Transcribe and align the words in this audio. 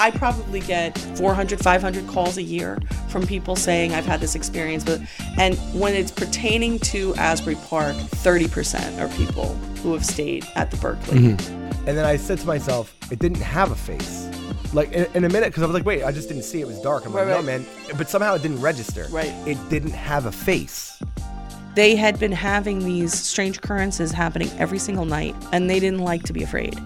I 0.00 0.10
probably 0.10 0.60
get 0.60 0.96
400, 1.18 1.60
500 1.60 2.06
calls 2.06 2.38
a 2.38 2.42
year 2.42 2.78
from 3.08 3.26
people 3.26 3.54
saying 3.54 3.92
I've 3.92 4.06
had 4.06 4.18
this 4.20 4.34
experience. 4.34 4.82
But 4.82 5.02
and 5.36 5.56
when 5.78 5.94
it's 5.94 6.10
pertaining 6.10 6.78
to 6.78 7.14
Asbury 7.16 7.56
Park, 7.66 7.94
30% 7.94 8.98
are 8.98 9.14
people 9.18 9.54
who 9.82 9.92
have 9.92 10.06
stayed 10.06 10.46
at 10.56 10.70
the 10.70 10.78
Berkeley. 10.78 11.18
Mm-hmm. 11.18 11.86
And 11.86 11.98
then 11.98 12.06
I 12.06 12.16
said 12.16 12.38
to 12.38 12.46
myself, 12.46 12.96
it 13.12 13.18
didn't 13.18 13.42
have 13.42 13.72
a 13.72 13.76
face. 13.76 14.26
Like 14.72 14.90
in, 14.92 15.06
in 15.12 15.24
a 15.24 15.28
minute, 15.28 15.48
because 15.48 15.62
I 15.62 15.66
was 15.66 15.74
like, 15.74 15.84
wait, 15.84 16.02
I 16.02 16.12
just 16.12 16.28
didn't 16.28 16.44
see 16.44 16.62
it 16.62 16.66
was 16.66 16.80
dark. 16.80 17.04
I'm 17.04 17.12
like, 17.12 17.26
Right, 17.26 17.36
no, 17.36 17.42
man. 17.42 17.66
But 17.98 18.08
somehow 18.08 18.34
it 18.34 18.40
didn't 18.40 18.62
register. 18.62 19.06
Right. 19.10 19.34
It 19.46 19.58
didn't 19.68 19.92
have 19.92 20.24
a 20.24 20.32
face. 20.32 20.98
They 21.74 21.94
had 21.94 22.18
been 22.18 22.32
having 22.32 22.84
these 22.86 23.12
strange 23.12 23.58
occurrences 23.58 24.12
happening 24.12 24.50
every 24.58 24.78
single 24.78 25.04
night, 25.04 25.36
and 25.52 25.68
they 25.68 25.78
didn't 25.78 26.00
like 26.00 26.22
to 26.22 26.32
be 26.32 26.42
afraid. 26.42 26.80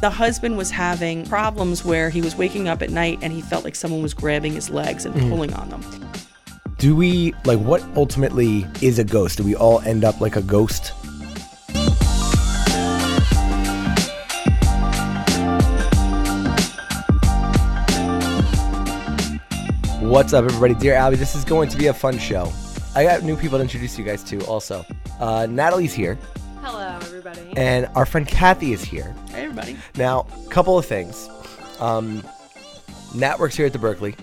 The 0.00 0.10
husband 0.10 0.56
was 0.56 0.70
having 0.70 1.26
problems 1.26 1.84
where 1.84 2.08
he 2.08 2.20
was 2.20 2.36
waking 2.36 2.68
up 2.68 2.82
at 2.82 2.90
night 2.90 3.18
and 3.20 3.32
he 3.32 3.40
felt 3.40 3.64
like 3.64 3.74
someone 3.74 4.00
was 4.00 4.14
grabbing 4.14 4.52
his 4.52 4.70
legs 4.70 5.04
and 5.04 5.12
pulling 5.28 5.52
on 5.54 5.70
them. 5.70 5.82
Do 6.76 6.94
we 6.94 7.34
like 7.44 7.58
what 7.58 7.82
ultimately 7.96 8.64
is 8.80 9.00
a 9.00 9.04
ghost? 9.04 9.38
Do 9.38 9.44
we 9.44 9.56
all 9.56 9.80
end 9.80 10.04
up 10.04 10.20
like 10.20 10.36
a 10.36 10.42
ghost? 10.42 10.92
What's 20.00 20.32
up, 20.32 20.44
everybody? 20.44 20.74
Dear 20.74 20.94
Albie, 20.94 21.16
this 21.16 21.34
is 21.34 21.44
going 21.44 21.68
to 21.70 21.76
be 21.76 21.88
a 21.88 21.92
fun 21.92 22.18
show. 22.18 22.52
I 22.94 23.02
got 23.02 23.24
new 23.24 23.36
people 23.36 23.58
to 23.58 23.62
introduce 23.62 23.98
you 23.98 24.04
guys 24.04 24.22
to 24.24 24.38
also. 24.46 24.86
Uh, 25.18 25.48
Natalie's 25.50 25.92
here, 25.92 26.16
Hello, 26.60 26.98
everybody. 27.02 27.52
and 27.56 27.86
our 27.94 28.04
friend 28.06 28.26
Kathy 28.26 28.72
is 28.72 28.82
here. 28.82 29.14
Hey, 29.30 29.44
everybody. 29.44 29.76
Now, 29.96 30.22
couple 30.50 30.78
of 30.78 30.84
things. 30.86 31.28
Um, 31.80 32.22
Nat 33.14 33.38
works 33.38 33.56
here 33.56 33.66
at 33.66 33.72
the 33.72 33.78
Berkeley. 33.78 34.14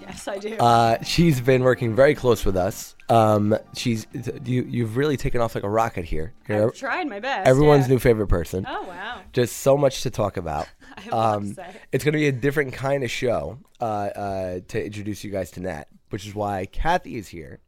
yes, 0.00 0.26
I 0.28 0.38
do. 0.38 0.56
Uh, 0.56 1.02
she's 1.02 1.40
been 1.40 1.62
working 1.62 1.94
very 1.94 2.14
close 2.14 2.44
with 2.44 2.56
us. 2.56 2.94
Um, 3.08 3.56
she's 3.74 4.06
you. 4.44 4.64
You've 4.64 4.96
really 4.96 5.16
taken 5.16 5.40
off 5.40 5.54
like 5.54 5.64
a 5.64 5.68
rocket 5.68 6.04
here. 6.04 6.32
You're 6.48 6.68
I've 6.68 6.74
tried 6.74 7.06
my 7.08 7.20
best. 7.20 7.46
everyone's 7.48 7.86
yeah. 7.86 7.94
new 7.94 7.98
favorite 7.98 8.28
person. 8.28 8.66
Oh 8.68 8.82
wow. 8.82 9.20
Just 9.32 9.58
so 9.58 9.76
much 9.76 10.02
to 10.02 10.10
talk 10.10 10.36
about. 10.36 10.68
I 10.96 11.00
have 11.02 11.12
a 11.12 11.16
Um, 11.16 11.54
say. 11.54 11.66
it's 11.92 12.02
going 12.04 12.12
to 12.12 12.18
be 12.18 12.28
a 12.28 12.32
different 12.32 12.72
kind 12.72 13.04
of 13.04 13.10
show 13.10 13.58
uh, 13.80 13.84
uh, 13.84 14.60
to 14.68 14.84
introduce 14.84 15.22
you 15.24 15.30
guys 15.30 15.50
to 15.52 15.60
Nat, 15.60 15.84
which 16.10 16.26
is 16.26 16.34
why 16.34 16.66
Kathy 16.66 17.16
is 17.16 17.28
here. 17.28 17.60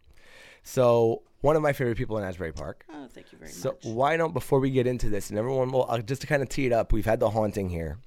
So 0.62 1.22
one 1.40 1.56
of 1.56 1.62
my 1.62 1.72
favorite 1.72 1.96
people 1.96 2.18
in 2.18 2.24
Asbury 2.24 2.52
Park. 2.52 2.84
Oh, 2.92 3.06
thank 3.08 3.32
you 3.32 3.38
very 3.38 3.50
So 3.50 3.70
much. 3.70 3.82
So 3.82 3.90
why 3.90 4.16
don't 4.16 4.32
before 4.34 4.60
we 4.60 4.70
get 4.70 4.86
into 4.86 5.08
this, 5.08 5.30
and 5.30 5.38
everyone 5.38 5.70
will 5.70 5.86
uh, 5.88 6.00
just 6.00 6.20
to 6.22 6.26
kind 6.26 6.42
of 6.42 6.48
tee 6.48 6.66
it 6.66 6.72
up, 6.72 6.92
we've 6.92 7.04
had 7.06 7.20
the 7.20 7.30
haunting 7.30 7.68
here. 7.68 7.98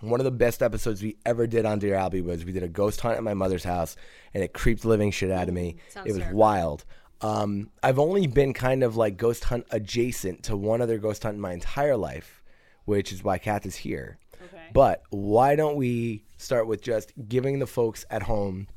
One 0.00 0.18
of 0.18 0.24
the 0.24 0.30
best 0.30 0.62
episodes 0.62 1.02
we 1.02 1.18
ever 1.26 1.46
did 1.46 1.66
on 1.66 1.78
Dear 1.78 1.94
Albie 1.94 2.24
was 2.24 2.44
we 2.44 2.52
did 2.52 2.62
a 2.62 2.68
ghost 2.68 3.02
hunt 3.02 3.18
at 3.18 3.22
my 3.22 3.34
mother's 3.34 3.64
house, 3.64 3.96
and 4.32 4.42
it 4.42 4.54
creeped 4.54 4.84
living 4.84 5.10
shit 5.10 5.30
out 5.30 5.48
of 5.48 5.54
me. 5.54 5.76
Sounds 5.90 6.06
it 6.06 6.12
was 6.12 6.18
terrifying. 6.20 6.36
wild. 6.36 6.84
Um, 7.20 7.70
I've 7.82 7.98
only 7.98 8.26
been 8.26 8.54
kind 8.54 8.82
of 8.82 8.96
like 8.96 9.18
ghost 9.18 9.44
hunt 9.44 9.66
adjacent 9.70 10.44
to 10.44 10.56
one 10.56 10.80
other 10.80 10.96
ghost 10.96 11.22
hunt 11.22 11.34
in 11.34 11.40
my 11.40 11.52
entire 11.52 11.98
life, 11.98 12.42
which 12.86 13.12
is 13.12 13.22
why 13.22 13.36
Kath 13.36 13.66
is 13.66 13.76
here. 13.76 14.18
Okay. 14.42 14.68
But 14.72 15.02
why 15.10 15.54
don't 15.54 15.76
we 15.76 16.24
start 16.38 16.66
with 16.66 16.80
just 16.80 17.12
giving 17.28 17.58
the 17.58 17.66
folks 17.66 18.06
at 18.08 18.22
home, 18.22 18.68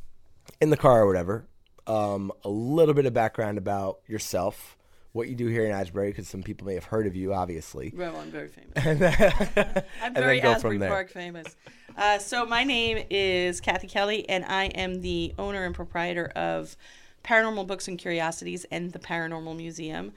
in 0.60 0.72
the 0.72 0.78
car 0.78 1.04
or 1.04 1.08
whatever, 1.08 1.48
um, 1.88 2.32
a 2.44 2.50
little 2.50 2.94
bit 2.94 3.06
of 3.06 3.14
background 3.14 3.58
about 3.58 4.00
yourself, 4.08 4.78
what 5.12 5.28
you 5.28 5.36
do 5.36 5.48
here 5.48 5.66
in 5.66 5.72
Asbury, 5.72 6.10
because 6.10 6.28
some 6.28 6.44
people 6.44 6.68
may 6.68 6.74
have 6.76 6.86
heard 6.86 7.08
of 7.08 7.16
you, 7.16 7.34
obviously. 7.34 7.94
Well, 7.96 8.16
I'm 8.16 8.32
very 8.32 8.50
famous. 8.50 8.72
And 8.76 9.84
I'm 10.02 10.14
very 10.14 10.42
Asbury. 10.42 10.80
Park 10.80 11.12
famous. 11.12 11.56
Uh, 11.96 12.18
so 12.18 12.46
my 12.46 12.64
name 12.64 13.06
is 13.10 13.62
Kathy 13.62 13.88
Kelly, 13.88 14.28
and 14.28 14.46
I 14.46 14.66
am 14.66 15.02
the 15.02 15.34
owner 15.38 15.64
and 15.66 15.76
proprietor 15.76 16.28
of 16.36 16.76
Paranormal 17.24 17.68
Books 17.68 17.88
and 17.88 17.98
Curiosities 17.98 18.66
and 18.72 18.92
the 18.92 19.00
Paranormal 19.00 19.56
Museum 19.56 20.14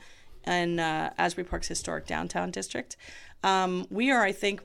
in 0.46 0.78
uh, 0.80 1.12
Asbury 1.18 1.44
Park's 1.44 1.68
historic 1.68 2.06
downtown 2.06 2.50
district. 2.50 2.96
Um, 3.42 3.86
we 3.90 4.10
are, 4.10 4.22
I 4.22 4.32
think, 4.32 4.62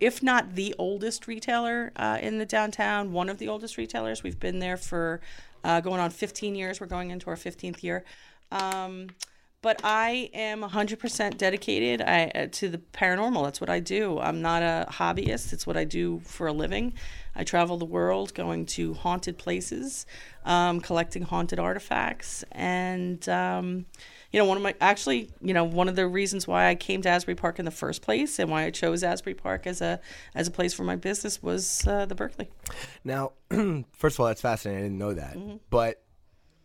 if 0.00 0.22
not 0.22 0.54
the 0.54 0.74
oldest 0.78 1.26
retailer 1.26 1.92
uh, 1.96 2.18
in 2.20 2.38
the 2.38 2.46
downtown, 2.46 3.12
one 3.12 3.28
of 3.28 3.38
the 3.38 3.48
oldest 3.48 3.76
retailers. 3.76 4.22
We've 4.22 4.38
been 4.38 4.58
there 4.58 4.76
for 4.76 5.20
uh, 5.64 5.80
going 5.80 6.00
on 6.00 6.10
15 6.10 6.54
years. 6.54 6.80
We're 6.80 6.86
going 6.86 7.10
into 7.10 7.28
our 7.30 7.36
15th 7.36 7.82
year. 7.82 8.04
Um, 8.52 9.08
but 9.62 9.80
I 9.82 10.28
am 10.34 10.62
100% 10.62 11.38
dedicated 11.38 12.02
I, 12.02 12.30
uh, 12.34 12.46
to 12.52 12.68
the 12.68 12.78
paranormal. 12.92 13.44
That's 13.44 13.62
what 13.62 13.70
I 13.70 13.80
do. 13.80 14.18
I'm 14.20 14.42
not 14.42 14.62
a 14.62 14.86
hobbyist, 14.90 15.54
it's 15.54 15.66
what 15.66 15.76
I 15.76 15.84
do 15.84 16.20
for 16.20 16.46
a 16.46 16.52
living. 16.52 16.92
I 17.34 17.44
travel 17.44 17.78
the 17.78 17.86
world 17.86 18.34
going 18.34 18.66
to 18.66 18.92
haunted 18.92 19.38
places, 19.38 20.04
um, 20.44 20.80
collecting 20.80 21.22
haunted 21.22 21.58
artifacts, 21.58 22.44
and. 22.52 23.26
Um, 23.28 23.86
you 24.34 24.40
know, 24.40 24.46
one 24.46 24.56
of 24.56 24.64
my 24.64 24.74
actually, 24.80 25.30
you 25.40 25.54
know, 25.54 25.62
one 25.62 25.88
of 25.88 25.94
the 25.94 26.08
reasons 26.08 26.48
why 26.48 26.66
I 26.66 26.74
came 26.74 27.02
to 27.02 27.08
Asbury 27.08 27.36
Park 27.36 27.60
in 27.60 27.64
the 27.64 27.70
first 27.70 28.02
place 28.02 28.40
and 28.40 28.50
why 28.50 28.64
I 28.64 28.70
chose 28.70 29.04
Asbury 29.04 29.34
Park 29.34 29.64
as 29.64 29.80
a 29.80 30.00
as 30.34 30.48
a 30.48 30.50
place 30.50 30.74
for 30.74 30.82
my 30.82 30.96
business 30.96 31.40
was 31.40 31.86
uh, 31.86 32.04
the 32.06 32.16
Berkeley. 32.16 32.50
now, 33.04 33.30
first 33.92 34.16
of 34.16 34.20
all, 34.20 34.26
that's 34.26 34.40
fascinating. 34.40 34.80
I 34.80 34.86
didn't 34.86 34.98
know 34.98 35.14
that. 35.14 35.36
Mm-hmm. 35.36 35.56
But 35.70 36.02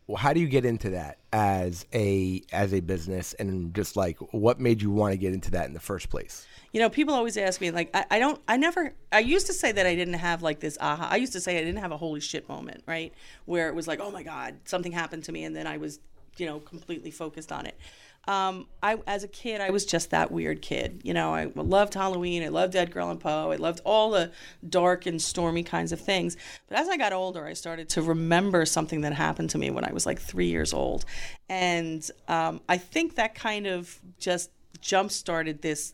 well, 0.07 0.17
how 0.17 0.33
do 0.33 0.39
you 0.39 0.47
get 0.47 0.65
into 0.65 0.89
that 0.89 1.19
as 1.31 1.85
a 1.93 2.41
as 2.51 2.73
a 2.73 2.79
business, 2.79 3.33
and 3.33 3.71
just 3.75 3.95
like 3.95 4.17
what 4.33 4.59
made 4.59 4.81
you 4.81 4.89
want 4.89 5.11
to 5.11 5.17
get 5.17 5.35
into 5.35 5.51
that 5.51 5.67
in 5.67 5.75
the 5.75 5.79
first 5.79 6.09
place? 6.09 6.47
You 6.71 6.79
know, 6.79 6.89
people 6.89 7.13
always 7.13 7.37
ask 7.37 7.61
me 7.61 7.69
like, 7.69 7.89
I, 7.95 8.05
I 8.11 8.19
don't, 8.19 8.39
I 8.47 8.57
never, 8.57 8.93
I 9.11 9.19
used 9.19 9.47
to 9.47 9.53
say 9.53 9.71
that 9.71 9.87
I 9.87 9.95
didn't 9.95 10.15
have 10.15 10.43
like 10.43 10.59
this 10.59 10.77
aha. 10.79 11.07
I 11.09 11.15
used 11.15 11.33
to 11.33 11.39
say 11.39 11.57
I 11.57 11.63
didn't 11.63 11.81
have 11.81 11.91
a 11.91 11.97
holy 11.97 12.19
shit 12.19 12.47
moment, 12.47 12.83
right, 12.85 13.13
where 13.45 13.69
it 13.69 13.75
was 13.75 13.87
like, 13.87 13.99
oh 13.99 14.11
my 14.11 14.21
god, 14.21 14.55
something 14.65 14.91
happened 14.91 15.23
to 15.25 15.31
me, 15.31 15.43
and 15.45 15.55
then 15.55 15.65
I 15.65 15.77
was, 15.77 15.99
you 16.39 16.45
know, 16.45 16.59
completely 16.59 17.11
focused 17.11 17.51
on 17.51 17.65
it. 17.65 17.77
Um, 18.27 18.67
I, 18.83 18.97
as 19.07 19.23
a 19.23 19.27
kid, 19.27 19.59
I 19.59 19.71
was 19.71 19.85
just 19.85 20.11
that 20.11 20.31
weird 20.31 20.61
kid. 20.61 21.01
You 21.03 21.13
know, 21.13 21.33
I 21.33 21.51
loved 21.55 21.95
Halloween. 21.95 22.43
I 22.43 22.49
loved 22.49 22.75
Edgar 22.75 22.99
Allan 22.99 23.17
Poe. 23.17 23.51
I 23.51 23.55
loved 23.55 23.81
all 23.85 24.11
the 24.11 24.31
dark 24.67 25.05
and 25.05 25.21
stormy 25.21 25.63
kinds 25.63 25.91
of 25.91 25.99
things. 25.99 26.37
But 26.67 26.77
as 26.77 26.89
I 26.89 26.97
got 26.97 27.11
older, 27.11 27.45
I 27.45 27.53
started 27.53 27.89
to 27.89 28.01
remember 28.01 28.65
something 28.65 29.01
that 29.01 29.13
happened 29.13 29.49
to 29.51 29.57
me 29.57 29.71
when 29.71 29.83
I 29.83 29.93
was 29.93 30.05
like 30.05 30.19
three 30.19 30.47
years 30.47 30.73
old, 30.73 31.05
and 31.47 32.07
um, 32.27 32.61
I 32.69 32.77
think 32.77 33.15
that 33.15 33.35
kind 33.35 33.65
of 33.65 33.99
just 34.19 34.51
jump 34.79 35.11
started 35.11 35.61
this 35.61 35.93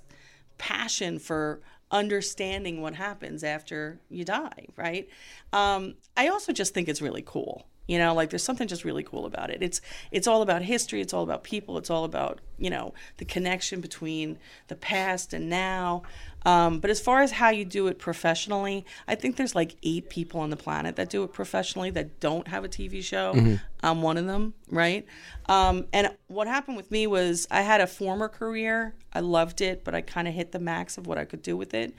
passion 0.57 1.19
for 1.19 1.61
understanding 1.91 2.81
what 2.81 2.95
happens 2.95 3.43
after 3.43 3.99
you 4.09 4.25
die, 4.25 4.65
right? 4.75 5.07
Um, 5.53 5.95
I 6.17 6.27
also 6.27 6.51
just 6.51 6.73
think 6.73 6.89
it's 6.89 7.01
really 7.01 7.23
cool. 7.25 7.67
You 7.87 7.99
know, 7.99 8.13
like 8.13 8.31
there's 8.31 8.43
something 8.43 8.67
just 8.67 8.83
really 8.83 9.03
cool 9.03 9.25
about 9.25 9.49
it. 9.49 9.61
It's 9.61 9.81
it's 10.11 10.27
all 10.27 10.41
about 10.41 10.61
history. 10.63 11.01
It's 11.01 11.13
all 11.13 11.23
about 11.23 11.43
people. 11.43 11.77
It's 11.77 11.89
all 11.89 12.03
about 12.03 12.41
you 12.57 12.69
know 12.69 12.93
the 13.17 13.25
connection 13.25 13.81
between 13.81 14.37
the 14.67 14.75
past 14.75 15.33
and 15.33 15.49
now. 15.49 16.03
Um, 16.45 16.79
but 16.79 16.91
as 16.91 16.99
far 16.99 17.21
as 17.23 17.31
how 17.31 17.49
you 17.49 17.65
do 17.65 17.87
it 17.87 17.97
professionally, 17.97 18.85
I 19.07 19.15
think 19.15 19.35
there's 19.35 19.55
like 19.55 19.75
eight 19.81 20.09
people 20.09 20.39
on 20.41 20.51
the 20.51 20.57
planet 20.57 20.95
that 20.97 21.09
do 21.09 21.23
it 21.23 21.33
professionally 21.33 21.89
that 21.91 22.19
don't 22.19 22.47
have 22.47 22.63
a 22.63 22.67
TV 22.69 23.03
show. 23.03 23.33
I'm 23.81 24.03
one 24.03 24.17
of 24.17 24.27
them, 24.27 24.53
right? 24.69 25.05
Um, 25.47 25.85
and 25.91 26.15
what 26.27 26.47
happened 26.47 26.77
with 26.77 26.91
me 26.91 27.07
was 27.07 27.47
I 27.49 27.61
had 27.61 27.81
a 27.81 27.87
former 27.87 28.29
career. 28.29 28.93
I 29.11 29.21
loved 29.21 29.61
it, 29.61 29.83
but 29.83 29.95
I 29.95 30.01
kind 30.01 30.27
of 30.27 30.35
hit 30.35 30.51
the 30.51 30.59
max 30.59 30.99
of 30.99 31.07
what 31.07 31.17
I 31.17 31.25
could 31.25 31.41
do 31.41 31.57
with 31.57 31.73
it. 31.73 31.95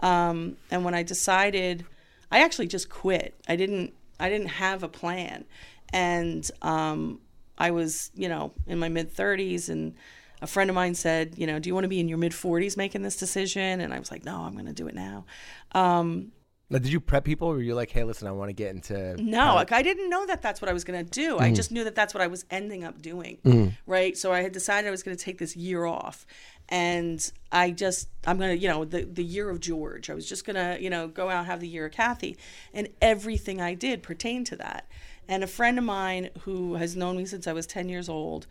Um, 0.00 0.56
and 0.70 0.84
when 0.84 0.94
I 0.94 1.02
decided, 1.02 1.84
I 2.30 2.42
actually 2.44 2.68
just 2.68 2.88
quit. 2.88 3.34
I 3.48 3.56
didn't. 3.56 3.94
I 4.20 4.28
didn't 4.28 4.48
have 4.48 4.82
a 4.82 4.88
plan, 4.88 5.44
and 5.92 6.48
um, 6.62 7.20
I 7.56 7.70
was, 7.70 8.10
you 8.14 8.28
know, 8.28 8.52
in 8.66 8.78
my 8.78 8.88
mid 8.88 9.14
30s, 9.14 9.68
and 9.68 9.94
a 10.40 10.46
friend 10.46 10.70
of 10.70 10.76
mine 10.76 10.94
said, 10.94 11.34
you 11.36 11.46
know, 11.46 11.58
do 11.58 11.68
you 11.68 11.74
want 11.74 11.84
to 11.84 11.88
be 11.88 12.00
in 12.00 12.08
your 12.08 12.18
mid 12.18 12.32
40s 12.32 12.76
making 12.76 13.02
this 13.02 13.16
decision? 13.16 13.80
And 13.80 13.92
I 13.92 13.98
was 13.98 14.10
like, 14.10 14.24
no, 14.24 14.40
I'm 14.42 14.52
going 14.52 14.66
to 14.66 14.72
do 14.72 14.86
it 14.86 14.94
now. 14.94 15.24
Um, 15.72 16.30
Now, 16.70 16.78
did 16.78 16.92
you 16.92 17.00
prep 17.00 17.24
people, 17.24 17.48
or 17.48 17.54
were 17.54 17.62
you 17.62 17.74
like, 17.74 17.90
"Hey, 17.90 18.04
listen, 18.04 18.28
I 18.28 18.32
want 18.32 18.50
to 18.50 18.52
get 18.52 18.74
into"? 18.74 19.16
no, 19.22 19.54
like, 19.54 19.72
I 19.72 19.80
didn't 19.82 20.10
know 20.10 20.26
that 20.26 20.42
that's 20.42 20.60
what 20.60 20.68
I 20.68 20.74
was 20.74 20.84
going 20.84 21.02
to 21.04 21.10
do. 21.10 21.38
I 21.38 21.50
just 21.54 21.72
knew 21.72 21.82
that 21.84 21.94
that's 21.94 22.12
what 22.12 22.22
I 22.22 22.26
was 22.26 22.44
ending 22.50 22.84
up 22.84 23.00
doing. 23.00 23.38
Right. 23.86 24.16
So 24.18 24.32
I 24.32 24.42
had 24.42 24.52
decided 24.52 24.86
I 24.86 24.90
was 24.90 25.02
going 25.02 25.16
to 25.16 25.24
take 25.24 25.38
this 25.38 25.56
year 25.56 25.86
off. 25.86 26.26
And 26.68 27.32
I 27.50 27.70
just, 27.70 28.08
I'm 28.26 28.38
to, 28.50 28.56
you 28.56 28.68
know, 28.68 28.84
the, 28.84 29.04
the 29.04 29.24
year 29.24 29.48
of 29.48 29.60
George. 29.60 30.10
I 30.10 30.14
was 30.14 30.28
just 30.28 30.44
to, 30.56 30.76
you 30.80 30.90
know, 30.90 31.08
go 31.08 31.30
out 31.30 31.46
have 31.46 31.60
the 31.60 31.68
year 31.68 31.86
of 31.86 31.92
Kathy. 31.92 32.36
And 32.74 32.88
everything 33.00 33.60
I 33.60 33.74
did 33.74 34.02
pertained 34.02 34.46
to 34.48 34.56
that. 34.56 34.86
And 35.28 35.42
a 35.42 35.46
friend 35.46 35.78
of 35.78 35.84
mine 35.84 36.30
who 36.40 36.74
has 36.74 36.96
known 36.96 37.16
me 37.16 37.24
since 37.24 37.46
I 37.46 37.52
was 37.52 37.66
10 37.66 37.88
years 37.88 38.08
old 38.08 38.46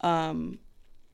um, 0.00 0.58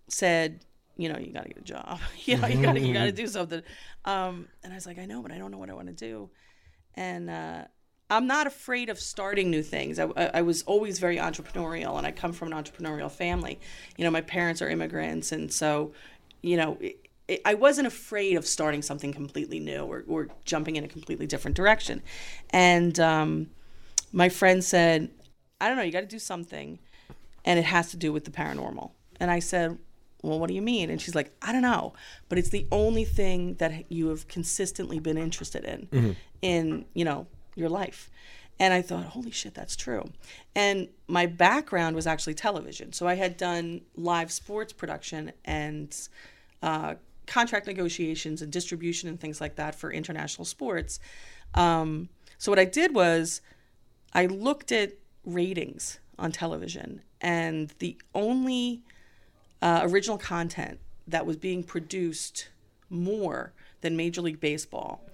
said, 0.09 0.65
you 0.97 1.11
know, 1.11 1.19
you 1.19 1.33
got 1.33 1.45
to 1.45 1.49
get 1.49 1.59
a 1.59 1.63
job. 1.63 2.01
you 2.25 2.37
know, 2.37 2.47
you 2.47 2.63
got 2.63 2.75
to 2.75 2.81
you 2.81 2.93
got 2.93 3.05
to 3.05 3.13
do 3.13 3.27
something. 3.27 3.63
Um, 4.05 4.49
and 4.63 4.73
I 4.73 4.77
was 4.77 4.87
like, 4.87 4.99
I 4.99 5.07
know, 5.07 5.23
but 5.23 5.33
I 5.33 5.39
don't 5.39 5.51
know 5.51 5.59
what 5.59 5.71
I 5.71 5.75
want 5.75 5.89
to 5.89 5.95
do. 5.95 6.31
And 6.95 7.31
uh, 7.31 7.65
I'm 8.11 8.27
not 8.27 8.47
afraid 8.47 8.91
of 8.91 9.01
starting 9.01 9.51
new 9.51 9.63
things. 9.63 9.99
I, 9.99 10.05
I 10.05 10.43
was 10.43 10.63
always 10.63 10.99
very 10.99 11.17
entrepreneurial, 11.17 11.97
and 11.97 12.07
I 12.07 12.13
come 12.13 12.33
from 12.33 12.53
an 12.53 12.63
entrepreneurial 12.63 13.11
family. 13.11 13.59
You 13.97 14.05
know, 14.05 14.11
my 14.11 14.21
parents 14.21 14.61
are 14.61 14.69
immigrants, 14.69 15.33
and 15.33 15.51
so, 15.51 15.93
you 16.43 16.57
know, 16.57 16.77
it, 16.81 17.09
it, 17.29 17.41
I 17.45 17.55
wasn't 17.55 17.87
afraid 17.87 18.37
of 18.37 18.47
starting 18.47 18.83
something 18.83 19.13
completely 19.13 19.61
new 19.61 19.85
or, 19.85 20.05
or 20.07 20.29
jumping 20.45 20.77
in 20.77 20.85
a 20.85 20.89
completely 20.89 21.27
different 21.27 21.57
direction. 21.57 22.03
And 22.51 22.99
um, 23.01 23.51
my 24.13 24.29
friend 24.29 24.63
said, 24.63 25.11
I 25.61 25.69
don't 25.69 25.77
know, 25.77 25.83
you 25.83 25.93
got 25.93 26.01
to 26.01 26.07
do 26.07 26.19
something, 26.19 26.79
and 27.45 27.59
it 27.59 27.65
has 27.65 27.91
to 27.93 27.97
do 27.97 28.13
with 28.13 28.25
the 28.25 28.31
paranormal. 28.31 28.91
And 29.21 29.31
I 29.31 29.39
said, 29.39 29.79
well, 30.23 30.39
what 30.39 30.49
do 30.49 30.55
you 30.55 30.63
mean? 30.63 30.91
And 30.91 31.01
she's 31.01 31.15
like, 31.15 31.33
I 31.43 31.53
don't 31.53 31.63
know, 31.63 31.95
but 32.29 32.39
it's 32.39 32.51
the 32.51 32.67
only 32.71 33.05
thing 33.05 33.55
that 33.55 33.91
you 33.91 34.09
have 34.09 34.29
consistently 34.29 34.99
been 34.99 35.19
interested 35.19 35.65
in, 35.65 36.17
in 36.43 36.85
you 36.95 37.05
know 37.05 37.27
your 37.55 37.69
life. 37.69 38.11
And 38.61 38.73
I 38.73 38.83
thought, 38.83 39.05
holy 39.07 39.33
shit, 39.33 39.55
that's 39.55 39.75
true. 39.75 40.05
And 40.55 40.89
my 41.09 41.27
background 41.27 41.97
was 41.97 42.07
actually 42.07 42.35
television, 42.35 42.93
so 42.93 43.09
I 43.09 43.15
had 43.15 43.37
done 43.37 43.83
live 43.97 44.31
sports 44.31 44.73
production 44.73 45.33
and 45.45 45.97
uh, 46.63 46.95
contract 47.27 47.67
negotiations 47.67 48.43
and 48.43 48.53
distribution 48.53 49.09
and 49.09 49.21
things 49.21 49.41
like 49.41 49.57
that 49.57 49.75
for 49.75 49.93
international 49.93 50.45
sports. 50.45 51.01
Um, 51.55 52.09
so 52.39 52.51
what 52.51 52.59
I 52.59 52.65
did 52.65 52.95
was 52.95 53.41
I 54.13 54.27
looked 54.27 54.73
at 54.73 54.93
ratings 55.25 55.99
on 56.19 56.33
television, 56.33 57.03
and 57.21 57.73
the 57.79 57.97
only 58.15 58.83
uh, 59.61 59.81
original 59.85 60.19
content 60.19 60.81
that 61.07 61.27
was 61.27 61.37
being 61.37 61.63
produced 61.63 62.49
more 62.91 63.53
than 63.81 63.97
Major 63.97 64.21
League 64.21 64.41
Baseball 64.41 65.05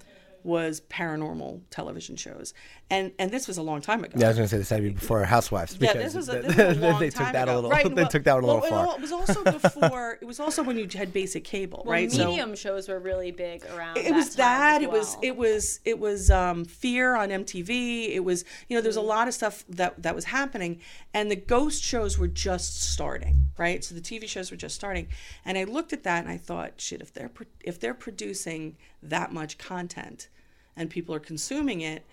was 0.43 0.81
paranormal 0.83 1.61
television 1.71 2.17
shows, 2.17 2.55
and 2.91 3.13
and 3.19 3.31
this 3.31 3.47
was 3.47 3.59
a 3.59 3.63
long 3.63 3.81
time 3.83 4.03
ago. 4.05 4.15
Yeah, 4.19 4.27
I 4.27 4.29
was 4.29 4.37
gonna 4.39 4.49
say 4.49 4.59
this 4.59 4.71
had 4.71 4.77
to 4.77 4.83
be 4.83 4.91
before 4.91 5.23
Housewives 5.25 5.77
Yeah, 5.79 5.93
because 5.93 6.15
this 6.15 6.15
was 6.15 6.29
a, 6.31 6.43
th- 6.43 6.55
this 6.55 6.69
was 6.69 6.77
a 6.79 6.81
long 6.91 7.01
they 7.01 7.11
time 7.11 7.27
took 7.27 7.33
that 7.35 7.43
ago. 7.49 7.53
a 7.53 7.57
little. 7.57 7.71
Right, 7.71 7.85
they 7.95 8.03
well- 8.03 8.09
took 8.11 8.25
that 8.25 8.33
a 8.35 8.41
little 8.41 8.61
well, 8.61 8.71
far. 8.71 8.87
well, 8.87 8.95
It 8.97 9.01
was 9.03 9.13
also 9.13 9.45
before. 9.59 10.19
it 10.21 10.25
was 10.25 10.41
also 10.41 10.63
when 10.63 10.79
you 10.79 10.89
had 10.95 11.13
basic 11.13 11.45
cable, 11.45 11.83
Well, 11.85 11.93
right? 11.93 12.11
So- 12.11 12.29
medium 12.29 12.55
shows 12.57 12.89
were 12.89 12.99
really 12.99 13.31
big 13.31 13.63
around. 13.75 13.99
it 13.99 14.15
was 14.15 14.35
time 14.35 14.37
that 14.37 14.77
as 14.79 14.83
it 14.83 14.91
was 14.91 15.17
it 15.23 15.37
was 15.37 15.81
it 15.85 15.99
was 15.99 16.31
um, 16.31 16.65
fear 16.65 17.15
on 17.15 17.29
mtv 17.29 17.69
it 18.15 18.21
was 18.25 18.45
you 18.69 18.77
know 18.77 18.81
there's 18.81 18.97
a 18.97 19.01
lot 19.03 19.29
of 19.29 19.35
stuff 19.35 19.65
that 19.69 20.03
that 20.03 20.15
was 20.15 20.25
happening 20.27 20.81
and 21.13 21.31
the 21.31 21.37
ghost 21.37 21.83
shows 21.83 22.19
were 22.19 22.29
just 22.29 22.81
starting 22.83 23.49
right 23.59 23.85
so 23.85 23.95
the 23.95 24.01
tv 24.01 24.27
shows 24.29 24.51
were 24.51 24.57
just 24.57 24.75
starting 24.75 25.07
and 25.45 25.59
i 25.59 25.65
looked 25.65 25.93
at 25.93 26.03
that 26.05 26.23
and 26.25 26.33
i 26.33 26.37
thought 26.37 26.73
shit 26.81 27.01
if 27.01 27.13
they're 27.13 27.29
pro- 27.29 27.47
if 27.65 27.79
they're 27.79 27.95
producing 27.95 28.77
that 29.03 29.33
much 29.33 29.59
content 29.59 30.29
and 30.77 30.89
people 30.91 31.15
are 31.15 31.21
consuming 31.21 31.81
it 31.81 32.05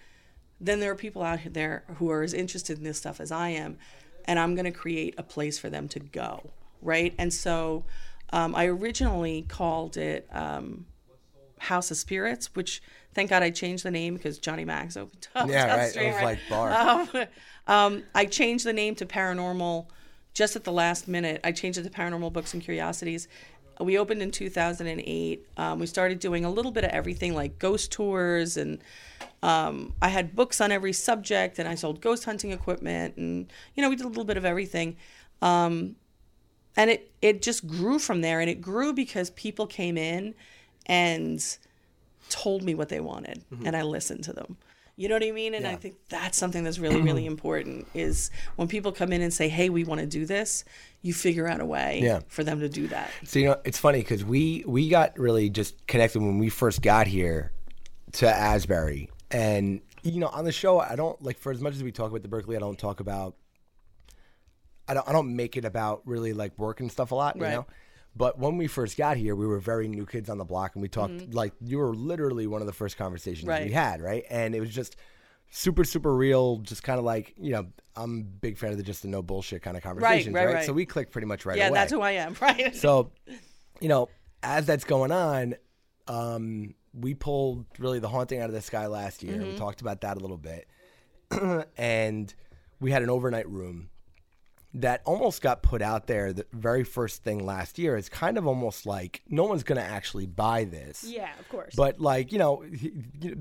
then 0.60 0.80
there 0.80 0.92
are 0.92 0.96
people 0.96 1.22
out 1.22 1.40
there 1.52 1.84
who 1.98 2.10
are 2.10 2.24
as 2.24 2.34
interested 2.34 2.78
in 2.78 2.84
this 2.84 2.98
stuff 2.98 3.20
as 3.20 3.32
i 3.32 3.50
am 3.50 3.78
and 4.26 4.40
i'm 4.40 4.56
going 4.56 4.66
to 4.66 4.72
create 4.72 5.14
a 5.18 5.24
place 5.24 5.58
for 5.60 5.70
them 5.70 5.88
to 5.88 6.00
go 6.00 6.52
right 6.82 7.14
and 7.18 7.34
so 7.34 7.84
um, 8.32 8.56
i 8.56 8.66
originally 8.66 9.44
called 9.48 9.98
it 9.98 10.28
um, 10.32 10.86
House 11.66 11.92
of 11.92 11.98
Spirits, 11.98 12.54
which 12.56 12.82
thank 13.14 13.30
God 13.30 13.44
I 13.44 13.50
changed 13.50 13.84
the 13.84 13.92
name 13.92 14.16
because 14.16 14.40
Johnny 14.40 14.66
Mac's 14.66 14.98
opened 14.98 15.28
up. 15.36 15.50
Yeah, 15.50 15.76
right. 15.76 15.88
It 15.88 15.92
street, 15.92 16.14
was 16.14 16.22
like 16.22 16.40
bar. 16.50 16.72
Um, 16.72 17.10
um, 17.68 18.04
I 18.14 18.26
changed 18.26 18.66
the 18.66 18.74
name 18.74 18.96
to 18.96 19.06
Paranormal 19.06 19.88
just 20.34 20.56
at 20.56 20.64
the 20.64 20.72
last 20.72 21.08
minute. 21.08 21.42
I 21.44 21.52
changed 21.52 21.78
it 21.80 21.84
to 21.84 21.90
Paranormal 21.90 22.34
Books 22.34 22.54
and 22.54 22.62
Curiosities. 22.62 23.28
We 23.80 23.98
opened 23.98 24.22
in 24.22 24.32
2008. 24.32 25.48
Um, 25.58 25.80
we 25.80 25.88
started 25.88 26.20
doing 26.20 26.46
a 26.46 26.50
little 26.50 26.72
bit 26.72 26.84
of 26.84 26.92
everything 26.92 27.34
like 27.34 27.60
ghost 27.60 27.92
tours 27.92 28.58
and 28.58 28.80
um, 29.44 29.94
I 30.02 30.10
had 30.10 30.36
books 30.36 30.60
on 30.62 30.72
every 30.72 30.94
subject 30.94 31.60
and 31.60 31.68
I 31.68 31.76
sold 31.76 32.02
ghost 32.02 32.26
hunting 32.26 32.52
equipment 32.52 33.18
and 33.18 33.52
you 33.76 33.84
know 33.84 33.90
we 33.90 33.96
did 33.96 34.06
a 34.06 34.10
little 34.10 34.24
bit 34.26 34.38
of 34.38 34.46
everything. 34.46 34.98
Um, 35.42 35.96
and 36.78 36.90
it 36.90 37.12
it 37.22 37.42
just 37.42 37.68
grew 37.68 38.00
from 38.00 38.22
there 38.22 38.40
and 38.40 38.50
it 38.50 38.62
grew 38.62 38.94
because 38.94 39.30
people 39.32 39.68
came 39.68 39.98
in 39.98 40.36
and 40.86 41.58
told 42.30 42.64
me 42.64 42.76
what 42.76 42.90
they 42.90 43.00
wanted 43.00 43.44
and 43.66 43.76
I 43.76 43.82
listened 43.84 44.24
to 44.26 44.34
them. 44.34 44.58
You 44.98 45.10
know 45.10 45.16
what 45.16 45.24
I 45.24 45.32
mean? 45.32 45.54
And 45.54 45.68
I 45.68 45.76
think 45.76 45.96
that's 46.08 46.38
something 46.38 46.64
that's 46.64 46.80
really, 46.80 47.02
really 47.02 47.26
important 47.34 47.88
is 47.94 48.32
when 48.56 48.68
people 48.68 48.92
come 48.94 49.12
in 49.12 49.22
and 49.22 49.34
say, 49.34 49.50
Hey, 49.50 49.70
we 49.70 49.84
want 49.84 50.00
to 50.02 50.08
do 50.08 50.26
this, 50.26 50.64
you 51.02 51.14
figure 51.14 51.48
out 51.48 51.60
a 51.60 51.66
way 51.66 52.00
Yeah. 52.02 52.22
for 52.28 52.44
them 52.44 52.60
to 52.62 52.70
do 52.70 52.88
that. 52.88 53.12
So 53.26 53.40
you 53.40 53.46
know, 53.48 53.58
it's 53.66 53.78
funny 53.78 54.00
because 54.00 54.24
we 54.24 54.64
we 54.66 54.88
got 54.90 55.18
really 55.20 55.50
just 55.50 55.86
connected 55.88 56.22
when 56.22 56.38
we 56.38 56.50
first 56.50 56.82
got 56.82 57.08
here 57.08 57.52
to 58.14 58.28
Asbury, 58.30 59.10
and 59.32 59.82
you 60.04 60.20
know, 60.20 60.28
on 60.28 60.46
the 60.46 60.52
show, 60.52 60.80
I 60.80 60.96
don't 60.96 61.22
like 61.22 61.38
for 61.40 61.52
as 61.52 61.60
much 61.60 61.74
as 61.76 61.84
we 61.84 61.92
talk 61.92 62.10
about 62.10 62.22
the 62.22 62.28
Berkeley, 62.30 62.56
I 62.56 62.60
don't 62.60 62.78
talk 62.80 63.00
about. 63.02 63.36
I 64.88 64.94
don't. 64.94 65.08
I 65.10 65.12
don't 65.12 65.36
make 65.36 65.58
it 65.58 65.66
about 65.66 66.04
really 66.06 66.32
like 66.34 66.58
work 66.58 66.80
and 66.80 66.92
stuff 66.92 67.12
a 67.12 67.16
lot, 67.16 67.36
you 67.36 67.42
Right. 67.42 67.54
know. 67.54 67.66
But 68.16 68.40
when 68.40 68.58
we 68.58 68.68
first 68.68 68.98
got 68.98 69.18
here, 69.18 69.36
we 69.36 69.46
were 69.46 69.60
very 69.60 69.88
new 69.88 70.06
kids 70.06 70.30
on 70.30 70.38
the 70.38 70.46
block, 70.46 70.76
and 70.76 70.82
we 70.82 70.88
talked 70.88 71.34
like 71.34 71.54
you 71.60 71.80
were 71.80 71.94
literally 71.94 72.48
one 72.48 72.62
of 72.62 72.68
the 72.68 72.74
first 72.74 72.98
conversations 72.98 73.48
we 73.48 73.54
Mm-hmm. 73.54 73.74
Had, 73.74 74.02
right? 74.02 74.24
And 74.30 74.56
it 74.56 74.62
was 74.62 74.70
just 74.70 74.96
super, 75.52 75.84
super 75.84 76.16
real, 76.16 76.58
just 76.58 76.82
kind 76.84 76.98
of 76.98 77.06
like 77.06 77.34
you 77.38 77.52
know, 77.52 77.68
I'm 77.96 78.20
a 78.20 78.24
big 78.24 78.58
fan 78.58 78.72
of 78.72 78.78
the 78.78 78.84
just 78.84 79.02
the 79.02 79.10
no 79.10 79.22
bullshit 79.22 79.62
kind 79.62 79.76
of 79.76 79.84
conversations, 79.84 80.34
right, 80.34 80.46
right? 80.46 80.56
right. 80.56 80.66
So 80.66 80.72
we 80.72 80.86
clicked 80.86 81.12
pretty 81.12 81.28
much 81.28 81.46
right 81.46 81.58
yeah, 81.58 81.68
away. 81.68 81.76
that's 81.76 81.92
who 81.92 82.02
I 82.02 82.12
am, 82.12 82.36
right? 82.42 82.74
So, 82.76 83.12
you 83.82 83.90
know, 83.90 84.08
as 84.44 84.66
that's 84.66 84.86
going 84.86 85.12
on, 85.12 85.56
um, 86.08 86.74
we 86.94 87.16
pulled 87.16 87.66
really 87.80 88.00
the 88.00 88.08
haunting 88.08 88.40
out 88.40 88.50
of 88.50 88.54
the 88.54 88.62
sky 88.62 88.88
last 88.88 89.24
year. 89.24 89.36
Mm-hmm. 89.36 89.52
We 89.52 89.58
talked 89.58 89.82
about 89.82 90.02
that 90.02 90.16
a 90.16 90.20
little 90.22 90.38
bit, 90.38 90.68
and 91.78 92.34
we 92.80 92.92
had 92.92 93.04
an 93.04 93.10
overnight 93.10 93.50
room 93.50 93.90
that 94.76 95.02
almost 95.06 95.42
got 95.42 95.64
put 95.64 95.82
out 95.82 96.08
there. 96.08 96.34
The 96.34 96.46
very 96.52 96.84
first 96.84 97.24
thing 97.24 97.46
last 97.46 97.80
year 97.80 97.96
is 97.96 98.10
kind 98.10 98.38
of 98.38 98.46
almost 98.46 98.86
like 98.86 99.22
no 99.30 99.46
one's 99.46 99.64
going 99.64 99.80
to 99.80 99.86
actually 99.86 100.26
buy 100.26 100.66
this. 100.66 101.04
Yeah, 101.04 101.30
of 101.40 101.48
course. 101.50 101.74
But 101.76 102.00
like 102.00 102.32
you 102.32 102.40
know, 102.40 102.64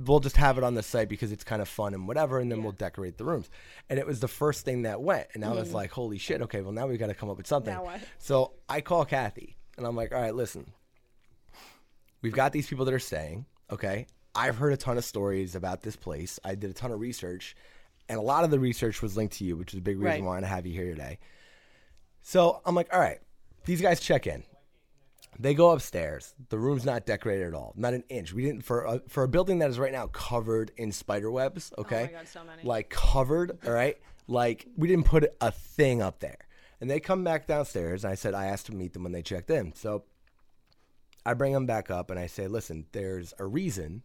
we'll 0.06 0.20
just 0.20 0.36
have 0.36 0.58
it 0.58 0.64
on 0.64 0.74
the 0.74 0.82
site 0.82 1.08
because 1.08 1.32
it's 1.32 1.44
kind 1.44 1.60
of 1.60 1.68
fun 1.68 1.94
and 1.94 2.06
whatever, 2.06 2.38
and 2.38 2.50
then 2.50 2.62
we'll 2.62 2.72
decorate 2.72 3.18
the 3.18 3.24
rooms. 3.24 3.50
And 3.90 3.98
it 3.98 4.06
was 4.06 4.20
the 4.20 4.28
first 4.28 4.64
thing 4.64 4.82
that 4.82 5.00
went, 5.00 5.28
and 5.34 5.44
I 5.44 5.52
was 5.52 5.70
mm. 5.70 5.74
like, 5.74 5.90
"Holy 5.90 6.18
shit! 6.18 6.42
Okay, 6.42 6.60
well 6.60 6.72
now 6.72 6.86
we 6.86 6.96
got 6.96 7.08
to 7.08 7.14
come 7.14 7.30
up 7.30 7.36
with 7.36 7.46
something." 7.46 7.76
So 8.18 8.52
I 8.68 8.80
call 8.80 9.04
Kathy, 9.04 9.56
and 9.76 9.86
I'm 9.86 9.96
like, 9.96 10.12
"All 10.12 10.20
right, 10.20 10.34
listen, 10.34 10.72
we've 12.22 12.32
got 12.32 12.52
these 12.52 12.68
people 12.68 12.84
that 12.84 12.94
are 12.94 12.98
staying. 12.98 13.46
Okay, 13.70 14.06
I've 14.34 14.56
heard 14.56 14.72
a 14.72 14.76
ton 14.76 14.98
of 14.98 15.04
stories 15.04 15.54
about 15.54 15.82
this 15.82 15.96
place. 15.96 16.38
I 16.44 16.54
did 16.54 16.70
a 16.70 16.74
ton 16.74 16.92
of 16.92 17.00
research, 17.00 17.56
and 18.08 18.18
a 18.18 18.22
lot 18.22 18.44
of 18.44 18.50
the 18.50 18.58
research 18.58 19.02
was 19.02 19.16
linked 19.16 19.34
to 19.38 19.44
you, 19.44 19.56
which 19.56 19.72
is 19.74 19.78
a 19.78 19.82
big 19.82 19.96
reason 19.98 20.06
Right. 20.06 20.20
why 20.22 20.26
I 20.26 20.30
wanted 20.34 20.40
to 20.42 20.46
have 20.48 20.66
you 20.66 20.72
here 20.72 20.90
today." 20.90 21.18
So 22.22 22.60
I'm 22.64 22.74
like, 22.74 22.92
"All 22.92 23.00
right, 23.00 23.20
these 23.64 23.80
guys 23.80 24.00
check 24.00 24.26
in." 24.26 24.44
They 25.38 25.54
go 25.54 25.70
upstairs. 25.72 26.32
The 26.48 26.58
room's 26.58 26.84
not 26.84 27.06
decorated 27.06 27.48
at 27.48 27.54
all, 27.54 27.72
not 27.76 27.92
an 27.92 28.04
inch. 28.08 28.32
We 28.32 28.44
didn't 28.44 28.62
for 28.62 28.84
a, 28.84 29.00
for 29.08 29.24
a 29.24 29.28
building 29.28 29.58
that 29.58 29.70
is 29.70 29.78
right 29.80 29.90
now 29.92 30.06
covered 30.06 30.70
in 30.76 30.92
spider 30.92 31.30
webs. 31.30 31.72
Oh 31.76 31.80
okay, 31.82 32.10
God, 32.12 32.28
so 32.28 32.44
many. 32.44 32.62
like 32.62 32.88
covered. 32.90 33.58
All 33.66 33.72
right, 33.72 33.98
like 34.28 34.66
we 34.76 34.86
didn't 34.86 35.06
put 35.06 35.24
a 35.40 35.50
thing 35.50 36.00
up 36.00 36.20
there. 36.20 36.38
And 36.80 36.90
they 36.90 37.00
come 37.00 37.24
back 37.24 37.46
downstairs. 37.46 38.04
And 38.04 38.12
I 38.12 38.14
said 38.14 38.34
I 38.34 38.46
asked 38.46 38.66
to 38.66 38.74
meet 38.74 38.92
them 38.92 39.02
when 39.04 39.12
they 39.12 39.22
checked 39.22 39.50
in. 39.50 39.72
So 39.74 40.04
I 41.24 41.32
bring 41.34 41.52
them 41.52 41.66
back 41.66 41.90
up 41.90 42.10
and 42.10 42.18
I 42.20 42.26
say, 42.26 42.46
listen, 42.46 42.86
there's 42.92 43.32
a 43.38 43.46
reason. 43.46 44.02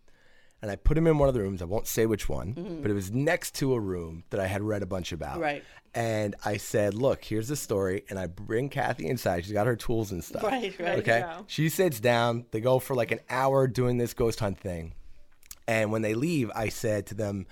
And 0.61 0.69
I 0.69 0.75
put 0.75 0.97
him 0.97 1.07
in 1.07 1.17
one 1.17 1.29
of 1.29 1.33
the 1.33 1.41
rooms. 1.41 1.61
I 1.61 1.65
won't 1.65 1.87
say 1.87 2.05
which 2.05 2.27
one, 2.27 2.79
but 2.81 2.91
it 2.91 2.93
was 2.93 3.11
next 3.11 3.55
to 3.55 3.73
a 3.73 3.79
room 3.79 4.23
that 4.29 4.41
I 4.41 4.47
had 4.47 4.61
read 4.61 4.83
a 4.83 4.85
bunch 4.85 5.13
about. 5.13 5.35
Mm-hmm. 5.35 5.41
Right. 5.41 5.63
And 5.95 6.35
I 6.43 6.57
said, 6.57 6.93
look, 6.93 7.23
here's 7.23 7.47
the 7.47 7.55
story. 7.55 8.03
And 8.09 8.19
I 8.19 8.27
bring 8.27 8.67
Kathy 8.69 9.07
inside. 9.07 9.45
She's 9.45 9.53
got 9.53 9.67
her 9.67 9.77
tools 9.77 10.11
and 10.11 10.23
stuff. 10.23 10.43
Right, 10.43 10.77
right. 10.79 10.99
Okay. 10.99 11.21
go. 11.21 11.45
She 11.47 11.69
sits 11.69 11.99
down. 11.99 12.45
They 12.51 12.59
go 12.59 12.79
for 12.79 12.93
like 12.93 13.11
an 13.11 13.21
hour 13.29 13.67
doing 13.67 13.97
this 13.97 14.13
ghost 14.13 14.39
hunt 14.41 14.59
thing. 14.59 14.93
And 15.67 15.91
when 15.91 16.01
they 16.01 16.13
leave, 16.13 16.51
I 16.55 16.69
said 16.69 17.05
to 17.07 17.15
them, 17.15 17.45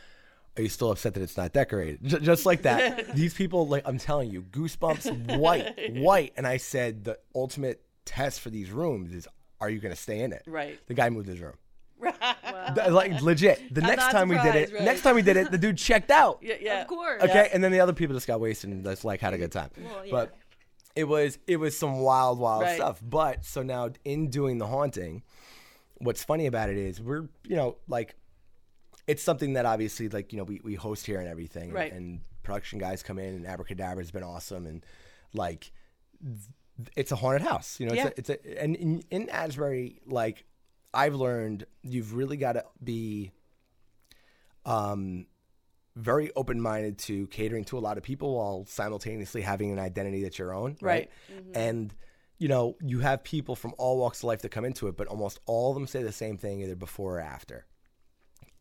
"Are 0.58 0.62
you 0.64 0.70
still 0.70 0.92
upset 0.92 1.14
that 1.14 1.22
it's 1.24 1.38
not 1.38 1.54
decorated?" 1.54 2.00
J- 2.04 2.20
just 2.20 2.46
like 2.46 2.64
that. 2.64 3.14
These 3.16 3.36
people, 3.36 3.68
like 3.68 3.84
I'm 3.86 4.00
telling 4.00 4.32
you, 4.32 4.42
goosebumps, 4.42 5.38
white, 5.38 5.76
white. 5.94 6.34
And 6.36 6.46
I 6.48 6.58
said, 6.58 7.04
the 7.06 7.20
ultimate 7.36 7.84
test 8.06 8.40
for 8.42 8.50
these 8.50 8.72
rooms 8.72 9.14
is, 9.14 9.28
are 9.62 9.70
you 9.70 9.80
going 9.80 9.94
to 9.94 10.02
stay 10.02 10.20
in 10.20 10.34
it? 10.34 10.44
Right. 10.48 10.80
The 10.88 10.94
guy 10.96 11.10
moved 11.10 11.28
his 11.28 11.40
room. 11.40 11.54
Th- 12.76 12.90
Like 12.90 13.22
legit. 13.22 13.74
The 13.74 13.82
next 13.82 13.98
not 14.04 14.12
time 14.12 14.30
we 14.30 14.36
did 14.38 14.46
it, 14.56 14.68
surprised, 14.70 14.74
right. 14.74 14.84
next 14.84 15.02
time 15.02 15.16
we 15.16 15.22
did 15.22 15.38
it, 15.38 15.52
the 15.52 15.58
dude 15.58 15.78
checked 15.78 16.12
out. 16.12 16.40
yeah, 16.42 16.56
yeah. 16.60 16.82
of 16.82 16.88
course. 16.88 17.22
Okay, 17.24 17.50
and 17.54 17.64
then 17.64 17.72
the 17.72 17.80
other 17.80 17.94
people 17.94 18.16
just 18.16 18.28
got 18.28 18.40
wasted 18.40 18.70
and 18.70 18.84
just 18.84 19.06
like 19.06 19.20
had 19.22 19.34
a 19.34 19.38
good 19.38 19.52
time. 19.52 19.70
Well, 19.78 20.06
yeah. 20.06 20.12
But 20.12 20.36
it 20.96 21.04
was 21.06 21.38
it 21.48 21.58
was 21.58 21.78
some 21.78 22.00
wild, 22.00 22.40
wild 22.40 22.64
Right. 22.64 22.76
stuff. 22.76 23.00
But 23.04 23.46
so 23.46 23.62
now 23.64 23.90
in 24.06 24.30
doing 24.30 24.58
the 24.58 24.68
haunting, 24.68 25.24
what's 26.00 26.24
funny 26.24 26.46
about 26.48 26.70
it 26.70 26.78
is 26.78 27.02
we're 27.02 27.28
you 27.46 27.56
know 27.56 27.78
like 27.88 28.16
it's 29.08 29.24
something 29.24 29.54
that 29.54 29.66
obviously 29.66 30.10
like 30.10 30.32
you 30.34 30.38
know 30.38 30.44
we, 30.44 30.60
we 30.64 30.76
host 30.76 31.06
here 31.06 31.20
and 31.20 31.28
everything 31.30 31.72
Right. 31.72 31.92
and 31.94 32.22
production 32.44 32.78
guys 32.80 33.04
come 33.04 33.20
in 33.20 33.36
and 33.36 33.46
abracadabra 33.48 34.04
has 34.04 34.12
been 34.12 34.24
awesome 34.24 34.66
and 34.66 34.86
like 35.34 35.72
th- 36.24 36.90
it's 36.96 37.12
a 37.12 37.16
haunted 37.16 37.42
house 37.42 37.80
you 37.80 37.88
know 37.88 37.94
Yeah. 37.94 38.10
it's 38.16 38.30
a, 38.30 38.34
it's 38.34 38.46
a 38.46 38.62
and 38.64 38.76
in, 38.76 39.04
in 39.12 39.30
asbury 39.30 40.02
like 40.06 40.46
i've 40.94 41.15
learned 41.15 41.65
you've 41.84 42.13
really 42.13 42.38
got 42.38 42.53
to 42.53 42.63
be 42.84 43.32
um 44.65 45.25
very 45.96 46.32
open-minded 46.36 46.98
to 47.00 47.25
catering 47.27 47.63
to 47.65 47.77
a 47.77 47.79
lot 47.82 47.98
of 47.98 48.03
people 48.03 48.36
while 48.38 48.65
simultaneously 48.67 49.41
having 49.41 49.72
an 49.72 49.79
identity 49.79 50.22
that's 50.22 50.38
your 50.38 50.53
own 50.53 50.75
right, 50.82 51.10
Right. 51.29 51.46
and 51.56 51.94
you 52.39 52.48
know, 52.48 52.75
you 52.82 53.00
have 53.00 53.24
people 53.24 53.56
from 53.56 53.74
all 53.79 53.98
walks 53.98 54.20
of 54.20 54.25
life 54.25 54.44
that 54.44 54.50
come 54.50 54.63
into 54.63 54.88
it, 54.88 54.96
but 54.96 55.08
almost 55.08 55.39
all 55.48 55.72
of 55.72 55.74
them 55.75 55.88
say 55.88 56.03
the 56.03 56.12
same 56.12 56.38
thing 56.38 56.62
either 56.62 56.75
before 56.75 57.17
or 57.17 57.20
after. 57.20 57.65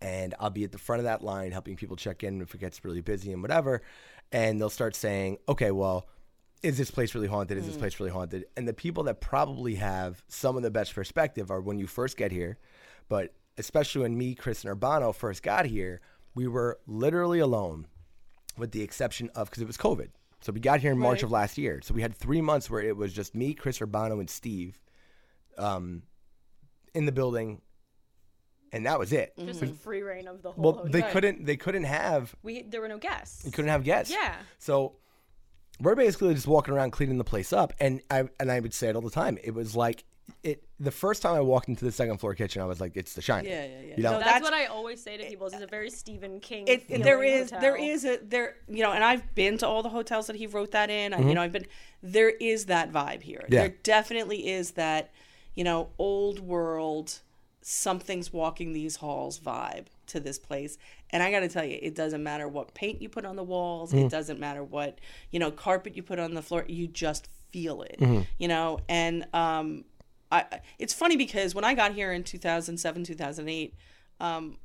And 0.01 0.35
I'll 0.41 0.49
be 0.49 0.65
at 0.65 0.73
the 0.73 0.79
front 0.79 1.01
of 1.01 1.05
that 1.05 1.23
line 1.23 1.53
helping 1.53 1.77
people 1.77 1.95
check 1.95 2.25
in 2.25 2.41
if 2.41 2.55
it 2.55 2.59
gets 2.59 2.83
really 2.87 3.03
busy 3.03 3.35
and 3.35 3.43
whatever. 3.43 3.83
And 4.33 4.59
they'll 4.59 4.71
start 4.71 4.97
saying, 4.97 5.37
okay, 5.47 5.73
well, 5.73 6.07
is 6.63 6.79
this 6.79 6.91
place 6.91 7.15
really 7.15 7.27
haunted? 7.29 7.59
Is 7.59 7.67
this 7.67 7.77
place 7.77 7.99
really 8.01 8.11
haunted? 8.13 8.45
And 8.57 8.67
the 8.67 8.73
people 8.75 9.05
that 9.05 9.21
probably 9.21 9.75
have 9.77 10.23
some 10.29 10.57
of 10.57 10.63
the 10.63 10.71
best 10.71 10.95
perspective 10.95 11.51
are 11.51 11.61
when 11.61 11.79
you 11.79 11.87
first 11.87 12.17
get 12.17 12.33
here. 12.33 12.59
But 13.09 13.35
especially 13.59 14.03
when 14.03 14.17
me, 14.19 14.35
Chris, 14.35 14.65
and 14.65 14.81
Urbano 14.81 15.15
first 15.15 15.43
got 15.43 15.67
here, 15.67 16.01
we 16.35 16.47
were 16.49 16.79
literally 16.87 17.39
alone 17.39 17.87
with 18.59 18.73
the 18.73 18.83
exception 18.83 19.31
of 19.35 19.49
because 19.51 19.63
it 19.63 19.67
was 19.67 19.77
COVID. 19.77 20.09
So 20.41 20.53
we 20.53 20.61
got 20.61 20.81
here 20.81 20.93
in 20.93 20.99
March 20.99 21.19
Right. 21.19 21.25
of 21.25 21.31
last 21.31 21.57
year. 21.59 21.81
So 21.83 21.95
we 21.95 22.03
had 22.03 22.15
three 22.15 22.41
months 22.41 22.69
where 22.71 22.81
it 22.83 22.97
was 22.97 23.13
just 23.13 23.35
me, 23.35 23.55
Chris 23.55 23.79
Urbano, 23.79 24.19
and 24.21 24.29
Steve 24.31 24.81
um, 25.59 26.03
in 26.95 27.07
the 27.07 27.13
building, 27.13 27.63
and 28.73 28.85
that 28.87 28.99
was 28.99 29.13
it. 29.13 29.33
Just 29.39 29.63
like 29.63 29.75
free 29.77 30.03
reign 30.03 30.27
of 30.29 30.43
the 30.43 30.53
whole 30.53 30.63
Well, 30.65 30.73
hotel. 30.75 30.91
they 30.93 31.03
couldn't. 31.03 31.47
They 31.47 31.57
couldn't 31.57 31.85
have. 31.85 32.35
We 32.43 32.63
there 32.63 32.81
were 32.81 32.89
no 32.89 32.99
guests. 32.99 33.45
We 33.45 33.51
couldn't 33.51 33.71
have 33.71 33.85
guests. 33.85 34.13
Yeah. 34.13 34.35
So 34.59 34.97
we're 35.81 35.95
basically 35.95 36.35
just 36.35 36.47
walking 36.47 36.75
around 36.75 36.91
cleaning 36.93 37.19
the 37.19 37.25
place 37.25 37.53
up, 37.53 37.73
and 37.81 38.01
I 38.11 38.29
and 38.41 38.51
I 38.51 38.61
would 38.61 38.75
say 38.75 38.89
it 38.89 38.97
all 38.97 39.03
the 39.03 39.11
time. 39.11 39.39
It 39.45 39.55
was 39.55 39.77
like 39.77 40.05
it. 40.43 40.63
The 40.81 40.91
first 40.91 41.23
time 41.23 41.35
I 41.35 41.41
walked 41.41 41.69
into 41.69 41.85
the 41.85 41.93
second 41.93 42.19
floor 42.19 42.35
kitchen, 42.35 42.61
I 42.63 42.65
was 42.67 42.81
like, 42.81 42.97
"It's 42.97 43.15
The 43.15 43.23
Shining." 43.23 43.51
Yeah, 43.51 43.65
yeah, 43.65 43.71
yeah. 43.81 43.95
You 43.97 44.03
know, 44.03 44.11
No, 44.13 44.19
That's, 44.19 44.25
that's- 44.25 44.43
what 44.43 44.53
I 44.55 44.67
always 44.67 45.03
say 45.03 45.17
to 45.17 45.25
people. 45.25 45.47
Is 45.47 45.53
it's 45.55 45.63
a 45.63 45.67
very 45.67 45.91
Stephen 45.91 46.41
King. 46.41 46.67
it, 46.67 46.89
there 47.03 47.23
is 47.23 47.51
hotel. 47.51 47.61
there 47.61 47.77
is 47.77 48.05
a 48.05 48.19
there 48.23 48.57
you 48.69 48.83
know 48.83 48.93
and 48.93 49.03
i've 49.05 49.35
been 49.35 49.57
to 49.59 49.67
all 49.67 49.83
the 49.83 49.89
hotels 49.89 50.27
that 50.27 50.37
he 50.37 50.47
wrote 50.47 50.73
that 50.73 50.91
in 50.91 51.15
I, 51.15 51.21
you 51.21 51.35
know 51.35 51.41
i've 51.43 51.53
been 51.53 51.67
there 52.03 52.31
is 52.31 52.67
that 52.67 52.93
vibe 52.93 53.23
here 53.23 53.41
Mm-hmm. 53.45 53.53
Yeah. 53.55 53.61
there 53.61 53.75
definitely 53.83 54.49
is 54.49 54.73
that 54.73 55.11
you 55.55 55.63
know 55.65 55.89
old 55.99 56.41
world 56.41 57.21
something's 57.63 58.33
walking 58.33 58.73
these 58.73 58.97
halls 58.97 59.39
vibe 59.41 59.87
to 60.09 60.21
this 60.21 60.39
place 60.39 60.79
and 61.11 61.23
i 61.23 61.31
got 61.31 61.41
to 61.41 61.49
tell 61.49 61.65
you 61.65 61.79
it 61.83 61.95
doesn't 61.95 62.23
matter 62.23 62.47
what 62.49 62.73
paint 62.75 63.01
you 63.03 63.09
put 63.09 63.25
on 63.25 63.37
the 63.37 63.43
walls 63.43 63.93
Mm-hmm. 63.93 64.07
it 64.07 64.11
doesn't 64.11 64.39
matter 64.41 64.63
what 64.63 65.01
you 65.31 65.39
know 65.39 65.51
carpet 65.51 65.97
you 65.97 66.03
put 66.03 66.19
on 66.19 66.35
the 66.35 66.43
floor 66.43 66.65
you 66.69 66.87
just 66.87 67.29
feel 67.51 67.83
it 67.83 67.97
Mm-hmm. 68.01 68.23
you 68.39 68.49
know 68.49 68.79
and 68.89 69.27
um 69.35 69.85
I, 70.33 70.45
it's 70.81 70.93
funny 70.93 71.17
because 71.17 71.55
when 71.55 71.63
I 71.65 71.75
got 71.75 71.93
here 71.95 72.13
in 72.13 72.25
2007, 72.25 73.05
2008, 73.05 73.75
um, 74.19 74.59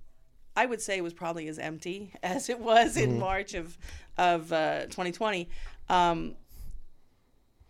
I 0.56 0.66
would 0.66 0.82
say 0.82 0.98
it 0.98 1.04
was 1.04 1.14
probably 1.14 1.48
as 1.50 1.60
empty 1.60 2.14
as 2.24 2.50
it 2.50 2.60
was 2.60 2.98
in 2.98 3.20
March 3.20 3.54
of 3.54 3.78
of 4.18 4.52
uh, 4.52 4.86
2020. 4.86 5.48
Um, 5.88 6.34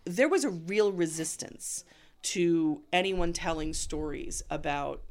there 0.05 0.29
was 0.29 0.43
a 0.45 0.49
real 0.49 0.91
resistance 0.93 1.83
to 2.23 2.81
anyone 2.93 3.33
telling 3.33 3.73
stories 3.73 4.41
about 4.49 5.01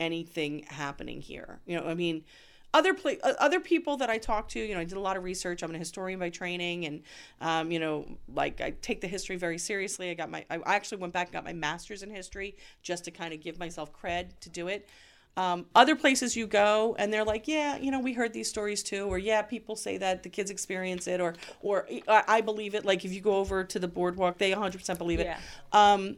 anything 0.00 0.64
happening 0.68 1.20
here. 1.20 1.60
You 1.66 1.78
know, 1.78 1.86
I 1.86 1.94
mean, 1.94 2.24
other 2.72 2.94
pla- 2.94 3.20
uh, 3.22 3.34
other 3.38 3.60
people 3.60 3.96
that 3.98 4.10
I 4.10 4.18
talked 4.18 4.52
to, 4.52 4.60
you 4.60 4.74
know, 4.74 4.80
I 4.80 4.84
did 4.84 4.96
a 4.96 5.00
lot 5.00 5.16
of 5.16 5.24
research. 5.24 5.62
I'm 5.62 5.74
a 5.74 5.78
historian 5.78 6.18
by 6.18 6.30
training, 6.30 6.86
and 6.86 7.02
um, 7.40 7.70
you 7.70 7.78
know, 7.78 8.06
like 8.32 8.60
I 8.60 8.70
take 8.82 9.00
the 9.00 9.08
history 9.08 9.36
very 9.36 9.58
seriously. 9.58 10.10
I 10.10 10.14
got 10.14 10.30
my, 10.30 10.44
I 10.50 10.60
actually 10.66 10.98
went 10.98 11.12
back 11.12 11.28
and 11.28 11.34
got 11.34 11.44
my 11.44 11.52
master's 11.52 12.02
in 12.02 12.10
history 12.10 12.56
just 12.82 13.04
to 13.04 13.10
kind 13.10 13.34
of 13.34 13.40
give 13.40 13.58
myself 13.58 13.92
cred 13.92 14.38
to 14.40 14.48
do 14.48 14.68
it. 14.68 14.88
Um, 15.36 15.66
other 15.74 15.94
places 15.94 16.36
you 16.36 16.46
go 16.48 16.96
and 16.98 17.12
they're 17.12 17.24
like, 17.24 17.46
yeah, 17.46 17.76
you 17.76 17.92
know, 17.92 18.00
we 18.00 18.12
heard 18.12 18.32
these 18.32 18.48
stories 18.48 18.82
too, 18.82 19.06
or 19.06 19.16
yeah, 19.16 19.42
people 19.42 19.76
say 19.76 19.96
that 19.96 20.22
the 20.22 20.28
kids 20.28 20.50
experience 20.50 21.06
it, 21.06 21.20
or 21.20 21.34
or 21.60 21.88
I, 22.08 22.24
I 22.28 22.40
believe 22.40 22.74
it. 22.74 22.84
Like 22.84 23.04
if 23.04 23.12
you 23.12 23.20
go 23.20 23.36
over 23.36 23.64
to 23.64 23.78
the 23.78 23.88
boardwalk, 23.88 24.38
they 24.38 24.52
100% 24.52 24.98
believe 24.98 25.20
it. 25.20 25.26
Yeah. 25.26 25.38
Um, 25.72 26.16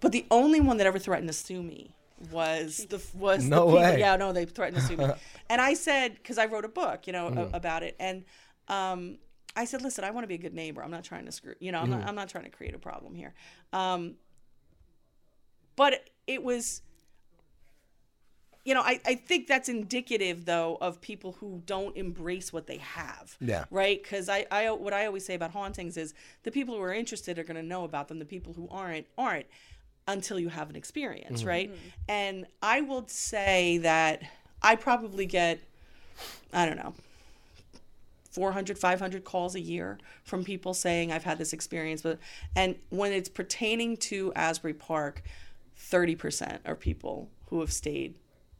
but 0.00 0.12
the 0.12 0.26
only 0.30 0.60
one 0.60 0.76
that 0.76 0.86
ever 0.86 0.98
threatened 0.98 1.28
to 1.28 1.32
sue 1.32 1.62
me 1.62 1.95
was 2.30 2.86
the 2.88 3.02
was 3.14 3.44
No 3.44 3.56
the 3.56 3.66
people. 3.66 3.74
way. 3.76 3.98
Yeah, 4.00 4.16
no, 4.16 4.32
they 4.32 4.44
threatened 4.44 4.80
to 4.80 4.86
sue 4.86 4.96
me. 4.96 5.06
and 5.50 5.60
I 5.60 5.74
said 5.74 6.14
because 6.14 6.38
I 6.38 6.46
wrote 6.46 6.64
a 6.64 6.68
book, 6.68 7.06
you 7.06 7.12
know, 7.12 7.28
a- 7.28 7.56
about 7.56 7.82
it, 7.82 7.96
and 8.00 8.24
um, 8.68 9.18
I 9.54 9.64
said, 9.64 9.82
listen, 9.82 10.04
I 10.04 10.10
want 10.10 10.24
to 10.24 10.28
be 10.28 10.34
a 10.34 10.38
good 10.38 10.54
neighbor. 10.54 10.82
I'm 10.82 10.90
not 10.90 11.04
trying 11.04 11.26
to 11.26 11.32
screw, 11.32 11.54
you 11.60 11.72
know, 11.72 11.80
I'm 11.80 11.90
not 11.90 12.06
I'm 12.06 12.14
not 12.14 12.28
trying 12.28 12.44
to 12.44 12.50
create 12.50 12.74
a 12.74 12.78
problem 12.78 13.14
here. 13.14 13.34
Um, 13.72 14.14
but 15.76 16.08
it 16.26 16.42
was 16.42 16.82
you 18.64 18.74
know, 18.74 18.80
I, 18.82 19.00
I 19.06 19.14
think 19.14 19.46
that's 19.46 19.68
indicative 19.68 20.44
though 20.44 20.76
of 20.80 21.00
people 21.00 21.36
who 21.38 21.62
don't 21.66 21.96
embrace 21.96 22.52
what 22.52 22.66
they 22.66 22.78
have. 22.78 23.36
Yeah. 23.40 23.64
Right. 23.70 24.02
Because 24.02 24.28
I, 24.28 24.44
I 24.50 24.68
what 24.72 24.92
I 24.92 25.06
always 25.06 25.24
say 25.24 25.34
about 25.34 25.52
hauntings 25.52 25.96
is 25.96 26.14
the 26.42 26.50
people 26.50 26.74
who 26.74 26.80
are 26.82 26.92
interested 26.92 27.38
are 27.38 27.44
going 27.44 27.56
to 27.56 27.62
know 27.62 27.84
about 27.84 28.08
them. 28.08 28.18
The 28.18 28.24
people 28.24 28.54
who 28.54 28.66
aren't 28.68 29.06
aren't 29.16 29.46
until 30.06 30.38
you 30.38 30.48
have 30.48 30.70
an 30.70 30.76
experience. 30.76 31.40
Mm-hmm. 31.40 31.48
Right. 31.48 31.70
Mm-hmm. 31.70 31.88
And 32.08 32.46
I 32.62 32.80
will 32.82 33.06
say 33.08 33.78
that 33.78 34.22
I 34.62 34.76
probably 34.76 35.26
get 35.26 35.60
I 36.52 36.66
don't 36.66 36.76
know 36.76 36.94
400 38.30 38.78
500 38.78 39.24
calls 39.24 39.54
a 39.54 39.60
year 39.60 39.98
from 40.22 40.44
people 40.44 40.74
saying 40.74 41.10
i've 41.10 41.24
had 41.24 41.38
this 41.38 41.54
experience 41.54 42.02
but 42.02 42.18
and 42.54 42.76
when 42.90 43.12
it's 43.12 43.30
pertaining 43.30 43.96
to 43.96 44.30
asbury 44.36 44.74
park 44.74 45.22
30% 45.90 46.58
are 46.66 46.74
people 46.74 47.30
who 47.48 47.60
have 47.60 47.72
stayed 47.72 48.14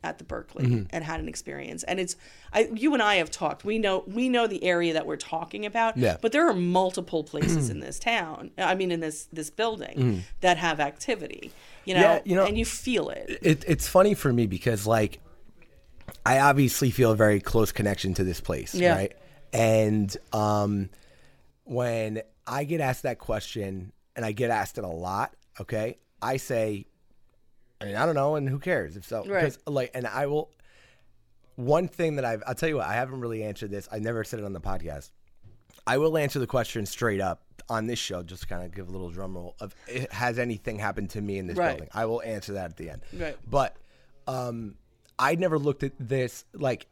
at 0.06 0.18
the 0.18 0.24
berkeley 0.24 0.86
and 0.90 1.04
had 1.04 1.20
an 1.20 1.28
experience 1.28 1.82
and 1.82 1.98
it's 2.00 2.16
I, 2.52 2.68
you 2.74 2.94
and 2.94 3.02
i 3.02 3.16
have 3.16 3.30
talked 3.30 3.64
we 3.64 3.78
know 3.78 4.04
we 4.06 4.28
know 4.28 4.46
the 4.46 4.62
area 4.64 4.92
that 4.94 5.04
we're 5.06 5.16
talking 5.16 5.66
about 5.66 5.96
Yeah. 5.96 6.16
but 6.22 6.32
there 6.32 6.48
are 6.48 6.54
multiple 6.54 7.24
places 7.24 7.68
in 7.74 7.80
this 7.80 7.98
town 7.98 8.50
i 8.58 8.74
mean 8.74 8.90
in 8.92 9.00
this 9.00 9.28
this 9.32 9.50
building 9.50 10.24
that 10.40 10.56
have 10.58 10.80
activity 10.80 11.52
you 11.84 11.94
know, 11.94 12.00
Yeah, 12.00 12.20
you 12.24 12.34
know- 12.36 12.46
and 12.46 12.56
you 12.58 12.64
feel 12.64 13.10
it 13.10 13.38
it, 13.42 13.64
it's 13.66 13.86
funny 13.88 14.14
for 14.14 14.32
me 14.32 14.46
because 14.46 14.86
like 14.86 15.20
I 16.24 16.38
obviously 16.40 16.90
feel 16.90 17.12
a 17.12 17.16
very 17.16 17.40
close 17.40 17.72
connection 17.72 18.14
to 18.14 18.24
this 18.24 18.40
place, 18.40 18.74
Yeah. 18.74 18.94
right? 18.94 19.12
And 19.52 20.16
um, 20.32 20.88
when 21.64 22.22
I 22.46 22.64
get 22.64 22.80
asked 22.80 23.02
that 23.04 23.18
question, 23.18 23.92
and 24.14 24.24
I 24.24 24.32
get 24.32 24.50
asked 24.50 24.78
it 24.78 24.84
a 24.84 24.88
lot, 24.88 25.34
okay, 25.60 25.98
I 26.22 26.36
say, 26.38 26.86
I 27.80 27.84
mean, 27.86 27.96
I 27.96 28.06
don't 28.06 28.14
know, 28.14 28.36
and 28.36 28.48
who 28.48 28.58
cares 28.58 28.96
if 28.96 29.04
so? 29.04 29.18
Right. 29.24 29.40
Because 29.44 29.58
like, 29.66 29.90
and 29.94 30.06
I 30.06 30.26
will. 30.26 30.50
One 31.56 31.88
thing 31.88 32.16
that 32.16 32.24
I've, 32.24 32.42
I'll 32.46 32.54
tell 32.54 32.68
you 32.68 32.76
what, 32.76 32.86
I 32.86 32.94
haven't 32.94 33.20
really 33.20 33.42
answered 33.42 33.70
this. 33.70 33.88
I 33.90 33.98
never 33.98 34.24
said 34.24 34.40
it 34.40 34.44
on 34.44 34.52
the 34.52 34.60
podcast. 34.60 35.10
I 35.86 35.96
will 35.98 36.18
answer 36.18 36.38
the 36.38 36.46
question 36.46 36.84
straight 36.84 37.20
up 37.20 37.42
on 37.70 37.86
this 37.86 37.98
show, 37.98 38.22
just 38.22 38.42
to 38.42 38.48
kind 38.48 38.62
of 38.64 38.74
give 38.74 38.88
a 38.88 38.90
little 38.90 39.08
drum 39.10 39.34
roll 39.34 39.56
of 39.60 39.74
eh, 39.88 40.04
has 40.10 40.38
anything 40.38 40.78
happened 40.78 41.10
to 41.10 41.20
me 41.22 41.38
in 41.38 41.46
this 41.46 41.56
Right. 41.56 41.68
building? 41.70 41.88
I 41.94 42.04
will 42.06 42.20
answer 42.22 42.54
that 42.54 42.66
at 42.72 42.76
the 42.76 42.90
end. 42.90 43.02
Right. 43.14 43.36
But 43.48 43.76
um, 44.26 44.74
I 45.18 45.34
never 45.36 45.58
looked 45.58 45.82
at 45.82 45.92
this 45.98 46.44
like 46.52 46.86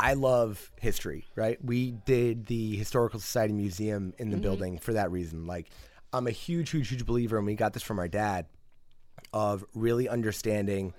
I 0.00 0.14
love 0.14 0.70
history, 0.80 1.26
right? 1.34 1.62
We 1.62 1.90
did 1.92 2.46
the 2.46 2.76
Historical 2.76 3.20
Society 3.20 3.52
Museum 3.52 4.14
in 4.18 4.30
the 4.30 4.36
Mm-hmm. 4.36 4.42
building 4.42 4.78
for 4.78 4.92
that 4.94 5.10
reason. 5.10 5.46
Like, 5.46 5.68
I'm 6.12 6.26
a 6.26 6.30
huge, 6.30 6.70
huge, 6.70 6.88
huge 6.88 7.04
believer, 7.04 7.36
and 7.36 7.44
we 7.44 7.54
got 7.54 7.72
this 7.74 7.82
from 7.82 7.98
our 7.98 8.08
dad, 8.08 8.46
of 9.32 9.64
really 9.74 10.08
understanding 10.08 10.94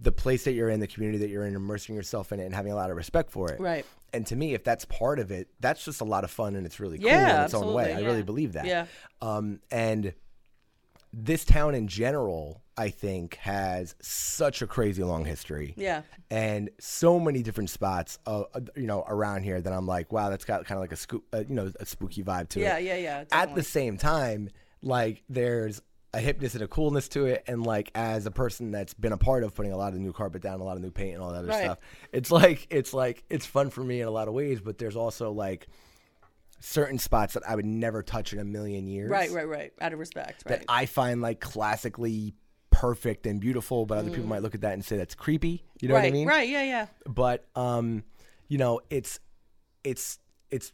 the 0.00 0.12
place 0.12 0.44
that 0.44 0.52
you're 0.52 0.68
in, 0.68 0.80
the 0.80 0.86
community 0.86 1.18
that 1.18 1.28
you're 1.30 1.44
in, 1.46 1.56
immersing 1.56 1.94
yourself 1.94 2.30
in 2.32 2.40
it, 2.40 2.44
and 2.44 2.54
having 2.54 2.72
a 2.72 2.76
lot 2.76 2.90
of 2.90 2.96
respect 2.96 3.30
for 3.30 3.50
it. 3.50 3.60
Right. 3.60 3.84
And 4.12 4.26
to 4.28 4.36
me, 4.36 4.54
if 4.54 4.64
that's 4.64 4.84
part 4.84 5.18
of 5.18 5.30
it, 5.30 5.48
that's 5.60 5.84
just 5.84 6.00
a 6.00 6.04
lot 6.04 6.24
of 6.24 6.30
fun, 6.30 6.54
and 6.54 6.64
it's 6.64 6.80
really 6.80 6.98
cool 6.98 7.08
Yeah, 7.08 7.40
in 7.40 7.44
its 7.46 7.54
own 7.54 7.74
way. 7.74 7.84
I 7.84 7.86
absolutely, 7.88 8.06
really 8.06 8.22
believe 8.22 8.52
that. 8.52 8.66
Yeah. 8.66 8.86
Um, 9.20 9.60
and 9.70 10.14
this 11.12 11.44
town 11.44 11.74
in 11.74 11.88
general, 11.88 12.62
I 12.76 12.90
think, 12.90 13.36
has 13.36 13.94
such 14.00 14.62
a 14.62 14.66
crazy 14.66 15.02
long 15.02 15.24
history 15.24 15.74
yeah 15.76 16.02
and 16.30 16.68
so 16.78 17.18
many 17.18 17.42
different 17.42 17.70
spots, 17.70 18.18
uh, 18.26 18.44
uh, 18.54 18.60
you 18.76 18.86
know, 18.86 19.04
around 19.08 19.42
here 19.42 19.60
that 19.60 19.72
I'm 19.72 19.86
like, 19.86 20.12
wow, 20.12 20.28
that's 20.30 20.44
got 20.44 20.64
kind 20.66 20.76
of 20.76 20.82
like 20.82 20.92
a 20.92 20.96
scoop, 20.96 21.24
uh, 21.32 21.44
you 21.48 21.54
know, 21.54 21.72
a 21.80 21.86
spooky 21.86 22.22
vibe 22.22 22.48
to 22.50 22.60
yeah 22.60 22.76
it. 22.78 22.84
yeah 22.84 22.96
yeah 22.96 23.20
yeah. 23.20 23.24
At 23.32 23.54
the 23.54 23.62
same 23.62 23.96
time, 23.96 24.50
like 24.82 25.22
there's 25.28 25.82
a 26.14 26.18
hipness 26.18 26.54
and 26.54 26.62
a 26.62 26.68
coolness 26.68 27.08
to 27.10 27.26
it, 27.26 27.44
and 27.46 27.66
like 27.66 27.90
as 27.94 28.24
a 28.26 28.30
person 28.30 28.70
that's 28.70 28.94
been 28.94 29.12
a 29.12 29.18
part 29.18 29.44
of 29.44 29.54
putting 29.54 29.72
a 29.72 29.76
lot 29.76 29.92
of 29.92 29.98
new 29.98 30.12
carpet 30.12 30.40
down, 30.42 30.60
a 30.60 30.64
lot 30.64 30.76
of 30.76 30.82
new 30.82 30.90
paint, 30.90 31.14
and 31.14 31.22
all 31.22 31.30
that 31.32 31.38
other 31.40 31.48
Right. 31.48 31.64
stuff, 31.64 31.78
it's 32.12 32.30
like 32.30 32.66
it's 32.70 32.94
like 32.94 33.24
it's 33.28 33.44
fun 33.46 33.70
for 33.70 33.82
me 33.82 34.00
in 34.00 34.08
a 34.08 34.10
lot 34.10 34.26
of 34.28 34.34
ways, 34.34 34.60
but 34.60 34.78
there's 34.78 34.96
also 34.96 35.30
like 35.32 35.66
certain 36.60 36.98
spots 36.98 37.34
that 37.34 37.42
I 37.48 37.54
would 37.54 37.66
never 37.66 38.02
touch 38.02 38.32
in 38.32 38.38
a 38.38 38.44
million 38.44 38.86
years. 38.86 39.10
right 39.10 39.30
right 39.30 39.46
right 39.46 39.72
out 39.80 39.92
of 39.92 39.98
respect 39.98 40.42
right 40.46 40.58
That 40.60 40.64
I 40.68 40.86
find 40.86 41.20
like 41.22 41.40
classically 41.40 42.34
perfect 42.70 43.26
and 43.26 43.40
beautiful, 43.40 43.86
but 43.86 43.98
other 43.98 44.10
people 44.10 44.28
might 44.28 44.42
look 44.42 44.54
at 44.54 44.62
that 44.62 44.72
and 44.72 44.84
say 44.84 44.96
that's 44.96 45.14
creepy. 45.14 45.62
You 45.80 45.88
know 45.88 45.94
Mm. 45.94 45.96
right 45.98 46.02
what 46.04 46.08
I 46.08 46.12
mean? 46.12 46.28
right 46.28 46.48
yeah 46.48 46.62
yeah 46.62 46.86
but 47.06 47.44
um 47.54 48.02
you 48.48 48.58
know 48.58 48.80
it's 48.90 49.20
it's 49.84 50.18
it's 50.50 50.72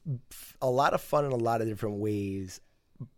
a 0.63 0.71
lot 0.71 0.95
of 0.95 1.01
fun 1.01 1.25
in 1.25 1.33
a 1.33 1.37
lot 1.37 1.61
of 1.61 1.67
different 1.69 1.97
ways 1.97 2.61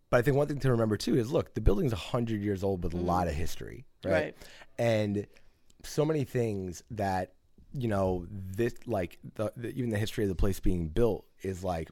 but 0.09 0.17
i 0.17 0.21
think 0.21 0.35
one 0.37 0.47
thing 0.47 0.59
to 0.59 0.71
remember 0.71 0.97
too 0.97 1.15
is 1.17 1.31
look 1.31 1.53
the 1.53 1.61
building's 1.61 1.91
100 1.91 2.41
years 2.41 2.63
old 2.63 2.83
with 2.83 2.93
a 2.93 2.97
lot 2.97 3.27
of 3.27 3.33
history 3.33 3.85
right? 4.03 4.11
Mm. 4.11 4.13
Right. 4.13 4.35
and 4.79 5.27
so 5.83 6.05
many 6.05 6.23
things 6.23 6.83
that 6.91 7.33
you 7.73 7.87
know 7.87 8.25
this 8.29 8.73
like 8.85 9.19
the, 9.35 9.51
the 9.55 9.69
even 9.69 9.89
the 9.89 9.97
history 9.97 10.23
of 10.23 10.29
the 10.29 10.35
place 10.35 10.59
being 10.59 10.87
built 10.87 11.25
is 11.43 11.63
like 11.63 11.89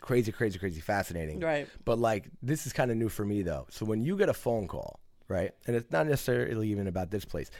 crazy, 0.00 0.32
crazy, 0.32 0.58
crazy 0.58 0.80
fascinating. 0.82 1.40
Right. 1.40 1.66
But 1.84 1.98
like 1.98 2.28
this 2.42 2.66
is 2.66 2.72
kind 2.74 2.90
of 2.90 2.96
new 2.98 3.08
for 3.08 3.24
me 3.24 3.42
though. 3.42 3.66
So 3.70 3.86
when 3.86 4.02
you 4.04 4.16
get 4.18 4.28
a 4.28 4.34
phone 4.34 4.68
call, 4.68 5.00
right, 5.28 5.52
and 5.66 5.74
it's 5.76 5.90
not 5.90 6.06
necessarily 6.06 6.68
even 6.68 6.86
about 6.86 7.10
this 7.10 7.24
place, 7.24 7.50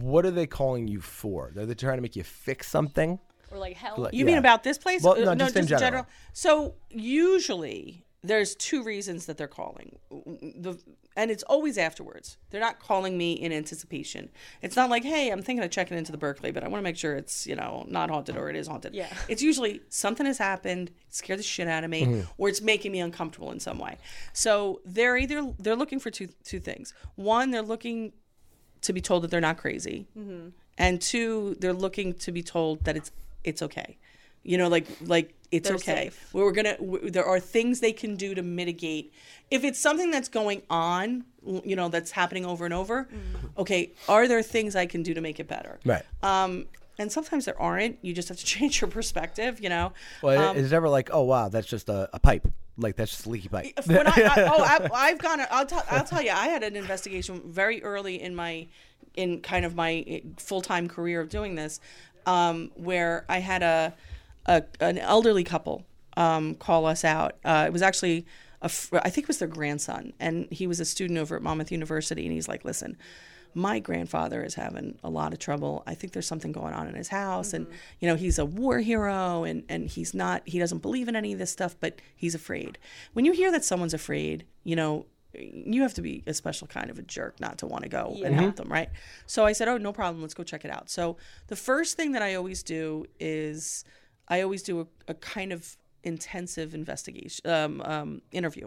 what 0.00 0.24
are 0.26 0.30
they 0.30 0.46
calling 0.46 0.88
you 0.88 1.00
for? 1.00 1.52
Are 1.56 1.66
they 1.66 1.74
trying 1.74 1.98
to 1.98 2.02
make 2.02 2.16
you 2.16 2.24
fix 2.24 2.68
something? 2.68 3.18
Or 3.50 3.58
like 3.58 3.76
hell. 3.76 3.96
Like- 3.98 4.14
You 4.14 4.24
mean 4.24 4.38
about 4.38 4.62
this 4.62 4.78
place? 4.78 5.02
Well, 5.02 5.14
Uh, 5.28 5.34
no, 5.34 5.44
just 5.44 5.56
in 5.56 5.66
general. 5.66 6.06
So 6.32 6.74
usually 6.90 8.04
there's 8.24 8.54
two 8.54 8.82
reasons 8.84 9.26
that 9.26 9.36
they're 9.36 9.48
calling. 9.48 9.98
The 10.10 10.78
and 11.16 11.30
it's 11.30 11.42
always 11.42 11.76
afterwards. 11.76 12.38
They're 12.50 12.60
not 12.60 12.78
calling 12.80 13.18
me 13.18 13.32
in 13.32 13.52
anticipation. 13.52 14.30
It's 14.62 14.76
not 14.76 14.88
like, 14.88 15.04
hey, 15.04 15.28
I'm 15.30 15.42
thinking 15.42 15.62
of 15.64 15.70
checking 15.70 15.98
into 15.98 16.10
the 16.12 16.16
Berkeley, 16.18 16.52
but 16.52 16.64
I 16.64 16.68
want 16.68 16.80
to 16.80 16.84
make 16.84 16.96
sure 16.96 17.16
it's 17.16 17.46
you 17.46 17.56
know 17.56 17.84
not 17.88 18.10
haunted 18.10 18.36
or 18.36 18.48
it 18.48 18.56
is 18.56 18.66
haunted. 18.68 18.94
Yeah. 18.94 19.08
It's 19.28 19.42
usually 19.42 19.80
something 19.88 20.24
has 20.24 20.38
happened, 20.38 20.88
it 20.88 21.14
scared 21.14 21.38
the 21.40 21.42
shit 21.42 21.68
out 21.68 21.84
of 21.84 21.90
me, 21.90 22.04
Mm-hmm. 22.04 22.20
or 22.38 22.48
it's 22.48 22.60
making 22.62 22.92
me 22.92 23.00
uncomfortable 23.00 23.50
in 23.50 23.60
some 23.60 23.78
way. 23.78 23.98
So 24.32 24.80
they're 24.84 25.16
either 25.16 25.52
they're 25.58 25.76
looking 25.76 25.98
for 26.00 26.10
two 26.10 26.28
two 26.44 26.60
things. 26.60 26.94
One, 27.16 27.50
they're 27.50 27.60
looking 27.62 28.12
to 28.82 28.92
be 28.92 29.00
told 29.00 29.22
that 29.24 29.30
they're 29.30 29.40
not 29.40 29.58
crazy, 29.58 30.06
and 30.78 31.00
two, 31.00 31.56
they're 31.60 31.72
looking 31.72 32.14
to 32.14 32.32
be 32.32 32.42
told 32.42 32.84
that 32.84 32.96
it's 32.96 33.10
it's 33.44 33.62
okay. 33.62 33.98
You 34.44 34.58
know, 34.58 34.68
like 34.68 34.86
like 35.02 35.34
it's 35.50 35.68
They're 35.68 35.76
okay. 35.76 36.04
safe. 36.10 36.28
We're 36.32 36.50
gonna. 36.52 36.76
w 36.78 37.10
there 37.10 37.26
are 37.26 37.38
things 37.38 37.80
they 37.80 37.92
can 37.92 38.16
do 38.16 38.34
to 38.34 38.42
mitigate. 38.42 39.12
If 39.50 39.64
it's 39.64 39.78
something 39.78 40.10
that's 40.10 40.28
going 40.28 40.62
on, 40.70 41.24
you 41.64 41.76
know, 41.76 41.88
that's 41.88 42.10
happening 42.10 42.46
over 42.46 42.64
and 42.64 42.72
over. 42.74 43.06
Okay, 43.58 43.92
are 44.08 44.26
there 44.26 44.42
things 44.42 44.74
I 44.74 44.86
can 44.86 45.02
do 45.02 45.12
to 45.14 45.20
make 45.20 45.38
it 45.38 45.46
better? 45.48 45.78
Right. 45.84 46.02
Um, 46.22 46.66
and 46.98 47.12
sometimes 47.12 47.44
there 47.44 47.60
aren't. 47.60 47.98
You 48.02 48.14
just 48.14 48.28
have 48.30 48.38
to 48.38 48.44
change 48.56 48.80
your 48.80 48.88
perspective. 48.88 49.60
You 49.60 49.68
know. 49.68 49.92
Well, 50.22 50.50
Um, 50.50 50.56
is 50.56 50.72
it 50.72 50.74
ever 50.74 50.88
like, 50.88 51.10
oh 51.12 51.22
wow, 51.22 51.48
that's 51.50 51.66
just 51.66 51.88
a, 51.90 52.08
a 52.14 52.18
pipe, 52.18 52.48
like 52.78 52.96
that's 52.96 53.10
just 53.10 53.26
a 53.26 53.30
leaky 53.30 53.48
pipe. 53.48 53.78
when 53.86 54.06
I, 54.06 54.10
I, 54.10 54.48
oh, 54.50 54.62
I, 54.62 54.88
I've 55.08 55.18
gone. 55.18 55.40
I'll, 55.50 55.66
t- 55.66 55.76
I'll 55.90 56.04
tell 56.04 56.22
you. 56.22 56.30
I 56.30 56.48
had 56.48 56.62
an 56.62 56.74
investigation 56.76 57.42
very 57.44 57.82
early 57.82 58.20
in 58.22 58.34
my, 58.34 58.66
in 59.14 59.40
kind 59.42 59.64
of 59.66 59.74
my 59.74 60.22
full 60.38 60.62
time 60.62 60.88
career 60.88 61.20
of 61.20 61.28
doing 61.28 61.54
this, 61.56 61.78
um, 62.24 62.70
where 62.74 63.24
I 63.28 63.38
had 63.40 63.62
a, 63.62 63.92
a 64.46 64.64
an 64.80 64.98
elderly 64.98 65.44
couple 65.44 65.84
um, 66.16 66.54
call 66.54 66.86
us 66.86 67.04
out. 67.04 67.36
Uh, 67.44 67.64
it 67.66 67.72
was 67.72 67.82
actually, 67.82 68.26
a 68.60 68.68
fr- 68.68 68.98
I 68.98 69.10
think 69.10 69.24
it 69.24 69.28
was 69.28 69.38
their 69.38 69.48
grandson, 69.48 70.12
and 70.20 70.46
he 70.50 70.66
was 70.66 70.80
a 70.80 70.84
student 70.84 71.18
over 71.18 71.36
at 71.36 71.42
Monmouth 71.42 71.72
University, 71.72 72.24
and 72.24 72.32
he's 72.32 72.48
like, 72.48 72.64
listen. 72.64 72.96
My 73.54 73.80
grandfather 73.80 74.42
is 74.42 74.54
having 74.54 74.98
a 75.04 75.10
lot 75.10 75.34
of 75.34 75.38
trouble. 75.38 75.82
I 75.86 75.94
think 75.94 76.14
there's 76.14 76.26
something 76.26 76.52
going 76.52 76.72
on 76.72 76.86
in 76.86 76.94
his 76.94 77.08
house, 77.08 77.52
and 77.52 77.66
you 78.00 78.08
know 78.08 78.16
he's 78.16 78.38
a 78.38 78.46
war 78.46 78.78
hero, 78.78 79.44
and 79.44 79.62
and 79.68 79.90
he's 79.90 80.14
not. 80.14 80.40
He 80.46 80.58
doesn't 80.58 80.78
believe 80.78 81.06
in 81.06 81.14
any 81.14 81.34
of 81.34 81.38
this 81.38 81.50
stuff, 81.50 81.76
but 81.78 82.00
he's 82.16 82.34
afraid. 82.34 82.78
When 83.12 83.26
you 83.26 83.32
hear 83.32 83.52
that 83.52 83.62
someone's 83.62 83.92
afraid, 83.92 84.46
you 84.64 84.74
know 84.74 85.04
you 85.34 85.82
have 85.82 85.92
to 85.94 86.00
be 86.00 86.22
a 86.26 86.32
special 86.32 86.66
kind 86.66 86.88
of 86.88 86.98
a 86.98 87.02
jerk 87.02 87.40
not 87.40 87.58
to 87.58 87.66
want 87.66 87.82
to 87.82 87.90
go 87.90 88.16
and 88.24 88.34
help 88.34 88.56
them, 88.56 88.72
right? 88.72 88.88
So 89.26 89.44
I 89.44 89.52
said, 89.52 89.68
"Oh, 89.68 89.76
no 89.76 89.92
problem. 89.92 90.22
Let's 90.22 90.32
go 90.32 90.44
check 90.44 90.64
it 90.64 90.70
out." 90.70 90.88
So 90.88 91.18
the 91.48 91.56
first 91.56 91.94
thing 91.94 92.12
that 92.12 92.22
I 92.22 92.34
always 92.34 92.62
do 92.62 93.04
is 93.20 93.84
I 94.32 94.40
always 94.40 94.62
do 94.62 94.80
a, 94.80 94.86
a 95.08 95.14
kind 95.14 95.52
of 95.52 95.76
intensive 96.04 96.74
investigation 96.74 97.48
um, 97.48 97.82
um, 97.82 98.22
interview. 98.32 98.66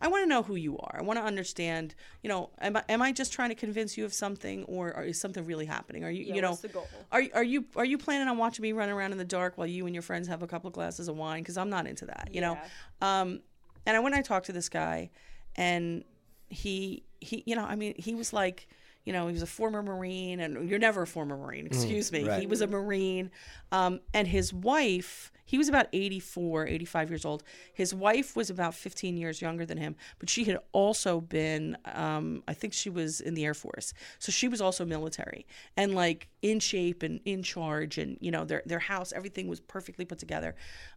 I 0.00 0.08
want 0.08 0.24
to 0.24 0.26
know 0.26 0.42
who 0.42 0.56
you 0.56 0.78
are. 0.78 0.96
I 0.98 1.02
want 1.02 1.18
to 1.18 1.24
understand. 1.24 1.94
You 2.22 2.30
know, 2.30 2.50
am 2.60 2.78
I, 2.78 2.84
am 2.88 3.02
I 3.02 3.12
just 3.12 3.30
trying 3.30 3.50
to 3.50 3.54
convince 3.54 3.98
you 3.98 4.06
of 4.06 4.14
something, 4.14 4.64
or, 4.64 4.96
or 4.96 5.04
is 5.04 5.20
something 5.20 5.44
really 5.44 5.66
happening? 5.66 6.02
Are 6.02 6.10
you 6.10 6.24
Yeah, 6.24 6.34
you 6.34 6.42
know 6.42 6.50
what's 6.50 6.62
the 6.62 6.68
goal? 6.68 6.88
are 7.12 7.22
are 7.34 7.44
you 7.44 7.66
are 7.76 7.84
you 7.84 7.98
planning 7.98 8.26
on 8.26 8.38
watching 8.38 8.62
me 8.62 8.72
run 8.72 8.88
around 8.88 9.12
in 9.12 9.18
the 9.18 9.24
dark 9.24 9.58
while 9.58 9.66
you 9.66 9.84
and 9.84 9.94
your 9.94 10.02
friends 10.02 10.28
have 10.28 10.42
a 10.42 10.46
couple 10.46 10.68
of 10.68 10.74
glasses 10.74 11.08
of 11.08 11.16
wine? 11.16 11.42
Because 11.42 11.58
I'm 11.58 11.70
not 11.70 11.86
into 11.86 12.06
that. 12.06 12.30
You 12.32 12.40
know. 12.40 12.58
Um, 13.02 13.40
and 13.84 13.96
I 13.96 14.00
went 14.00 14.14
and 14.14 14.20
I 14.20 14.26
talked 14.26 14.46
to 14.46 14.52
this 14.52 14.70
guy, 14.70 15.10
and 15.56 16.04
he 16.48 17.04
he 17.20 17.42
you 17.46 17.54
know 17.54 17.64
I 17.64 17.76
mean 17.76 17.94
he 17.98 18.14
was 18.14 18.32
like 18.32 18.66
you 19.04 19.12
know 19.12 19.26
he 19.26 19.32
was 19.32 19.42
a 19.42 19.46
former 19.46 19.82
Marine, 19.82 20.40
and 20.40 20.68
you're 20.68 20.78
never 20.78 21.02
a 21.02 21.06
former 21.06 21.36
Marine. 21.36 21.66
Excuse 21.66 22.12
me. 22.12 22.24
right. 22.24 22.40
He 22.40 22.46
was 22.46 22.60
a 22.60 22.66
Marine, 22.66 23.30
um, 23.70 24.00
and 24.14 24.28
his 24.28 24.52
wife. 24.52 25.32
He 25.44 25.58
was 25.58 25.68
about 25.68 25.86
84, 25.92 26.66
85 26.66 27.10
years 27.10 27.24
old. 27.26 27.42
His 27.74 27.94
wife 27.94 28.36
was 28.36 28.48
about 28.48 28.74
15 28.74 29.18
years 29.18 29.42
younger 29.42 29.66
than 29.66 29.76
him, 29.76 29.96
but 30.18 30.30
she 30.30 30.44
had 30.44 30.58
also 30.72 31.20
been, 31.20 31.76
um, 31.94 32.42
I 32.48 32.54
think 32.54 32.72
she 32.72 32.88
was 32.88 33.20
in 33.20 33.34
the 33.34 33.44
Air 33.44 33.52
Force. 33.52 33.92
So 34.18 34.32
she 34.32 34.48
was 34.48 34.62
also 34.62 34.86
military 34.86 35.44
and 35.76 35.94
like 35.94 36.28
in 36.40 36.58
shape 36.58 37.02
and 37.02 37.20
in 37.26 37.42
charge. 37.42 37.98
And, 37.98 38.16
you 38.20 38.30
know, 38.30 38.46
their, 38.46 38.62
their 38.64 38.78
house, 38.78 39.12
everything 39.12 39.46
was 39.46 39.60
perfectly 39.60 40.06
put 40.06 40.18
together. 40.18 40.54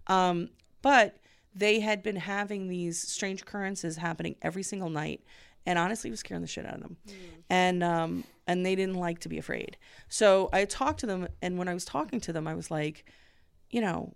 Um, 0.07 0.49
but 0.81 1.17
they 1.55 1.79
had 1.79 2.03
been 2.03 2.17
having 2.17 2.67
these 2.67 2.99
strange 2.99 3.41
occurrences 3.41 3.97
happening 3.97 4.35
every 4.41 4.63
single 4.63 4.89
night. 4.89 5.23
And 5.65 5.79
honestly, 5.79 6.09
it 6.09 6.11
was 6.11 6.19
scaring 6.19 6.41
the 6.41 6.47
shit 6.47 6.65
out 6.65 6.75
of 6.75 6.81
them. 6.81 6.97
And, 7.49 7.83
um, 7.83 8.23
and 8.47 8.65
they 8.65 8.75
didn't 8.75 8.95
like 8.95 9.19
to 9.19 9.29
be 9.29 9.37
afraid. 9.37 9.77
So 10.09 10.49
I 10.53 10.65
talked 10.65 10.99
to 11.01 11.05
them. 11.05 11.27
And 11.41 11.57
when 11.57 11.67
I 11.67 11.73
was 11.73 11.85
talking 11.85 12.19
to 12.21 12.33
them, 12.33 12.47
I 12.47 12.53
was 12.53 12.69
like, 12.69 13.05
you 13.69 13.81
know, 13.81 14.13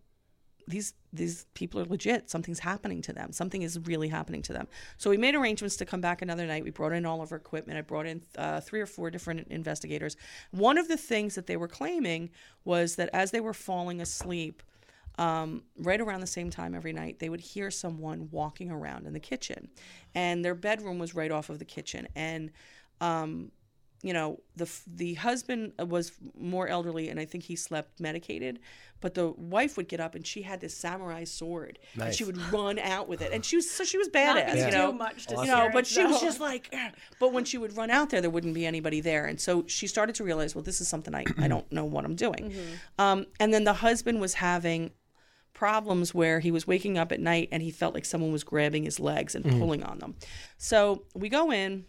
these 0.69 0.93
these 1.11 1.47
people 1.55 1.81
are 1.81 1.85
legit. 1.85 2.29
Something's 2.29 2.59
happening 2.59 3.01
to 3.01 3.13
them. 3.13 3.31
Something 3.31 3.63
is 3.63 3.79
really 3.79 4.07
happening 4.07 4.43
to 4.43 4.53
them. 4.53 4.67
So 4.97 5.09
we 5.09 5.17
made 5.17 5.33
arrangements 5.33 5.75
to 5.77 5.85
come 5.85 6.01
back 6.01 6.21
another 6.21 6.45
night. 6.45 6.63
We 6.63 6.69
brought 6.69 6.93
in 6.93 7.05
all 7.05 7.23
of 7.23 7.31
our 7.31 7.39
equipment. 7.39 7.79
I 7.79 7.81
brought 7.81 8.05
in 8.05 8.21
uh, 8.37 8.61
three 8.61 8.79
or 8.79 8.85
four 8.85 9.09
different 9.09 9.47
investigators. 9.47 10.15
One 10.51 10.77
of 10.77 10.87
the 10.87 10.97
things 10.97 11.33
that 11.33 11.47
they 11.47 11.57
were 11.57 11.67
claiming 11.67 12.29
was 12.63 12.95
that 12.97 13.09
as 13.11 13.31
they 13.31 13.39
were 13.39 13.55
falling 13.55 13.99
asleep, 13.99 14.61
um, 15.19 15.63
right 15.77 15.99
around 15.99 16.21
the 16.21 16.27
same 16.27 16.49
time 16.49 16.73
every 16.73 16.93
night, 16.93 17.19
they 17.19 17.27
would 17.27 17.41
hear 17.41 17.69
someone 17.69 18.29
walking 18.31 18.71
around 18.71 19.05
in 19.05 19.11
the 19.13 19.19
kitchen, 19.19 19.67
and 20.15 20.43
their 20.43 20.55
bedroom 20.55 20.97
was 20.97 21.13
right 21.13 21.29
off 21.29 21.49
of 21.49 21.59
the 21.59 21.65
kitchen. 21.65 22.07
And 22.15 22.51
um, 23.01 23.51
you 24.01 24.13
know 24.13 24.39
the 24.55 24.69
the 24.87 25.15
husband 25.15 25.73
was 25.77 26.13
more 26.37 26.67
elderly 26.67 27.09
and 27.09 27.19
i 27.19 27.25
think 27.25 27.43
he 27.43 27.55
slept 27.55 27.99
medicated. 27.99 28.59
But 29.01 29.13
the 29.13 29.29
wife 29.31 29.77
would 29.77 29.87
get 29.87 30.01
up 30.01 30.13
and 30.13 30.27
she 30.27 30.41
had 30.41 30.59
this 30.59 30.75
samurai 30.75 31.23
sword 31.23 31.79
and 31.99 32.13
she 32.13 32.25
would 32.25 32.37
run 32.51 32.77
out 32.79 33.07
with 33.07 33.21
it. 33.21 33.31
And 33.31 33.45
she 33.45 33.55
was 33.55 33.69
so 33.69 33.85
she 33.85 33.97
was 33.97 34.09
Not 34.13 34.37
badass 34.37 34.53
be 34.53 34.59
you 34.59 34.65
too 34.65 34.71
know? 34.71 34.91
much 34.91 35.27
to 35.27 35.35
you 35.35 35.47
know 35.47 35.69
but 35.71 35.87
she 35.87 36.03
was 36.03 36.19
just 36.21 36.39
like 36.39 36.69
"Ugh." 36.73 36.91
but 37.19 37.31
when 37.33 37.45
she 37.45 37.57
would 37.57 37.75
run 37.77 37.89
out 37.89 38.09
there 38.09 38.21
there 38.21 38.29
wouldn't 38.29 38.53
be 38.53 38.65
anybody 38.65 39.01
there. 39.01 39.25
And 39.25 39.39
so 39.39 39.65
she 39.67 39.87
started 39.87 40.15
to 40.15 40.23
realize 40.23 40.55
well 40.55 40.63
this 40.63 40.81
is 40.81 40.87
something 40.87 41.13
i, 41.15 41.25
I 41.37 41.47
don't 41.47 41.69
know 41.71 41.85
what 41.85 42.05
i'm 42.05 42.15
doing. 42.15 42.53
Um, 42.97 43.25
and 43.39 43.53
then 43.53 43.63
the 43.63 43.73
husband 43.73 44.19
was 44.21 44.35
having 44.35 44.91
problems 45.59 46.13
where 46.13 46.39
he 46.39 46.51
was 46.51 46.65
waking 46.65 46.97
up 46.97 47.11
at 47.11 47.19
night 47.19 47.49
and 47.51 47.61
he 47.61 47.71
felt 47.71 47.93
like 47.93 48.05
someone 48.05 48.31
was 48.31 48.45
grabbing 48.45 48.83
his 48.83 48.97
legs 48.97 49.35
and 49.35 49.43
pulling 49.59 49.83
on 49.83 49.99
them 49.99 50.15
so 50.57 51.03
we 51.13 51.27
go 51.27 51.51
in 51.51 51.83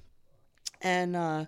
and 0.83 1.15
uh, 1.15 1.45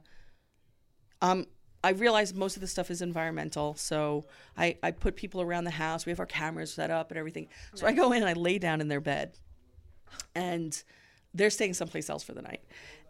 um, 1.21 1.47
I 1.85 1.91
realize 1.91 2.33
most 2.35 2.57
of 2.57 2.61
the 2.61 2.69
stuff 2.69 2.91
is 2.91 3.03
environmental, 3.03 3.75
so 3.75 4.25
I, 4.57 4.77
I 4.83 4.93
put 4.93 5.17
people 5.17 5.41
around 5.41 5.65
the 5.65 5.71
house. 5.71 6.07
We 6.07 6.11
have 6.11 6.21
our 6.21 6.27
cameras 6.27 6.73
set 6.73 6.91
up 6.91 7.11
and 7.11 7.19
everything. 7.19 7.49
So 7.75 7.87
I 7.87 7.93
go 7.93 8.13
in 8.13 8.23
and 8.23 8.29
I 8.29 8.35
lay 8.35 8.59
down 8.59 8.81
in 8.81 8.89
their 8.89 9.01
bed, 9.01 9.33
and 10.35 10.81
they're 11.35 11.51
staying 11.51 11.75
someplace 11.75 12.09
else 12.09 12.23
for 12.23 12.35
the 12.35 12.43
night. 12.43 12.63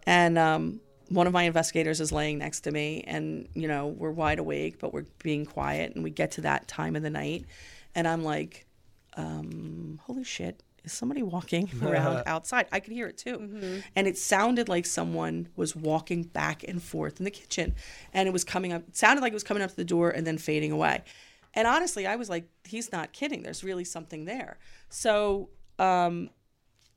And 0.04 0.38
um, 0.38 0.80
one 1.08 1.26
of 1.26 1.32
my 1.32 1.42
investigators 1.42 2.00
is 2.00 2.12
laying 2.12 2.38
next 2.38 2.60
to 2.60 2.70
me, 2.70 3.04
and 3.06 3.46
you 3.54 3.68
know 3.68 3.88
we're 3.88 4.10
wide 4.10 4.38
awake, 4.38 4.78
but 4.78 4.94
we're 4.94 5.06
being 5.22 5.44
quiet. 5.44 5.94
And 5.94 6.02
we 6.02 6.10
get 6.10 6.32
to 6.32 6.40
that 6.42 6.66
time 6.66 6.96
of 6.96 7.02
the 7.02 7.10
night, 7.10 7.44
and 7.94 8.08
I'm 8.08 8.24
like, 8.24 8.66
um, 9.16 10.00
"Holy 10.04 10.24
shit!" 10.24 10.62
Is 10.84 10.92
somebody 10.92 11.22
walking 11.22 11.70
around 11.82 12.24
outside? 12.26 12.66
I 12.72 12.80
could 12.80 12.92
hear 12.92 13.06
it 13.06 13.16
too. 13.16 13.82
And 13.94 14.08
it 14.08 14.18
sounded 14.18 14.68
like 14.68 14.84
someone 14.84 15.48
was 15.54 15.76
walking 15.76 16.24
back 16.24 16.64
and 16.66 16.82
forth 16.82 17.20
in 17.20 17.24
the 17.24 17.30
kitchen. 17.30 17.74
And 18.12 18.26
it 18.26 18.32
was 18.32 18.42
coming 18.42 18.72
up, 18.72 18.82
it 18.88 18.96
sounded 18.96 19.22
like 19.22 19.32
it 19.32 19.34
was 19.34 19.44
coming 19.44 19.62
up 19.62 19.70
to 19.70 19.76
the 19.76 19.84
door 19.84 20.10
and 20.10 20.26
then 20.26 20.38
fading 20.38 20.72
away. 20.72 21.04
And 21.54 21.68
honestly, 21.68 22.06
I 22.06 22.16
was 22.16 22.28
like, 22.30 22.48
he's 22.64 22.90
not 22.90 23.12
kidding. 23.12 23.42
There's 23.42 23.62
really 23.62 23.84
something 23.84 24.24
there. 24.24 24.58
So, 24.88 25.50
um, 25.78 26.30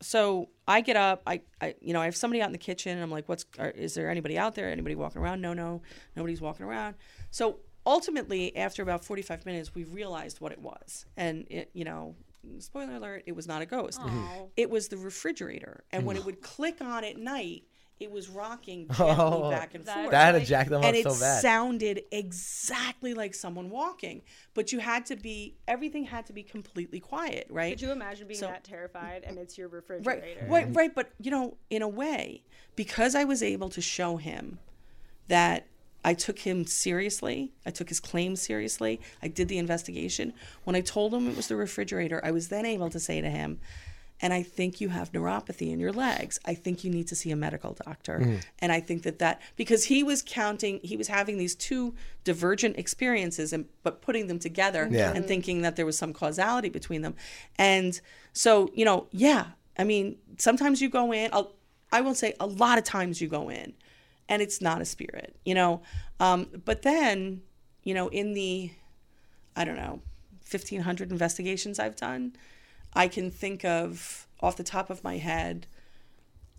so 0.02 0.50
I 0.68 0.82
get 0.82 0.96
up, 0.96 1.22
I, 1.28 1.42
I, 1.62 1.76
you 1.82 1.94
know, 1.94 2.02
I 2.02 2.06
have 2.06 2.16
somebody 2.16 2.42
out 2.42 2.48
in 2.48 2.52
the 2.54 2.58
kitchen 2.58 2.94
and 2.94 3.04
I'm 3.04 3.12
like, 3.12 3.30
what's, 3.30 3.46
are, 3.60 3.70
is 3.70 3.94
there 3.94 4.10
anybody 4.10 4.38
out 4.38 4.56
there? 4.56 4.70
Anybody 4.70 4.96
walking 4.96 5.22
around? 5.22 5.42
No, 5.42 5.54
no, 5.54 5.82
nobody's 6.16 6.42
walking 6.42 6.66
around. 6.66 6.96
So 7.32 7.60
ultimately, 7.86 8.56
after 8.56 8.82
about 8.82 9.06
45 9.06 9.46
minutes, 9.46 9.76
we 9.76 9.84
realized 9.84 10.42
what 10.42 10.52
it 10.52 10.60
was. 10.60 11.06
And 11.18 11.46
it, 11.50 11.70
you 11.74 11.86
know, 11.86 12.16
spoiler 12.60 12.96
alert, 12.96 13.24
it 13.26 13.36
was 13.36 13.48
not 13.48 13.62
a 13.62 13.66
ghost. 13.66 14.00
Mm-hmm. 14.00 14.46
It 14.58 14.70
was 14.70 14.88
the 14.88 14.98
refrigerator. 14.98 15.84
And 15.92 16.06
when 16.06 16.16
it 16.18 16.24
mm. 16.24 16.26
would 16.26 16.42
click 16.42 16.82
on 16.82 17.04
at 17.04 17.18
night, 17.18 17.64
it 18.00 18.12
was 18.12 18.30
rocking 18.30 18.88
gently 18.92 19.16
Oh, 19.18 19.50
back 19.50 19.74
and 19.74 19.86
that- 19.86 19.96
forth 19.96 20.12
That 20.12 20.34
had 20.34 20.42
to 20.42 20.46
jack 20.46 20.68
them 20.70 20.82
up 20.82 20.86
and 20.86 20.96
it 20.96 21.04
so 21.04 21.12
bad. 21.12 21.22
And 21.22 21.38
it 21.38 21.42
sounded 21.42 22.02
exactly 22.12 23.14
like 23.14 23.34
someone 23.34 23.70
walking 23.70 24.22
but 24.54 24.72
you 24.72 24.80
had 24.80 25.06
to 25.08 25.16
be 25.16 25.56
everything 25.68 26.04
had 26.04 26.26
to 26.26 26.34
be 26.34 26.44
completely 26.44 27.00
quiet 27.00 27.48
right 27.50 27.72
Could 27.74 27.82
you 27.82 27.92
imagine 27.92 28.28
being 28.28 28.40
So- 28.40 28.48
that 28.48 28.64
terrified 28.64 29.24
and 29.26 29.38
it's 29.38 29.58
your 29.58 29.70
refrigerator? 29.70 30.10
right 30.10 30.24
refrigerator? 30.24 30.52
right 30.52 30.76
right 30.76 30.96
but 30.96 31.12
you 31.22 31.32
know 31.32 31.58
in 31.70 31.82
a 31.82 31.88
way 31.88 32.44
because 32.76 33.16
i 33.16 33.24
was 33.24 33.42
able 33.42 33.70
to 33.70 33.82
show 33.82 34.18
him 34.18 34.60
that 35.28 35.68
I 36.06 36.14
took 36.14 36.40
him 36.40 36.66
seriously. 36.66 37.52
I 37.66 37.72
took 37.72 37.90
his 37.90 38.00
claim 38.00 38.36
seriously. 38.36 39.02
I 39.22 39.28
did 39.28 39.48
the 39.48 39.58
investigation. 39.58 40.34
When 40.64 40.76
I 40.76 40.82
told 40.82 41.14
him 41.14 41.28
it 41.28 41.36
was 41.36 41.48
the 41.48 41.56
refrigerator, 41.56 42.22
I 42.24 42.32
was 42.32 42.48
then 42.50 42.66
able 42.66 42.90
to 42.92 43.00
say 43.00 43.22
to 43.22 43.30
him, 43.30 43.60
and 44.22 44.32
I 44.32 44.44
think 44.44 44.80
you 44.80 44.90
have 44.90 45.12
neuropathy 45.12 45.72
in 45.74 45.80
your 45.80 45.92
legs. 45.92 46.40
I 46.46 46.54
think 46.54 46.84
you 46.84 46.92
need 46.92 47.08
to 47.08 47.16
see 47.16 47.32
a 47.32 47.36
medical 47.36 47.74
doctor. 47.86 48.20
Mm. 48.20 48.44
And 48.60 48.72
I 48.72 48.80
think 48.80 49.04
that 49.04 49.20
that 49.20 49.42
because 49.58 49.86
he 49.86 50.04
was 50.04 50.24
counting, 50.26 50.80
he 50.84 50.96
was 50.96 51.08
having 51.10 51.38
these 51.38 51.56
two 51.56 51.96
divergent 52.24 52.78
experiences, 52.78 53.52
and 53.52 53.66
but 53.84 54.02
putting 54.02 54.28
them 54.28 54.40
together 54.40 54.88
Yeah. 54.90 55.12
and 55.16 55.26
thinking 55.26 55.64
that 55.64 55.76
there 55.76 55.86
was 55.86 55.98
some 55.98 56.14
causality 56.14 56.70
between 56.70 57.02
them. 57.02 57.16
And 57.58 58.00
so, 58.32 58.70
you 58.74 58.86
know, 58.86 59.08
yeah, 59.12 59.48
I 59.78 59.84
mean, 59.84 60.18
sometimes 60.38 60.82
you 60.82 60.90
go 60.90 61.12
in. 61.12 61.30
I'll, 61.34 61.52
I 61.92 62.02
will 62.02 62.16
say 62.16 62.34
a 62.40 62.48
lot 62.48 62.78
of 62.78 62.84
times 62.84 63.20
you 63.22 63.28
go 63.28 63.50
in, 63.50 63.74
and 64.28 64.42
it's 64.42 64.62
not 64.62 64.82
a 64.82 64.86
spirit, 64.86 65.36
you 65.46 65.54
know. 65.54 65.82
Um, 66.20 66.48
but 66.66 66.82
then, 66.82 67.42
you 67.84 67.94
know, 67.94 68.08
in 68.08 68.34
the, 68.34 68.72
I 69.56 69.66
don't 69.66 69.78
know, 69.78 70.02
fifteen 70.42 70.82
hundred 70.82 71.12
investigations 71.12 71.80
I've 71.80 71.96
done, 71.96 72.36
I 72.94 73.08
can 73.08 73.32
think 73.32 73.66
of 73.66 74.28
off 74.42 74.58
the 74.58 74.64
top 74.64 74.90
of 74.90 75.04
my 75.04 75.18
head 75.18 75.68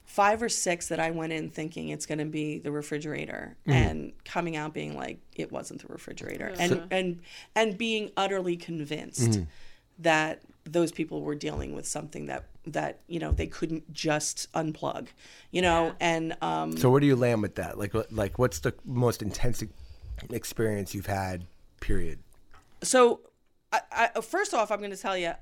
five 0.04 0.40
or 0.40 0.48
six 0.48 0.88
that 0.88 1.00
I 1.00 1.10
went 1.10 1.32
in 1.32 1.50
thinking 1.50 1.88
it's 1.88 2.06
going 2.06 2.18
to 2.18 2.24
be 2.24 2.58
the 2.58 2.70
refrigerator 2.70 3.56
and 3.66 4.12
coming 4.24 4.56
out 4.56 4.72
being 4.72 4.96
like 4.96 5.18
it 5.34 5.50
wasn't 5.50 5.82
the 5.82 5.88
refrigerator. 5.88 6.52
And 6.58 6.86
and 6.90 7.20
and 7.54 7.76
being 7.76 8.12
utterly 8.16 8.56
convinced 8.56 9.40
that 9.98 10.42
those 10.66 10.90
people 10.92 11.22
were 11.22 11.34
dealing 11.34 11.74
with 11.74 11.86
something 11.86 12.26
that 12.26 12.44
that 12.66 13.00
you 13.06 13.18
know 13.20 13.30
they 13.32 13.46
couldn't 13.46 13.92
just 13.92 14.52
unplug 14.52 15.06
you 15.52 15.62
know 15.62 15.94
and 16.00 16.36
um 16.42 16.76
So 16.76 16.90
where 16.90 17.00
do 17.00 17.06
you 17.06 17.14
land 17.16 17.40
with 17.42 17.54
that? 17.54 17.78
Like, 17.78 17.94
what- 17.94 18.12
like 18.12 18.38
what's 18.38 18.58
the 18.60 18.74
most 18.84 19.22
intense 19.22 19.62
experience 20.30 20.94
you've 20.94 21.06
had? 21.06 21.44
Period. 21.80 22.18
so 22.82 23.20
I, 23.72 23.80
I, 24.16 24.20
first 24.20 24.54
off 24.54 24.70
i'm 24.70 24.78
going 24.78 24.90
to 24.90 24.96
tell 24.96 25.16
you 25.16 25.32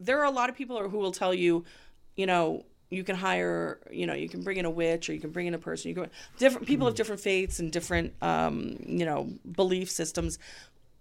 there 0.00 0.18
are 0.20 0.24
a 0.24 0.30
lot 0.30 0.48
of 0.50 0.56
people 0.56 0.88
who 0.88 0.98
will 0.98 1.12
tell 1.12 1.32
you 1.34 1.64
you 2.16 2.26
know 2.26 2.64
you 2.90 3.04
can 3.04 3.16
hire 3.16 3.78
you 3.90 4.06
know 4.06 4.14
you 4.14 4.28
can 4.28 4.42
bring 4.42 4.56
in 4.58 4.64
a 4.64 4.70
witch 4.70 5.08
or 5.08 5.12
you 5.14 5.20
can 5.20 5.30
bring 5.30 5.46
in 5.46 5.54
a 5.54 5.58
person 5.58 5.88
you 5.88 5.94
can 5.94 6.10
different 6.38 6.66
people 6.66 6.86
of 6.86 6.94
different 6.94 7.20
faiths 7.20 7.58
and 7.58 7.72
different 7.72 8.12
um, 8.22 8.76
you 8.86 9.04
know 9.04 9.28
belief 9.52 9.90
systems 9.90 10.38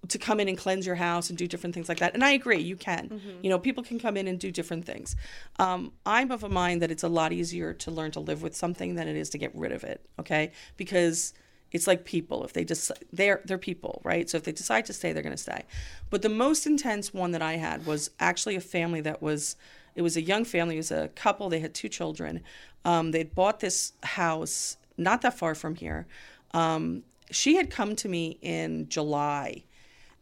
to 0.09 0.17
come 0.17 0.39
in 0.39 0.47
and 0.47 0.57
cleanse 0.57 0.85
your 0.85 0.95
house 0.95 1.29
and 1.29 1.37
do 1.37 1.47
different 1.47 1.73
things 1.73 1.89
like 1.89 1.99
that. 1.99 2.13
And 2.13 2.23
i 2.23 2.31
agree 2.31 2.59
you 2.59 2.75
can. 2.75 3.21
You 3.41 3.49
know 3.49 3.59
people 3.59 3.83
can 3.83 3.99
come 3.99 4.17
in 4.17 4.27
and 4.27 4.39
do 4.39 4.51
different 4.51 4.85
things. 4.85 5.15
Um, 5.59 5.91
i'm 6.05 6.31
of 6.31 6.43
a 6.43 6.49
mind 6.49 6.81
that 6.81 6.91
it's 6.91 7.03
a 7.03 7.09
lot 7.09 7.31
easier 7.31 7.73
to 7.73 7.91
learn 7.91 8.11
to 8.11 8.19
live 8.19 8.41
with 8.41 8.55
something 8.55 8.95
than 8.95 9.07
it 9.07 9.15
is 9.15 9.29
to 9.31 9.37
get 9.37 9.51
rid 9.55 9.71
of 9.71 9.83
it 9.83 10.01
okay? 10.19 10.51
Because 10.77 11.33
it's 11.71 11.87
like 11.87 12.05
people. 12.05 12.43
If 12.45 12.53
they 12.53 12.63
just 12.63 12.91
they're 13.11 13.41
they're 13.45 13.57
people 13.57 14.01
right? 14.03 14.29
So 14.29 14.37
if 14.37 14.43
they 14.43 14.51
decide 14.51 14.85
to 14.85 14.93
stay 14.93 15.11
they're 15.13 15.23
going 15.23 15.35
to 15.35 15.41
stay. 15.41 15.63
But 16.09 16.21
the 16.21 16.29
most 16.29 16.65
intense 16.65 17.13
one 17.13 17.31
that 17.31 17.41
i 17.41 17.57
had 17.57 17.85
was 17.85 18.11
actually 18.19 18.55
a 18.55 18.61
family 18.61 19.01
that 19.01 19.21
was 19.21 19.55
it 19.95 20.01
was 20.01 20.17
a 20.17 20.21
young 20.21 20.45
family 20.45 20.75
it 20.75 20.79
was 20.79 20.91
a 20.91 21.09
couple 21.09 21.49
they 21.49 21.59
had 21.59 21.73
two 21.73 21.89
children. 21.89 22.41
Um, 22.83 23.11
they'd 23.11 23.33
bought 23.33 23.59
this 23.59 23.93
house 24.03 24.77
not 24.97 25.21
that 25.23 25.37
far 25.37 25.55
from 25.55 25.75
here. 25.75 26.05
Um, 26.53 27.03
she 27.31 27.55
had 27.55 27.69
come 27.69 27.95
to 27.97 28.07
me 28.07 28.37
in 28.41 28.87
july 28.87 29.63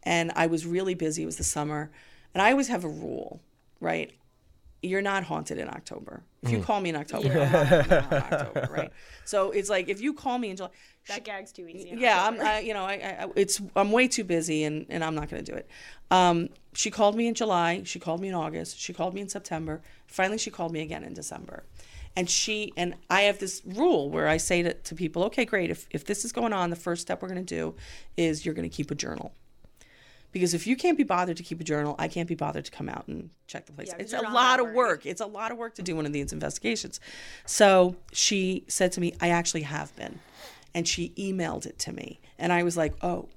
and 0.04 0.32
i 0.36 0.46
was 0.46 0.64
really 0.66 0.94
busy 0.94 1.22
it 1.22 1.26
was 1.26 1.36
the 1.36 1.44
summer 1.44 1.90
and 2.34 2.42
i 2.42 2.50
always 2.50 2.68
have 2.68 2.84
a 2.84 2.88
rule 2.88 3.40
right 3.80 4.12
you're 4.84 5.02
not 5.02 5.24
haunted 5.24 5.58
in 5.58 5.68
October. 5.68 6.22
If 6.42 6.50
you 6.50 6.60
call 6.60 6.80
me 6.80 6.90
in 6.90 6.96
October, 6.96 7.28
I'm 7.30 7.52
not 7.52 7.66
haunted 7.66 7.86
in 7.86 7.92
October, 8.32 8.68
right? 8.70 8.92
So 9.24 9.50
it's 9.50 9.70
like 9.70 9.88
if 9.88 10.02
you 10.02 10.12
call 10.12 10.38
me 10.38 10.50
in 10.50 10.56
July, 10.56 10.70
That 11.08 11.24
gag's 11.24 11.52
too 11.52 11.66
easy. 11.66 11.94
yeah, 11.96 12.26
I'm, 12.26 12.38
I, 12.38 12.58
you 12.58 12.74
know, 12.74 12.84
I, 12.84 12.92
I, 12.92 13.26
it's 13.34 13.62
I'm 13.74 13.92
way 13.92 14.08
too 14.08 14.24
busy, 14.24 14.64
and 14.64 14.84
and 14.90 15.02
I'm 15.02 15.14
not 15.14 15.30
going 15.30 15.42
to 15.42 15.52
do 15.52 15.56
it. 15.56 15.68
Um, 16.10 16.50
she 16.74 16.90
called 16.90 17.16
me 17.16 17.26
in 17.26 17.34
July. 17.34 17.82
She 17.84 17.98
called 17.98 18.20
me 18.20 18.28
in 18.28 18.34
August. 18.34 18.78
She 18.78 18.92
called 18.92 19.14
me 19.14 19.22
in 19.22 19.28
September. 19.28 19.80
Finally, 20.06 20.38
she 20.38 20.50
called 20.50 20.72
me 20.72 20.82
again 20.82 21.02
in 21.02 21.14
December. 21.14 21.64
And 22.16 22.28
she 22.28 22.72
and 22.76 22.94
I 23.08 23.22
have 23.22 23.38
this 23.38 23.62
rule 23.64 24.10
where 24.10 24.28
I 24.28 24.36
say 24.36 24.62
to, 24.62 24.74
to 24.74 24.94
people, 24.94 25.24
okay, 25.24 25.46
great. 25.46 25.70
If 25.70 25.86
if 25.90 26.04
this 26.04 26.26
is 26.26 26.32
going 26.32 26.52
on, 26.52 26.68
the 26.68 26.76
first 26.76 27.00
step 27.00 27.22
we're 27.22 27.28
going 27.28 27.44
to 27.44 27.54
do 27.54 27.74
is 28.18 28.44
you're 28.44 28.54
going 28.54 28.68
to 28.68 28.76
keep 28.76 28.90
a 28.90 28.94
journal. 28.94 29.32
Because 30.34 30.52
if 30.52 30.66
you 30.66 30.76
can't 30.76 30.98
be 30.98 31.04
bothered 31.04 31.36
to 31.38 31.42
keep 31.44 31.60
a 31.60 31.64
journal, 31.64 31.94
I 31.96 32.08
can't 32.08 32.28
be 32.28 32.34
bothered 32.34 32.64
to 32.66 32.70
come 32.72 32.88
out 32.88 33.06
and 33.06 33.30
check 33.46 33.66
the 33.66 33.72
place. 33.72 33.86
Yeah, 33.88 33.94
'cause 33.94 34.12
it's 34.12 34.12
a 34.12 34.28
lot 34.30 34.58
of 34.60 34.72
work. 34.74 35.06
It's 35.06 35.20
a 35.20 35.26
lot 35.26 35.52
of 35.52 35.56
work 35.58 35.76
to 35.76 35.82
do 35.82 35.94
one 35.94 36.04
of 36.06 36.12
these 36.12 36.32
investigations. 36.32 36.98
So 37.46 37.94
she 38.12 38.64
said 38.66 38.90
to 38.92 39.00
me, 39.00 39.14
I 39.20 39.28
actually 39.30 39.62
have 39.62 39.94
been. 39.96 40.18
And 40.74 40.88
she 40.88 41.10
emailed 41.16 41.66
it 41.66 41.78
to 41.80 41.92
me. 41.92 42.20
And 42.36 42.52
I 42.52 42.64
was 42.64 42.76
like, 42.76 42.94
oh, 43.00 43.28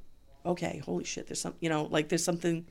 okay, 0.44 0.82
holy 0.86 1.04
shit, 1.04 1.28
there's 1.28 1.40
some, 1.42 1.54
you 1.60 1.70
know, 1.70 1.84
like 1.84 2.10
there's 2.10 2.24
something. 2.24 2.66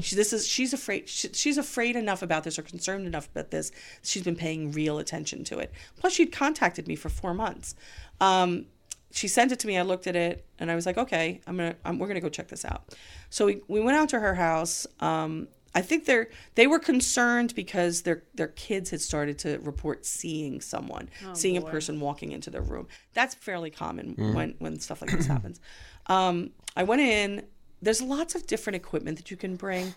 She, 0.00 0.14
this 0.14 0.32
is, 0.32 0.46
she's 0.46 0.72
afraid, 0.72 1.08
she, 1.08 1.30
she's 1.32 1.58
afraid 1.58 1.96
enough 1.96 2.22
about 2.22 2.44
this 2.44 2.58
or 2.60 2.62
concerned 2.62 3.04
enough 3.06 3.28
about 3.34 3.50
this. 3.50 3.72
She's 4.02 4.22
been 4.22 4.36
paying 4.36 4.70
real 4.70 4.98
attention 5.00 5.42
to 5.44 5.58
it. 5.58 5.72
Plus, 5.96 6.12
she'd 6.12 6.30
contacted 6.30 6.86
me 6.86 6.94
for 6.94 7.08
four 7.08 7.34
months. 7.34 7.74
Um, 8.20 8.66
she 9.12 9.28
sent 9.28 9.52
it 9.52 9.58
to 9.60 9.66
me. 9.66 9.76
I 9.78 9.82
looked 9.82 10.06
at 10.06 10.16
it 10.16 10.44
and 10.58 10.70
I 10.70 10.74
was 10.74 10.86
like, 10.86 10.98
okay, 10.98 11.40
I'm 11.46 11.56
gonna, 11.56 11.76
I'm, 11.84 11.98
we're 11.98 12.08
gonna 12.08 12.20
go 12.20 12.28
check 12.28 12.48
this 12.48 12.64
out. 12.64 12.94
So 13.30 13.46
we, 13.46 13.60
we 13.68 13.80
went 13.80 13.96
out 13.96 14.08
to 14.10 14.20
her 14.20 14.34
house. 14.34 14.86
Um, 15.00 15.48
I 15.74 15.80
think 15.80 16.04
they're 16.04 16.28
they 16.54 16.66
were 16.66 16.78
concerned 16.78 17.54
because 17.54 18.02
their 18.02 18.24
their 18.34 18.48
kids 18.48 18.90
had 18.90 19.00
started 19.00 19.38
to 19.40 19.58
report 19.60 20.04
seeing 20.04 20.60
someone, 20.60 21.08
seeing 21.32 21.56
a 21.56 21.60
person 21.72 21.98
walking 22.00 22.32
into 22.32 22.50
their 22.50 22.60
room. 22.62 22.88
That's 23.14 23.34
fairly 23.34 23.70
common 23.70 24.14
when 24.34 24.54
when 24.58 24.78
stuff 24.80 25.00
like 25.00 25.12
this 25.12 25.26
happens. 25.26 25.60
Um, 26.06 26.50
I 26.76 26.82
went 26.82 27.00
in. 27.00 27.44
There's 27.80 28.02
lots 28.02 28.34
of 28.34 28.46
different 28.46 28.76
equipment 28.76 29.16
that 29.16 29.30
you 29.30 29.36
can 29.36 29.56
bring. 29.56 29.94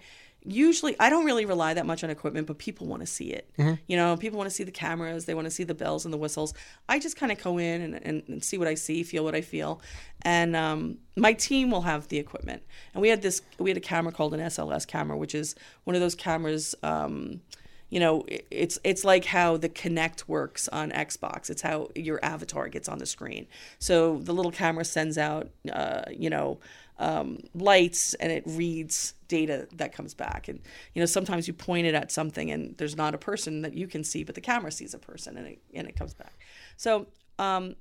Usually, 0.48 0.96
I 1.00 1.10
don't 1.10 1.26
really 1.26 1.46
rely 1.46 1.74
that 1.74 1.86
much 1.86 2.04
on 2.04 2.10
equipment, 2.10 2.48
but 2.48 2.58
people 2.58 2.88
want 2.88 3.02
to 3.02 3.06
see 3.08 3.32
it. 3.32 3.50
You 3.88 3.98
know, 3.98 4.16
people 4.18 4.38
want 4.38 4.50
to 4.50 4.56
see 4.56 4.64
the 4.64 4.72
cameras, 4.72 5.26
they 5.26 5.34
want 5.34 5.46
to 5.46 5.52
see 5.52 5.64
the 5.64 5.74
bells 5.74 6.06
and 6.06 6.14
the 6.14 6.18
whistles. 6.18 6.54
I 6.88 7.00
just 7.00 7.18
kind 7.18 7.32
of 7.32 7.42
go 7.44 7.58
in 7.58 7.82
and, 7.82 7.96
and, 8.06 8.24
and 8.28 8.44
see 8.44 8.58
what 8.58 8.68
I 8.68 8.76
see, 8.76 9.04
feel 9.04 9.24
what 9.24 9.36
I 9.36 9.42
feel, 9.42 9.82
and 10.22 10.56
um, 10.56 10.98
my 11.16 11.34
team 11.34 11.72
will 11.72 11.82
have 11.82 12.08
the 12.10 12.18
equipment. 12.20 12.64
And 12.94 13.02
we 13.02 13.10
had 13.10 13.22
this, 13.22 13.42
we 13.60 13.70
had 13.70 13.78
a 13.78 13.82
camera 13.82 14.12
called 14.12 14.34
an 14.34 14.40
SLS 14.40 14.86
camera, 14.88 15.18
which 15.18 15.34
is 15.36 15.56
one 15.84 15.96
of 15.96 16.02
those 16.02 16.16
cameras. 16.16 16.76
Um, 16.84 17.42
you 17.90 18.00
know, 18.00 18.24
it- 18.28 18.48
it's 18.50 18.80
it's 18.84 19.04
like 19.04 19.26
how 19.26 19.58
the 19.58 19.70
Kinect 19.70 20.28
works 20.28 20.68
on 20.70 20.92
Xbox. 20.92 21.50
It's 21.52 21.62
how 21.62 21.90
your 21.96 22.20
avatar 22.26 22.68
gets 22.68 22.90
on 22.90 22.98
the 22.98 23.06
screen. 23.06 23.46
So 23.80 24.18
the 24.18 24.34
little 24.34 24.52
camera 24.52 24.84
sends 24.84 25.18
out, 25.20 25.50
uh, 25.72 26.02
you 26.12 26.30
know, 26.30 26.60
um, 26.98 27.40
lights, 27.54 28.14
and 28.16 28.32
it 28.32 28.44
reads 28.46 29.14
data 29.28 29.68
that 29.74 29.94
comes 29.94 30.14
back. 30.14 30.48
And 30.48 30.62
you 30.94 31.02
know, 31.02 31.06
sometimes 31.06 31.48
you 31.48 31.54
point 31.54 31.88
it 31.88 31.96
at 31.96 32.12
something, 32.12 32.52
and 32.52 32.78
there's 32.78 32.96
not 32.96 33.14
a 33.14 33.18
person 33.18 33.62
that 33.64 33.74
you 33.74 33.88
can 33.88 34.04
see, 34.04 34.24
but 34.24 34.36
the 34.36 34.42
camera 34.42 34.72
sees 34.72 34.94
a 34.94 35.00
person, 35.00 35.38
and 35.38 35.48
it 35.48 35.60
and 35.74 35.88
it 35.88 35.96
comes 35.96 36.14
back. 36.14 36.34
So 36.78 37.08
um, 37.40 37.76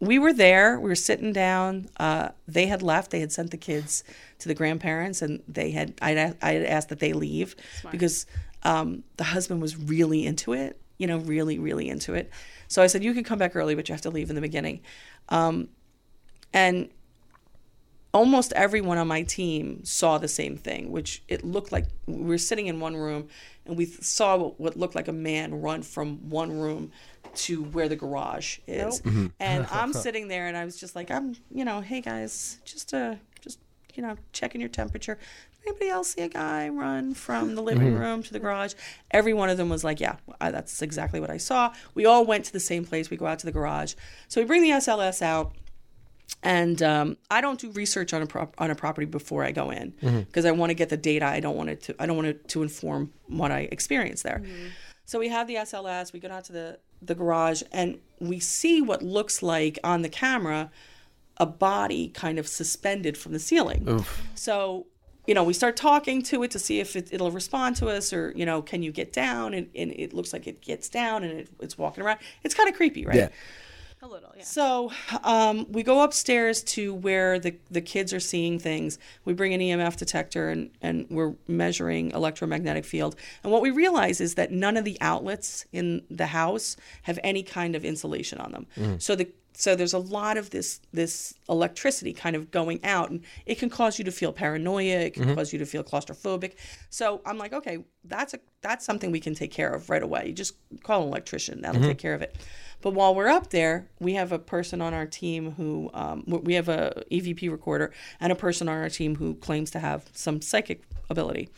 we 0.00 0.18
were 0.18 0.32
there. 0.32 0.78
We 0.78 0.88
were 0.88 0.94
sitting 0.94 1.32
down. 1.32 1.88
Uh, 1.98 2.30
they 2.46 2.66
had 2.66 2.82
left. 2.82 3.10
They 3.10 3.20
had 3.20 3.32
sent 3.32 3.50
the 3.50 3.56
kids 3.56 4.04
to 4.38 4.48
the 4.48 4.54
grandparents, 4.54 5.22
and 5.22 5.42
they 5.48 5.70
had. 5.72 5.94
I 6.00 6.34
I 6.40 6.52
had 6.52 6.64
asked 6.64 6.88
that 6.90 7.00
they 7.00 7.12
leave 7.12 7.56
because 7.90 8.26
um, 8.62 9.02
the 9.16 9.24
husband 9.24 9.60
was 9.60 9.76
really 9.76 10.24
into 10.26 10.52
it. 10.52 10.80
You 10.98 11.06
know, 11.06 11.18
really, 11.18 11.58
really 11.58 11.88
into 11.88 12.14
it. 12.14 12.30
So 12.68 12.82
I 12.82 12.86
said, 12.86 13.02
"You 13.02 13.12
can 13.12 13.24
come 13.24 13.38
back 13.38 13.56
early, 13.56 13.74
but 13.74 13.88
you 13.88 13.92
have 13.92 14.02
to 14.02 14.10
leave 14.10 14.30
in 14.30 14.36
the 14.36 14.42
beginning." 14.42 14.80
Um, 15.28 15.68
and 16.52 16.90
almost 18.12 18.52
everyone 18.54 18.98
on 18.98 19.06
my 19.08 19.22
team 19.22 19.84
saw 19.84 20.18
the 20.18 20.28
same 20.28 20.56
thing, 20.56 20.90
which 20.90 21.22
it 21.28 21.44
looked 21.44 21.70
like 21.72 21.86
we 22.06 22.24
were 22.24 22.38
sitting 22.38 22.66
in 22.66 22.80
one 22.80 22.96
room 22.96 23.28
and 23.66 23.76
we 23.76 23.86
saw 23.86 24.36
what, 24.36 24.76
looked 24.76 24.94
like 24.94 25.08
a 25.08 25.12
man 25.12 25.60
run 25.60 25.82
from 25.82 26.28
one 26.28 26.58
room 26.58 26.90
to 27.34 27.62
where 27.62 27.88
the 27.88 27.96
garage 27.96 28.58
is. 28.66 29.00
And 29.38 29.66
I'm 29.70 29.92
sitting 29.92 30.28
there 30.28 30.46
and 30.48 30.56
I 30.56 30.64
was 30.64 30.78
just 30.78 30.96
like, 30.96 31.10
I'm, 31.10 31.36
you 31.52 31.64
know, 31.64 31.80
hey 31.80 32.00
guys, 32.00 32.58
just 32.64 32.92
uh 32.92 33.14
just 33.40 33.58
you 33.94 34.02
know, 34.02 34.16
checking 34.32 34.60
your 34.60 34.70
temperature. 34.70 35.18
Anybody 35.66 35.90
else 35.90 36.14
see 36.14 36.22
a 36.22 36.28
guy 36.28 36.70
run 36.70 37.12
from 37.12 37.54
the 37.54 37.62
living 37.62 37.94
room 37.94 38.22
to 38.22 38.32
the 38.32 38.38
garage? 38.38 38.72
Every 39.10 39.34
one 39.34 39.50
of 39.50 39.58
them 39.58 39.68
was 39.68 39.84
like, 39.84 40.00
"Yeah, 40.00 40.16
I, 40.40 40.50
that's 40.50 40.80
exactly 40.80 41.20
what 41.20 41.28
I 41.28 41.36
saw." 41.36 41.74
We 41.94 42.06
all 42.06 42.24
went 42.24 42.46
to 42.46 42.52
the 42.52 42.60
same 42.60 42.86
place. 42.86 43.10
We 43.10 43.18
go 43.18 43.26
out 43.26 43.40
to 43.40 43.46
the 43.46 43.52
garage. 43.52 43.92
So 44.28 44.40
we 44.40 44.46
bring 44.46 44.62
the 44.62 44.70
SLS 44.70 45.20
out 45.20 45.52
and 46.42 46.82
um, 46.82 47.16
I 47.30 47.40
don't 47.40 47.60
do 47.60 47.70
research 47.72 48.14
on 48.14 48.22
a 48.22 48.26
prop- 48.26 48.54
on 48.58 48.70
a 48.70 48.74
property 48.74 49.06
before 49.06 49.44
I 49.44 49.52
go 49.52 49.70
in 49.70 49.92
because 50.00 50.44
I 50.44 50.52
want 50.52 50.70
to 50.70 50.74
get 50.74 50.88
the 50.88 50.96
data. 50.96 51.26
I 51.26 51.40
don't 51.40 51.56
want 51.56 51.70
it 51.70 51.82
to. 51.82 51.94
I 51.98 52.06
don't 52.06 52.16
want 52.16 52.28
it 52.28 52.48
to 52.48 52.62
inform 52.62 53.12
what 53.26 53.50
I 53.50 53.60
experience 53.72 54.22
there. 54.22 54.42
So 55.04 55.18
we 55.18 55.28
have 55.28 55.46
the 55.48 55.56
SLS. 55.56 56.12
We 56.12 56.20
go 56.20 56.28
out 56.30 56.44
to 56.46 56.52
the 56.52 56.78
the 57.02 57.14
garage 57.14 57.62
and 57.72 57.98
we 58.20 58.38
see 58.40 58.80
what 58.82 59.02
looks 59.02 59.42
like 59.42 59.78
on 59.82 60.02
the 60.02 60.08
camera 60.08 60.70
a 61.38 61.46
body 61.46 62.08
kind 62.08 62.38
of 62.38 62.46
suspended 62.46 63.16
from 63.16 63.32
the 63.32 63.38
ceiling. 63.38 64.04
So 64.34 64.86
you 65.26 65.34
know 65.34 65.42
we 65.44 65.52
start 65.52 65.76
talking 65.76 66.22
to 66.24 66.42
it 66.42 66.50
to 66.52 66.58
see 66.58 66.80
if 66.80 66.96
it, 66.96 67.08
it'll 67.12 67.30
respond 67.30 67.76
to 67.76 67.88
us 67.88 68.12
or 68.12 68.32
you 68.36 68.44
know 68.46 68.60
can 68.62 68.82
you 68.82 68.92
get 68.92 69.12
down 69.12 69.54
and, 69.54 69.68
and 69.74 69.92
it 69.92 70.12
looks 70.12 70.32
like 70.32 70.46
it 70.46 70.60
gets 70.60 70.88
down 70.88 71.22
and 71.24 71.40
it, 71.40 71.48
it's 71.60 71.76
walking 71.78 72.04
around. 72.04 72.18
It's 72.44 72.54
kind 72.54 72.68
of 72.68 72.74
creepy, 72.76 73.04
right? 73.06 73.16
Yeah. 73.16 73.28
A 74.02 74.08
little, 74.08 74.32
yeah. 74.34 74.44
So 74.44 74.92
um, 75.24 75.66
we 75.70 75.82
go 75.82 76.02
upstairs 76.02 76.62
to 76.64 76.94
where 76.94 77.38
the, 77.38 77.54
the 77.70 77.82
kids 77.82 78.14
are 78.14 78.20
seeing 78.20 78.58
things. 78.58 78.98
We 79.26 79.34
bring 79.34 79.52
an 79.52 79.60
EMF 79.60 79.96
detector 79.98 80.48
and, 80.48 80.70
and 80.80 81.06
we're 81.10 81.34
measuring 81.46 82.10
electromagnetic 82.12 82.86
field. 82.86 83.14
And 83.44 83.52
what 83.52 83.60
we 83.60 83.70
realize 83.70 84.20
is 84.22 84.36
that 84.36 84.52
none 84.52 84.78
of 84.78 84.84
the 84.84 84.96
outlets 85.02 85.66
in 85.70 86.02
the 86.10 86.28
house 86.28 86.76
have 87.02 87.18
any 87.22 87.42
kind 87.42 87.76
of 87.76 87.84
insulation 87.84 88.38
on 88.38 88.52
them. 88.52 88.66
So 88.98 89.14
the 89.14 89.28
so 89.60 89.76
there's 89.76 89.92
a 89.92 89.98
lot 89.98 90.38
of 90.38 90.50
this 90.50 90.80
this 90.92 91.34
electricity 91.48 92.14
kind 92.14 92.34
of 92.34 92.50
going 92.50 92.82
out 92.82 93.10
and 93.10 93.22
it 93.44 93.58
can 93.58 93.68
cause 93.68 93.98
you 93.98 94.04
to 94.04 94.10
feel 94.10 94.32
paranoia 94.32 95.00
it 95.00 95.14
can 95.14 95.34
cause 95.34 95.52
you 95.52 95.58
to 95.58 95.66
feel 95.66 95.84
claustrophobic. 95.84 96.54
So 96.88 97.20
i'm 97.26 97.36
like 97.36 97.52
okay 97.52 97.84
that's 98.04 98.32
a 98.32 98.40
that's 98.62 98.84
something 98.84 99.10
we 99.10 99.20
can 99.20 99.34
take 99.34 99.50
care 99.50 99.70
of 99.70 99.90
right 99.90 100.02
away. 100.02 100.28
You 100.28 100.32
just 100.32 100.54
call 100.82 101.02
an 101.02 101.08
electrician 101.08 101.60
that'll 101.62 101.82
take 101.82 101.98
care 101.98 102.14
of 102.14 102.22
it. 102.22 102.36
But 102.82 102.94
while 102.94 103.14
we're 103.14 103.28
up 103.28 103.50
there 103.50 103.88
we 104.00 104.14
have 104.14 104.32
a 104.32 104.38
person 104.38 104.80
on 104.80 104.94
our 104.94 105.06
team 105.06 105.52
who 105.52 105.90
um, 105.92 106.24
we 106.26 106.54
have 106.54 106.68
a 106.68 107.04
evp 107.10 107.50
recorder 107.50 107.92
and 108.18 108.32
a 108.32 108.36
person 108.36 108.68
on 108.68 108.76
our 108.76 108.88
team 108.88 109.16
who 109.16 109.34
claims 109.34 109.70
to 109.72 109.78
have 109.78 110.08
some 110.12 110.40
psychic 110.40 110.82
ability. 111.10 111.50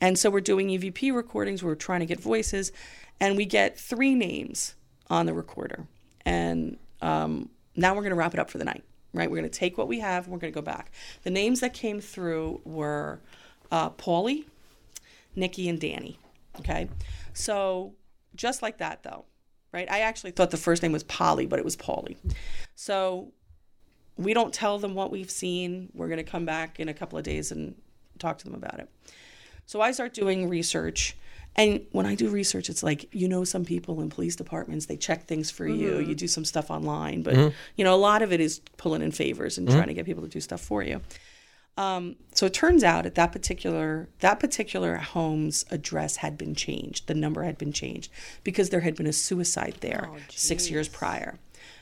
And 0.00 0.18
so 0.18 0.28
we're 0.28 0.40
doing 0.40 0.68
evp 0.68 1.14
recordings 1.14 1.62
we're 1.62 1.74
trying 1.74 2.00
to 2.00 2.06
get 2.06 2.20
voices 2.20 2.70
and 3.18 3.36
we 3.36 3.46
get 3.46 3.78
three 3.78 4.14
names 4.14 4.74
on 5.08 5.24
the 5.24 5.32
recorder. 5.32 5.86
And 6.26 6.76
um, 7.00 7.50
now 7.74 7.94
we're 7.94 8.02
going 8.02 8.10
to 8.10 8.16
wrap 8.16 8.34
it 8.34 8.40
up 8.40 8.50
for 8.50 8.58
the 8.58 8.64
night, 8.64 8.84
right? 9.12 9.30
We're 9.30 9.38
going 9.38 9.50
to 9.50 9.58
take 9.58 9.78
what 9.78 9.88
we 9.88 10.00
have 10.00 10.24
and 10.24 10.32
we're 10.32 10.38
going 10.38 10.52
to 10.52 10.54
go 10.54 10.62
back. 10.62 10.90
The 11.22 11.30
names 11.30 11.60
that 11.60 11.74
came 11.74 12.00
through 12.00 12.60
were 12.64 13.20
uh, 13.70 13.90
Paulie, 13.90 14.44
Nikki, 15.34 15.68
and 15.68 15.80
Danny. 15.80 16.18
Okay. 16.60 16.88
So 17.34 17.94
just 18.34 18.62
like 18.62 18.78
that, 18.78 19.02
though, 19.02 19.24
right? 19.72 19.90
I 19.90 20.00
actually 20.00 20.30
thought 20.30 20.50
the 20.50 20.56
first 20.56 20.82
name 20.82 20.92
was 20.92 21.04
Polly, 21.04 21.46
but 21.46 21.58
it 21.58 21.64
was 21.64 21.76
Paulie. 21.76 22.16
So 22.74 23.32
we 24.16 24.32
don't 24.32 24.52
tell 24.52 24.78
them 24.78 24.94
what 24.94 25.10
we've 25.10 25.30
seen. 25.30 25.90
We're 25.94 26.08
going 26.08 26.18
to 26.18 26.24
come 26.24 26.46
back 26.46 26.80
in 26.80 26.88
a 26.88 26.94
couple 26.94 27.18
of 27.18 27.24
days 27.24 27.52
and 27.52 27.74
talk 28.18 28.38
to 28.38 28.44
them 28.44 28.54
about 28.54 28.78
it. 28.80 28.88
So 29.66 29.80
I 29.80 29.90
start 29.90 30.14
doing 30.14 30.48
research. 30.48 31.16
And 31.56 31.86
when 31.90 32.04
I 32.06 32.14
do 32.14 32.28
research, 32.28 32.68
it's 32.68 32.82
like, 32.82 33.08
you 33.12 33.28
know, 33.28 33.42
some 33.44 33.64
people 33.64 34.02
in 34.02 34.10
police 34.10 34.36
departments, 34.36 34.86
they 34.86 34.96
check 34.96 35.24
things 35.24 35.50
for 35.50 35.66
you. 35.66 35.92
Mm-hmm. 35.92 36.10
You 36.10 36.14
do 36.14 36.28
some 36.28 36.44
stuff 36.44 36.70
online, 36.70 37.22
but, 37.22 37.34
mm-hmm. 37.34 37.54
you 37.76 37.84
know, 37.84 37.94
a 37.94 37.96
lot 37.96 38.22
of 38.22 38.32
it 38.32 38.40
is 38.40 38.60
pulling 38.76 39.02
in 39.02 39.10
favors 39.10 39.56
and 39.56 39.66
mm-hmm. 39.66 39.76
trying 39.76 39.88
to 39.88 39.94
get 39.94 40.04
people 40.04 40.22
to 40.22 40.28
do 40.28 40.40
stuff 40.40 40.60
for 40.60 40.82
you. 40.82 41.00
Um, 41.78 42.16
so 42.32 42.46
it 42.46 42.54
turns 42.54 42.82
out 42.82 43.04
at 43.04 43.16
that 43.16 43.32
particular 43.32 44.08
that 44.20 44.40
particular 44.40 44.96
home's 44.96 45.66
address 45.70 46.16
had 46.16 46.38
been 46.38 46.54
changed. 46.54 47.06
The 47.06 47.14
number 47.14 47.42
had 47.42 47.58
been 47.58 47.72
changed 47.72 48.10
because 48.44 48.70
there 48.70 48.80
had 48.80 48.96
been 48.96 49.06
a 49.06 49.12
suicide 49.12 49.76
there 49.80 50.08
oh, 50.10 50.16
six 50.30 50.70
years 50.70 50.88
prior. 50.88 51.38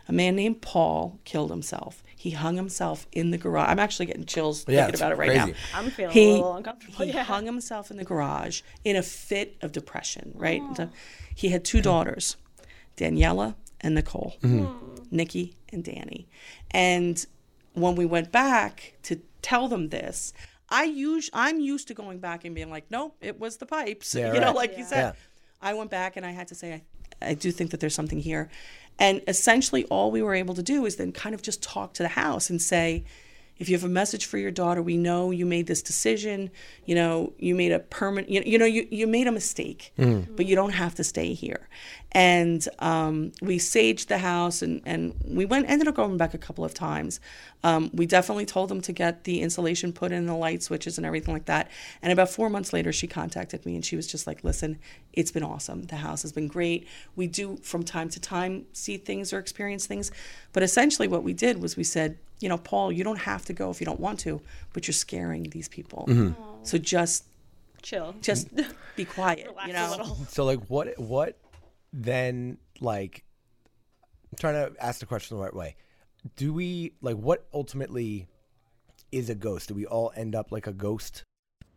A 0.09 0.13
man 0.13 0.37
named 0.37 0.61
Paul 0.63 1.19
killed 1.25 1.51
himself. 1.51 2.03
He 2.17 2.31
hung 2.31 2.57
himself 2.57 3.07
in 3.13 3.31
the 3.31 3.39
garage. 3.39 3.69
I'm 3.69 3.79
actually 3.79 4.07
getting 4.07 4.25
chills 4.25 4.65
Yeah, 4.69 4.85
thinking 4.85 5.01
about 5.01 5.13
it 5.13 5.19
right 5.19 5.31
crazy. 5.31 5.53
now. 5.53 5.79
I'm 5.79 5.91
feeling 5.91 6.13
he, 6.13 6.31
a 6.31 6.33
little 6.33 6.57
uncomfortable. 6.57 7.05
He 7.05 7.13
yeah. 7.15 7.25
hung 7.25 7.47
himself 7.47 7.91
in 7.91 7.97
the 7.97 8.05
garage 8.05 8.63
in 8.85 8.97
a 8.97 9.03
fit 9.03 9.57
of 9.63 9.73
depression, 9.73 10.33
right? 10.35 10.63
So 10.77 10.91
he 11.35 11.49
had 11.51 11.65
two 11.65 11.81
daughters, 11.81 12.37
Daniela 12.97 13.55
and 13.81 13.95
Nicole, 13.95 14.37
mm-hmm. 14.43 14.65
hmm. 14.65 15.05
Nikki 15.11 15.57
and 15.73 15.85
Danny. 15.85 16.29
And 16.71 17.25
when 17.75 17.95
we 17.95 18.07
went 18.07 18.33
back 18.33 18.95
to 19.05 19.21
tell 19.43 19.69
them 19.69 19.91
this, 19.91 20.33
I 20.69 20.85
use 20.85 21.31
I'm 21.33 21.61
used 21.61 21.89
to 21.89 21.95
going 21.95 22.19
back 22.19 22.45
and 22.45 22.55
being 22.55 22.71
like, 22.71 22.91
no, 22.91 23.15
it 23.21 23.39
was 23.39 23.59
the 23.59 23.67
pipes. 23.67 24.15
Yeah, 24.19 24.33
you 24.33 24.41
know, 24.41 24.49
right. 24.49 24.57
like 24.57 24.79
you 24.79 24.85
said. 24.85 25.01
Yeah. 25.01 25.13
I 25.61 25.73
went 25.73 25.91
back 25.91 26.17
and 26.17 26.27
I 26.27 26.31
had 26.31 26.49
to 26.49 26.55
say, 26.55 26.75
I, 27.23 27.31
I 27.31 27.35
do 27.35 27.51
think 27.51 27.71
that 27.71 27.81
there's 27.81 27.95
something 27.95 28.19
here. 28.21 28.51
And 28.99 29.23
essentially, 29.27 29.85
all 29.87 30.11
we 30.11 30.23
were 30.23 30.35
able 30.35 30.55
to 30.55 30.63
do 30.63 30.87
is 30.87 30.97
then 30.97 31.13
kind 31.13 31.35
of 31.35 31.43
just 31.43 31.63
talk 31.63 31.95
to 31.95 32.03
the 32.03 32.09
house 32.09 32.51
and 32.51 32.61
say, 32.61 33.05
if 33.59 33.69
you 33.69 33.77
have 33.77 33.85
a 33.85 33.89
message 33.89 34.27
for 34.27 34.37
your 34.37 34.51
daughter, 34.51 34.83
we 34.83 34.97
know 34.97 35.31
you 35.31 35.47
made 35.47 35.67
this 35.67 35.83
decision. 35.83 36.51
You 36.87 36.97
know, 36.97 37.33
you 37.39 37.55
made 37.55 37.73
a 37.73 37.79
permanent, 37.79 38.29
you, 38.29 38.43
you 38.45 38.59
know, 38.59 38.65
you, 38.65 38.87
you 38.91 39.07
made 39.07 39.27
a 39.27 39.33
mistake, 39.33 39.93
mm. 39.99 40.27
but 40.35 40.47
you 40.47 40.57
don't 40.57 40.73
have 40.73 40.95
to 40.97 41.05
stay 41.05 41.35
here. 41.35 41.69
And 42.15 42.67
um, 42.79 43.33
we 43.43 43.59
saged 43.59 44.07
the 44.07 44.19
house 44.19 44.63
and, 44.63 44.81
and 44.87 45.15
we 45.27 45.45
went, 45.45 45.69
ended 45.69 45.89
up 45.89 45.97
going 45.97 46.17
back 46.17 46.33
a 46.33 46.39
couple 46.39 46.65
of 46.65 46.73
times. 46.73 47.19
Um, 47.65 47.91
we 47.93 48.07
definitely 48.07 48.47
told 48.47 48.69
them 48.69 48.81
to 48.83 48.93
get 48.93 49.25
the 49.25 49.41
insulation 49.41 49.93
put 49.93 50.13
in, 50.13 50.27
the 50.27 50.37
light 50.37 50.63
switches 50.63 50.97
and 50.97 51.05
everything 51.05 51.35
like 51.35 51.47
that. 51.47 51.71
And 52.03 52.13
about 52.13 52.31
four 52.31 52.49
months 52.49 52.73
later, 52.73 52.93
she 52.93 53.09
contacted 53.09 53.67
me 53.67 53.75
and 53.75 53.85
she 53.85 53.97
was 53.97 54.07
just 54.07 54.29
like, 54.29 54.45
listen, 54.45 54.79
it's 55.13 55.33
been 55.33 55.43
awesome. 55.43 55.83
The 55.87 55.97
house 55.97 56.23
has 56.23 56.31
been 56.31 56.47
great. 56.47 56.87
We 57.17 57.27
do 57.27 57.57
from 57.57 57.83
time 57.83 58.09
to 58.11 58.21
time 58.21 58.67
see 58.73 58.97
things 58.97 59.33
or 59.33 59.41
experience 59.41 59.87
things. 59.87 60.13
But 60.53 60.63
essentially, 60.63 61.09
what 61.09 61.25
we 61.25 61.33
did 61.33 61.61
was 61.61 61.77
we 61.77 61.85
said, 61.85 62.17
you 62.39 62.49
know, 62.49 62.59
Paul, 62.59 62.93
you 62.93 63.03
don't 63.03 63.21
have 63.21 63.45
to 63.47 63.53
go 63.53 63.71
if 63.71 63.81
you 63.81 63.87
don't 63.87 64.01
want 64.01 64.21
to, 64.21 64.41
but 64.73 64.87
you're 64.87 64.93
scaring 64.93 65.45
these 65.51 65.69
people. 65.69 66.09
So 66.63 66.79
just 66.79 67.25
Chill. 67.83 68.15
just 68.21 68.49
be 68.97 69.05
quiet, 69.05 69.47
Relax 69.49 69.69
you 69.69 69.75
a 69.75 69.77
know. 69.77 69.91
little. 69.91 70.17
So 70.29 70.45
like 70.45 70.61
what 70.69 70.99
what 70.99 71.37
then 71.95 72.59
like 72.81 73.25
I'm 74.33 74.39
trying 74.39 74.55
to 74.55 74.85
ask 74.85 74.99
the 74.99 75.07
question 75.07 75.37
the 75.37 75.43
right 75.43 75.55
way. 75.55 75.77
Do 76.37 76.53
we 76.53 76.95
like 77.01 77.17
what 77.17 77.47
ultimately 77.55 78.27
is 79.13 79.31
a 79.31 79.35
ghost? 79.35 79.69
Do 79.69 79.75
we 79.75 79.87
all 79.87 80.13
end 80.17 80.35
up 80.35 80.51
like 80.51 80.67
a 80.67 80.73
ghost? 80.73 81.23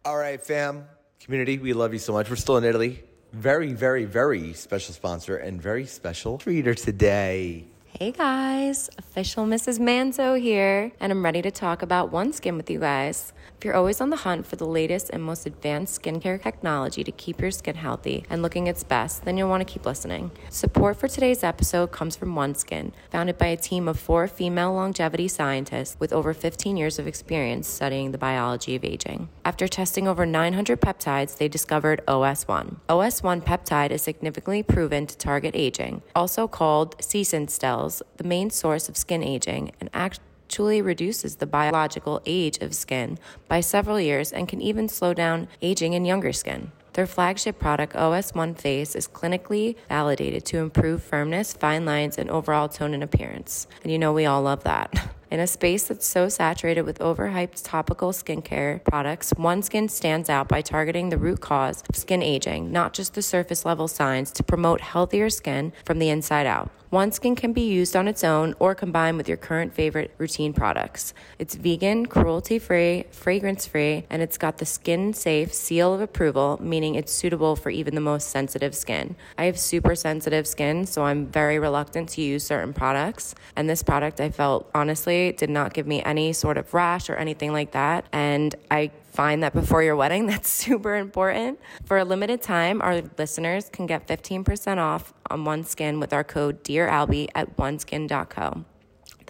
All 0.04 0.18
right, 0.18 0.42
fam, 0.42 0.86
community, 1.20 1.60
we 1.60 1.74
love 1.74 1.94
you 1.94 2.00
so 2.00 2.14
much. 2.14 2.30
We're 2.30 2.38
still 2.38 2.58
in 2.58 2.64
Italy. 2.64 3.04
Very, 3.34 3.74
very, 3.74 4.06
very 4.06 4.54
special 4.54 4.94
sponsor 4.94 5.38
and 5.38 5.62
very 5.62 5.86
special 5.86 6.42
reader 6.46 6.74
today. 6.74 7.68
Hey 7.86 8.12
guys, 8.12 8.90
official 8.98 9.46
Mrs. 9.46 9.80
Manzo 9.80 10.40
here, 10.40 10.92
and 11.00 11.12
I'm 11.12 11.24
ready 11.24 11.42
to 11.42 11.52
talk 11.52 11.82
about 11.82 12.12
OneSkin 12.12 12.56
with 12.56 12.70
you 12.70 12.80
guys. 12.80 13.34
If 13.58 13.66
you're 13.66 13.74
always 13.74 14.02
on 14.02 14.12
the 14.12 14.18
hunt 14.18 14.46
for 14.46 14.56
the 14.56 14.68
latest 14.68 15.10
and 15.10 15.24
most 15.24 15.48
advanced 15.48 16.00
skincare 16.00 16.40
technology 16.40 17.04
to 17.04 17.12
keep 17.12 17.42
your 17.42 17.50
skin 17.50 17.76
healthy 17.76 18.24
and 18.30 18.44
looking 18.44 18.68
its 18.68 18.84
best, 18.84 19.26
then 19.26 19.36
you'll 19.36 19.50
want 19.50 19.68
to 19.68 19.74
keep 19.74 19.84
listening. 19.84 20.30
Support 20.52 20.98
for 20.98 21.08
today's 21.08 21.44
episode 21.44 21.92
comes 21.92 22.16
from 22.16 22.36
OneSkin, 22.36 22.92
founded 23.10 23.40
by 23.40 23.48
a 23.48 23.58
team 23.58 23.88
of 23.88 24.00
four 24.00 24.28
female 24.28 24.74
longevity 24.74 25.28
scientists 25.28 25.98
with 26.00 26.14
over 26.14 26.36
15 26.36 26.78
years 26.78 27.00
of 27.00 27.08
experience 27.08 27.68
studying 27.68 28.12
the 28.12 28.20
biology 28.20 28.76
of 28.76 28.86
aging. 28.86 29.28
After 29.44 29.68
testing 29.68 30.08
over 30.08 30.24
900 30.24 30.80
peptides, 30.80 31.38
they 31.38 31.48
discovered 31.48 32.02
OS1. 32.08 32.76
OS1 32.88 33.42
peptide 33.44 33.90
is 33.90 34.04
significantly 34.04 34.62
proven 34.62 35.08
to 35.08 35.18
target 35.18 35.56
aging, 35.56 36.04
also 36.16 36.48
called 36.48 36.96
senescent 37.02 37.50
cells, 37.50 38.04
the 38.18 38.24
main 38.24 38.52
source 38.52 38.88
of 38.88 38.96
skin 38.96 39.24
aging, 39.24 39.72
and 39.80 39.90
actually 40.48 40.82
reduces 40.82 41.36
the 41.36 41.46
biological 41.46 42.22
age 42.26 42.58
of 42.60 42.74
skin 42.74 43.20
by 43.50 43.60
several 43.60 44.00
years 44.00 44.32
and 44.32 44.48
can 44.48 44.62
even 44.62 44.88
slow 44.88 45.14
down 45.14 45.46
aging 45.62 45.92
in 45.92 46.06
younger 46.06 46.32
skin. 46.32 46.72
Their 46.94 47.06
flagship 47.06 47.60
product, 47.60 47.94
OS1 47.96 48.58
Face, 48.58 48.96
is 48.96 49.10
clinically 49.10 49.76
validated 49.90 50.46
to 50.46 50.60
improve 50.60 51.04
firmness, 51.04 51.52
fine 51.52 51.84
lines, 51.84 52.18
and 52.18 52.30
overall 52.30 52.70
tone 52.70 52.94
and 52.94 53.04
appearance. 53.04 53.68
And 53.84 53.92
you 53.92 54.00
know, 54.00 54.14
we 54.14 54.26
all 54.26 54.42
love 54.42 54.64
that. 54.64 55.14
In 55.30 55.42
a 55.42 55.48
space 55.48 55.84
that's 55.84 56.08
so 56.08 56.30
saturated 56.30 56.84
with 56.84 57.00
overhyped 57.00 57.62
topical 57.62 58.14
skincare 58.14 58.82
products, 58.86 59.34
OneSkin 59.34 59.90
stands 59.90 60.30
out 60.30 60.48
by 60.48 60.62
targeting 60.62 61.10
the 61.10 61.18
root 61.18 61.42
cause 61.42 61.84
of 61.90 61.98
skin 61.98 62.24
aging, 62.24 62.72
not 62.72 62.94
just 62.94 63.14
the 63.14 63.22
surface 63.22 63.66
level 63.66 63.90
signs, 63.90 64.32
to 64.32 64.44
promote 64.44 64.80
healthier 64.80 65.30
skin 65.30 65.74
from 65.84 66.00
the 66.00 66.10
inside 66.10 66.46
out. 66.46 66.72
OneSkin 66.94 67.36
can 67.36 67.52
be 67.52 67.68
used 67.68 67.98
on 67.98 68.08
its 68.08 68.24
own 68.24 68.56
or 68.60 68.74
combined 68.74 69.18
with 69.18 69.28
your 69.28 69.36
current 69.36 69.74
favorite 69.74 70.14
routine 70.18 70.54
products. 70.54 71.14
It's 71.38 71.56
vegan, 71.56 72.06
cruelty 72.06 72.60
free, 72.60 73.04
fragrance 73.12 73.66
free, 73.66 74.06
and 74.10 74.22
it's 74.22 74.38
got 74.38 74.60
the 74.60 74.66
skin 74.66 75.14
safe 75.14 75.54
seal 75.54 75.94
of 75.94 76.00
approval, 76.00 76.58
meaning 76.62 76.96
it's 76.96 77.12
suitable 77.12 77.58
for 77.58 77.70
even 77.70 77.94
the 77.94 78.00
most 78.00 78.30
sensitive 78.30 78.74
skin. 78.74 79.18
I 79.38 79.44
have 79.46 79.60
super 79.60 79.96
sensitive 79.96 80.48
skin, 80.48 80.86
so 80.86 81.04
I'm 81.04 81.28
very 81.28 81.60
reluctant 81.60 82.08
to 82.10 82.22
use 82.22 82.46
certain 82.46 82.72
products. 82.72 83.36
And 83.58 83.70
this 83.70 83.84
product, 83.84 84.22
I 84.22 84.30
felt 84.30 84.70
honestly, 84.74 85.17
did 85.38 85.50
not 85.50 85.74
give 85.74 85.88
me 85.88 86.02
any 86.04 86.34
sort 86.34 86.58
of 86.58 86.74
rash 86.74 87.10
or 87.10 87.16
anything 87.16 87.52
like 87.54 87.72
that. 87.72 88.06
And 88.12 88.56
I 88.70 88.92
find 89.12 89.44
that 89.44 89.54
before 89.54 89.82
your 89.84 89.96
wedding, 89.96 90.28
that's 90.32 90.50
super 90.50 90.96
important. 90.96 91.60
For 91.86 91.98
a 91.98 92.06
limited 92.06 92.42
time, 92.42 92.82
our 92.82 93.02
listeners 93.18 93.70
can 93.70 93.86
get 93.86 94.08
15% 94.08 94.78
off 94.78 95.14
on 95.30 95.44
OneSkin 95.44 96.00
with 96.00 96.14
our 96.14 96.24
code 96.24 96.64
DearAlbie 96.64 97.30
at 97.36 97.56
oneskin.co. 97.58 98.66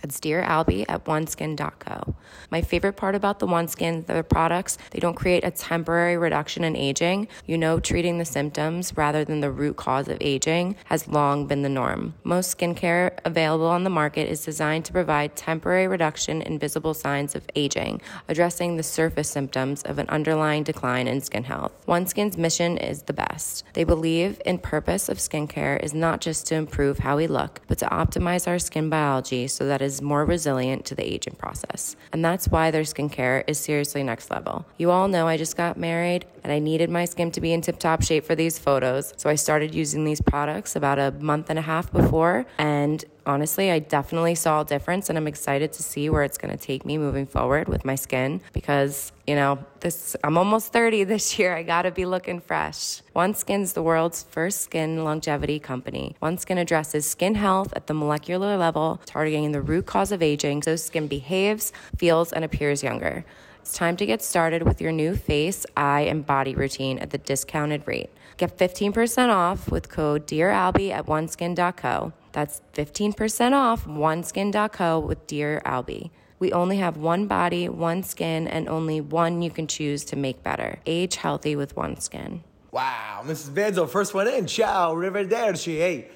That's 0.02 0.20
Dear 0.20 0.44
Albie 0.44 0.86
at 0.88 1.04
oneskin.co. 1.06 2.16
My 2.52 2.62
favorite 2.62 2.94
part 2.94 3.16
about 3.16 3.40
the 3.40 3.48
OneSkin, 3.48 4.06
their 4.06 4.24
products, 4.24 4.78
they 4.92 5.00
don't 5.00 5.16
create 5.16 5.44
a 5.44 5.52
temporary 5.52 6.18
reduction 6.18 6.64
in 6.64 6.76
aging. 6.76 7.28
You 7.46 7.58
know, 7.58 7.80
treating 7.80 8.20
the 8.20 8.26
symptoms 8.26 8.96
rather 8.96 9.26
than 9.26 9.40
the 9.40 9.52
root 9.52 9.76
cause 9.76 10.08
of 10.08 10.18
aging 10.22 10.76
has 10.86 11.08
long 11.08 11.48
been 11.48 11.64
the 11.64 11.70
norm. 11.70 12.14
Most 12.24 12.58
skincare 12.58 13.18
available 13.26 13.66
on 13.66 13.84
the 13.84 13.90
market 13.90 14.30
is 14.30 14.46
designed 14.46 14.86
to 14.86 14.94
provide 14.94 15.36
temporary 15.36 15.88
reduction 15.88 16.42
in 16.44 16.60
visible 16.60 16.94
signs 16.94 17.34
of 17.34 17.46
aging, 17.56 18.02
addressing 18.28 18.78
the 18.78 18.84
surface 18.84 19.30
symptoms 19.30 19.82
of 19.84 19.98
an 19.98 20.08
underlying 20.10 20.64
decline 20.64 21.08
in 21.08 21.22
skin 21.22 21.44
health. 21.44 21.72
OneSkin's 21.88 22.38
mission 22.38 22.78
is 22.78 23.04
the 23.04 23.14
best. 23.14 23.64
They 23.74 23.84
believe 23.84 24.42
in 24.46 24.60
purpose 24.60 25.10
of 25.10 25.18
skincare 25.18 25.82
is 25.82 25.94
not 25.94 26.22
just 26.22 26.46
to 26.48 26.56
improve 26.56 27.00
how 27.00 27.18
we 27.18 27.26
look, 27.26 27.62
but 27.68 27.80
to 27.80 27.86
optimize 27.88 28.48
our 28.48 28.60
skin 28.60 28.90
biology 28.90 29.48
so 29.48 29.66
that 29.66 29.82
it 29.82 29.87
is 29.88 30.02
more 30.02 30.26
resilient 30.26 30.86
to 30.86 30.96
the 30.96 31.04
aging 31.04 31.36
process. 31.36 31.96
And 32.12 32.24
that's 32.24 32.50
why 32.50 32.72
their 32.72 32.84
skincare 32.84 33.44
is 33.48 33.58
seriously 33.58 34.04
next 34.04 34.30
level. 34.30 34.66
You 34.78 34.92
all 34.92 35.08
know 35.08 35.28
I 35.28 35.38
just 35.38 35.56
got 35.56 35.78
married 35.78 36.26
and 36.48 36.54
I 36.54 36.60
needed 36.60 36.90
my 36.90 37.04
skin 37.04 37.30
to 37.32 37.42
be 37.42 37.52
in 37.52 37.60
tip 37.60 37.78
top 37.78 38.02
shape 38.02 38.24
for 38.24 38.34
these 38.34 38.58
photos. 38.58 39.14
So 39.18 39.30
I 39.30 39.36
started 39.36 39.76
using 39.76 40.06
these 40.06 40.22
products 40.22 40.78
about 40.78 40.98
a 40.98 41.12
month 41.20 41.50
and 41.50 41.60
a 41.60 41.62
half 41.62 41.92
before. 41.92 42.46
And 42.58 43.04
honestly, 43.26 43.70
I 43.70 43.80
definitely 43.80 44.36
saw 44.36 44.62
a 44.62 44.64
difference 44.64 45.10
and 45.10 45.18
I'm 45.18 45.28
excited 45.28 45.74
to 45.74 45.84
see 45.84 46.10
where 46.10 46.24
it's 46.24 46.38
going 46.38 46.58
to 46.58 46.64
take 46.66 46.86
me 46.86 46.98
moving 46.98 47.26
forward 47.26 47.68
with 47.68 47.84
my 47.84 47.96
skin 47.96 48.40
because, 48.54 49.12
you 49.28 49.36
know, 49.36 49.60
this 49.82 50.16
I'm 50.24 50.38
almost 50.38 50.72
30 50.72 51.04
this 51.04 51.38
year. 51.38 51.54
I 51.54 51.64
got 51.64 51.82
to 51.82 51.92
be 51.92 52.06
looking 52.06 52.40
fresh. 52.40 53.02
OneSkin's 53.14 53.74
the 53.74 53.84
world's 53.84 54.24
first 54.24 54.62
skin 54.62 55.04
longevity 55.04 55.60
company. 55.60 56.16
OneSkin 56.22 56.58
addresses 56.58 57.06
skin 57.06 57.36
health 57.36 57.74
at 57.76 57.88
the 57.88 57.94
molecular 57.94 58.56
level, 58.56 59.02
targeting 59.06 59.52
the 59.52 59.62
root 59.62 59.86
cause 59.86 60.14
of 60.14 60.24
aging 60.24 60.64
so 60.64 60.78
skin 60.78 61.08
behaves, 61.08 61.74
feels, 61.98 62.32
and 62.32 62.46
appears 62.46 62.84
younger. 62.84 63.26
It's 63.68 63.76
time 63.76 63.98
to 63.98 64.06
get 64.06 64.22
started 64.22 64.64
with 64.64 64.80
your 64.80 64.94
new 64.94 65.14
face, 65.14 65.66
eye, 65.76 66.04
and 66.04 66.26
body 66.26 66.56
routine 66.56 67.00
at 67.00 67.10
the 67.10 67.18
discounted 67.18 67.86
rate. 67.86 68.10
Get 68.38 68.58
15% 68.58 69.28
off 69.28 69.70
with 69.70 69.90
code 69.90 70.26
DEARALBie 70.26 70.92
at 70.92 71.08
oneskin.co. 71.08 72.14
That's 72.32 72.62
15% 72.76 73.52
off 73.52 73.86
oneskin.co 73.86 75.00
with 75.00 75.28
Dear 75.28 75.62
Albie. 75.66 76.12
We 76.40 76.54
only 76.54 76.78
have 76.78 76.96
one 76.96 77.28
body, 77.28 77.68
one 77.68 78.04
skin, 78.04 78.48
and 78.48 78.70
only 78.70 79.02
one 79.02 79.42
you 79.42 79.52
can 79.52 79.68
choose 79.68 80.06
to 80.06 80.16
make 80.16 80.42
better. 80.44 80.80
Age 80.86 81.18
healthy 81.18 81.58
with 81.58 81.76
OneSkin. 81.76 82.44
Wow, 82.72 83.24
Mrs. 83.26 83.50
Manzo, 83.50 83.90
first 83.90 84.14
one 84.14 84.30
in. 84.30 84.48
Ciao, 84.48 84.96
arrivederci. 84.96 85.76
Hey, 85.76 86.08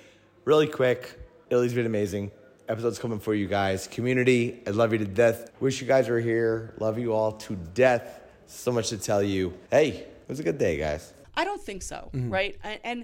really 0.45 0.67
quick. 0.67 1.19
Italy's 1.49 1.73
been 1.73 1.85
amazing. 1.85 2.31
Episode's 2.71 2.99
coming 2.99 3.19
for 3.19 3.33
you 3.33 3.47
guys. 3.47 3.85
Community, 3.85 4.61
I 4.65 4.69
love 4.69 4.93
you 4.93 4.99
to 4.99 5.05
death. 5.05 5.51
Wish 5.59 5.81
you 5.81 5.87
guys 5.87 6.07
were 6.07 6.21
here. 6.21 6.73
Love 6.79 6.97
you 6.97 7.11
all 7.11 7.33
to 7.33 7.57
death. 7.73 8.21
So 8.47 8.71
much 8.71 8.87
to 8.89 8.97
tell 8.97 9.21
you. 9.21 9.53
Hey, 9.69 9.89
it 9.89 10.29
was 10.29 10.39
a 10.39 10.43
good 10.43 10.57
day, 10.57 10.77
guys. 10.77 11.11
I 11.35 11.43
don't 11.43 11.61
think 11.61 11.81
so, 11.81 12.09
mm-hmm. 12.13 12.29
right? 12.29 12.57
And, 12.85 13.03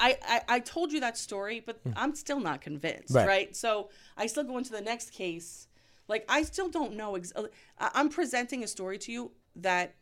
I, 0.00 0.16
I, 0.26 0.40
I 0.56 0.60
told 0.60 0.92
you 0.92 1.00
that 1.00 1.16
story, 1.18 1.62
but 1.64 1.78
I'm 1.94 2.14
still 2.14 2.40
not 2.40 2.60
convinced, 2.62 3.14
Right. 3.14 3.26
right. 3.28 3.56
So 3.56 3.90
I 4.16 4.26
still 4.26 4.44
go 4.44 4.56
into 4.58 4.72
the 4.72 4.80
next 4.80 5.12
case. 5.12 5.68
Like 6.08 6.24
I 6.28 6.42
still 6.42 6.68
don't 6.68 6.94
know. 6.96 7.14
Ex- 7.16 7.32
uh, 7.36 7.44
I- 7.78 7.90
I'm 7.94 8.08
presenting 8.08 8.64
a 8.64 8.66
story 8.66 8.98
to 8.98 9.12
you 9.12 9.30
that, 9.56 9.94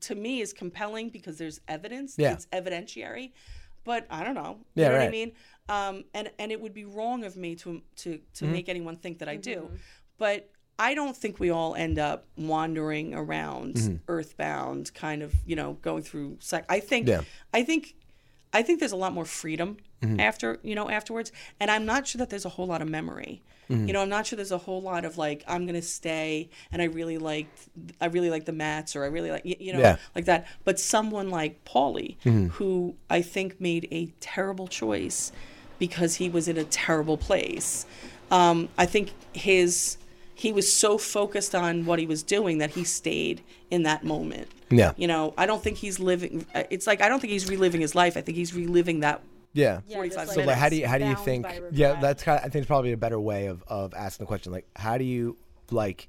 to 0.00 0.14
me, 0.14 0.40
is 0.40 0.52
compelling 0.52 1.08
because 1.10 1.38
there's 1.38 1.60
evidence. 1.68 2.16
Yeah. 2.18 2.32
It's 2.34 2.46
evidentiary, 2.46 3.32
but 3.84 4.06
I 4.10 4.24
don't 4.24 4.34
know. 4.34 4.58
You 4.74 4.82
Yeah, 4.82 4.88
know 4.90 4.98
what 4.98 5.06
I 5.06 5.10
mean? 5.10 5.32
Um, 5.68 6.04
and 6.12 6.30
and 6.38 6.52
it 6.52 6.60
would 6.60 6.74
be 6.74 6.84
wrong 6.84 7.24
of 7.24 7.36
me 7.36 7.54
to 7.56 7.80
to 8.02 8.18
to 8.34 8.44
Mm-hmm. 8.44 8.52
make 8.52 8.68
anyone 8.68 8.96
think 8.98 9.18
that 9.20 9.28
I 9.28 9.36
do, 9.36 9.70
but. 10.18 10.50
I 10.78 10.92
don't 10.94 11.16
think 11.16 11.40
we 11.40 11.48
all 11.48 11.74
end 11.74 11.98
up 11.98 12.26
wandering 12.36 13.14
around 13.14 13.76
Mm-hmm. 13.76 13.96
earthbound, 14.08 14.92
kind 14.92 15.22
of, 15.22 15.32
you 15.46 15.56
know, 15.56 15.72
going 15.80 16.02
through. 16.02 16.36
Sec- 16.40 16.66
I 16.68 16.80
think, 16.80 17.08
Yeah. 17.08 17.22
I 17.54 17.62
think 17.64 17.94
I 18.56 18.62
think 18.62 18.80
there's 18.80 18.92
a 18.92 18.96
lot 18.96 19.12
more 19.12 19.24
freedom 19.24 19.76
Mm-hmm. 20.02 20.20
after 20.20 20.58
you 20.62 20.74
know 20.74 20.90
afterwards, 20.90 21.32
and 21.58 21.70
I'm 21.70 21.86
not 21.86 22.06
sure 22.06 22.18
that 22.18 22.28
there's 22.28 22.44
a 22.44 22.50
whole 22.50 22.66
lot 22.66 22.82
of 22.82 22.88
memory. 22.88 23.40
Mm-hmm. 23.70 23.86
You 23.86 23.92
know, 23.94 24.02
I'm 24.02 24.10
not 24.10 24.26
sure 24.26 24.36
there's 24.36 24.52
a 24.52 24.58
whole 24.58 24.82
lot 24.82 25.06
of 25.06 25.16
like 25.16 25.42
I'm 25.48 25.64
gonna 25.64 25.80
stay, 25.80 26.50
and 26.70 26.82
I 26.82 26.84
really 26.84 27.16
liked 27.16 27.58
I 27.98 28.06
really 28.06 28.28
like 28.28 28.44
the 28.44 28.52
Mats, 28.52 28.94
or 28.94 29.04
I 29.04 29.06
really 29.06 29.30
like 29.30 29.44
y- 29.46 29.56
you 29.58 29.72
know 29.72 29.78
Yeah. 29.80 29.92
Mm-hmm. 29.94 30.10
like 30.14 30.24
that. 30.26 30.46
But 30.64 30.78
someone 30.78 31.30
like 31.30 31.64
Paulie, 31.64 32.16
who 32.56 32.94
I 33.08 33.22
think 33.22 33.58
made 33.58 33.88
a 33.90 34.12
terrible 34.20 34.68
choice 34.68 35.32
because 35.78 36.16
he 36.16 36.28
was 36.28 36.46
in 36.46 36.58
a 36.58 36.64
terrible 36.64 37.16
place. 37.16 37.86
Um, 38.30 38.68
I 38.76 38.84
think 38.84 39.12
his 39.32 39.96
he 40.38 40.52
was 40.52 40.70
so 40.70 40.98
focused 40.98 41.54
on 41.54 41.86
what 41.86 41.98
he 41.98 42.06
was 42.06 42.22
doing 42.22 42.58
that 42.58 42.70
he 42.70 42.84
stayed 42.84 43.42
in 43.70 43.84
that 43.84 44.04
moment. 44.04 44.48
Yeah. 44.68 44.92
You 44.96 45.08
know, 45.08 45.32
I 45.38 45.46
don't 45.46 45.62
think 45.62 45.78
he's 45.78 45.98
living. 45.98 46.44
uh, 46.54 46.64
It's 46.70 46.86
like 46.86 47.00
I 47.00 47.08
don't 47.08 47.20
think 47.20 47.32
he's 47.32 47.48
reliving 47.48 47.80
his 47.80 47.94
life. 47.94 48.16
I 48.16 48.20
think 48.20 48.36
he's 48.36 48.54
reliving 48.54 49.00
that. 49.00 49.22
Yeah. 49.54 49.80
Yeah, 49.86 49.96
45 49.96 50.28
So, 50.28 50.34
So 50.34 50.40
like, 50.42 50.58
how 50.58 50.68
do 50.68 50.76
you 50.76 50.86
how 50.86 50.98
do 50.98 51.06
you 51.06 51.16
think? 51.16 51.46
Yeah, 51.72 51.98
that's 52.00 52.22
kind. 52.22 52.38
Of, 52.38 52.44
I 52.44 52.48
think 52.50 52.56
it's 52.62 52.66
probably 52.66 52.92
a 52.92 52.96
better 52.98 53.18
way 53.18 53.46
of 53.46 53.64
of 53.66 53.94
asking 53.94 54.24
the 54.24 54.28
question. 54.28 54.52
Like, 54.52 54.66
how 54.76 54.98
do 54.98 55.04
you 55.04 55.38
like? 55.70 56.08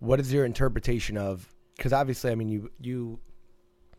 What 0.00 0.18
is 0.18 0.32
your 0.32 0.44
interpretation 0.44 1.16
of? 1.16 1.46
Because 1.76 1.92
obviously, 1.92 2.32
I 2.32 2.34
mean, 2.34 2.48
you 2.48 2.70
you 2.80 3.20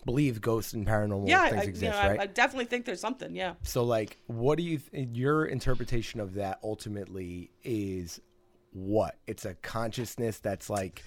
believe 0.06 0.42
ghosts 0.42 0.74
and 0.74 0.86
paranormal 0.86 1.30
Yeah, 1.30 1.48
things 1.48 1.62
I, 1.62 1.66
exist, 1.66 1.84
you 1.84 1.90
know, 1.92 2.10
right? 2.10 2.20
I, 2.20 2.24
I 2.24 2.26
definitely 2.26 2.66
think 2.66 2.86
there's 2.86 3.00
something. 3.00 3.36
Yeah. 3.36 3.54
so 3.64 3.84
like, 3.84 4.18
what 4.28 4.58
do 4.58 4.64
you? 4.64 4.80
Th- 4.80 5.08
your 5.14 5.46
interpretation 5.46 6.20
of 6.20 6.34
that 6.34 6.60
ultimately 6.64 7.52
is 7.64 8.20
what? 8.72 9.18
It's 9.28 9.46
a 9.46 9.54
consciousness 9.56 10.40
that's 10.40 10.70
like. 10.70 11.04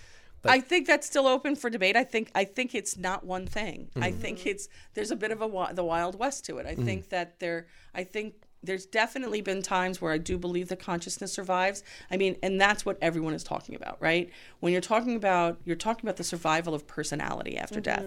I 0.46 0.60
think 0.60 0.86
that's 0.86 1.06
still 1.06 1.26
open 1.26 1.56
for 1.56 1.70
debate. 1.70 1.96
I 1.96 2.04
think 2.04 2.30
I 2.34 2.44
think 2.44 2.74
it's 2.74 2.98
not 2.98 3.24
one 3.24 3.46
thing. 3.46 3.88
I 3.96 4.10
Mm-hmm. 4.10 4.20
think 4.20 4.46
it's 4.46 4.68
there's 4.92 5.10
a 5.10 5.16
bit 5.16 5.30
of 5.30 5.40
a 5.40 5.70
the 5.72 5.84
wild 5.84 6.18
west 6.18 6.44
to 6.46 6.58
it. 6.58 6.66
I 6.66 6.74
think 6.74 7.08
that 7.08 7.40
there 7.40 7.66
I 7.94 8.04
think 8.04 8.34
there's 8.62 8.84
definitely 8.84 9.40
been 9.40 9.62
times 9.62 10.00
where 10.02 10.12
I 10.12 10.18
do 10.18 10.36
believe 10.38 10.68
that 10.68 10.80
consciousness 10.80 11.32
survives. 11.32 11.82
I 12.10 12.16
mean, 12.18 12.36
and 12.42 12.60
that's 12.60 12.84
what 12.84 12.98
everyone 13.00 13.32
is 13.34 13.44
talking 13.44 13.74
about, 13.74 13.96
right? 14.00 14.30
When 14.60 14.72
you're 14.72 14.82
talking 14.82 15.16
about 15.16 15.58
you're 15.64 15.76
talking 15.76 16.04
about 16.06 16.16
the 16.18 16.24
survival 16.24 16.74
of 16.74 16.86
personality 16.86 17.56
after 17.56 17.80
death. 17.80 18.04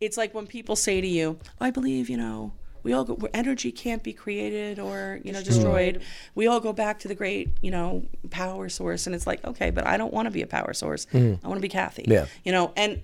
It's 0.00 0.16
like 0.16 0.34
when 0.34 0.46
people 0.46 0.76
say 0.76 1.00
to 1.00 1.06
you, 1.06 1.38
"I 1.60 1.70
believe, 1.72 2.08
you 2.08 2.16
know, 2.16 2.52
we 2.82 2.92
all 2.92 3.04
go 3.04 3.14
where 3.14 3.30
energy 3.34 3.70
can't 3.72 4.02
be 4.02 4.12
created 4.12 4.78
or 4.78 5.20
you 5.24 5.32
know 5.32 5.42
destroyed 5.42 6.02
we 6.34 6.46
all 6.46 6.60
go 6.60 6.72
back 6.72 6.98
to 6.98 7.08
the 7.08 7.14
great 7.14 7.48
you 7.60 7.70
know 7.70 8.02
power 8.30 8.68
source 8.68 9.06
and 9.06 9.14
it's 9.14 9.26
like 9.26 9.44
okay 9.44 9.70
but 9.70 9.86
i 9.86 9.96
don't 9.96 10.12
want 10.12 10.26
to 10.26 10.30
be 10.30 10.42
a 10.42 10.46
power 10.46 10.72
source. 10.72 11.06
I 11.14 11.38
want 11.44 11.56
to 11.56 11.60
be 11.60 11.68
kathy. 11.68 12.04
Yeah. 12.06 12.26
you 12.44 12.52
know 12.52 12.72
and 12.76 13.00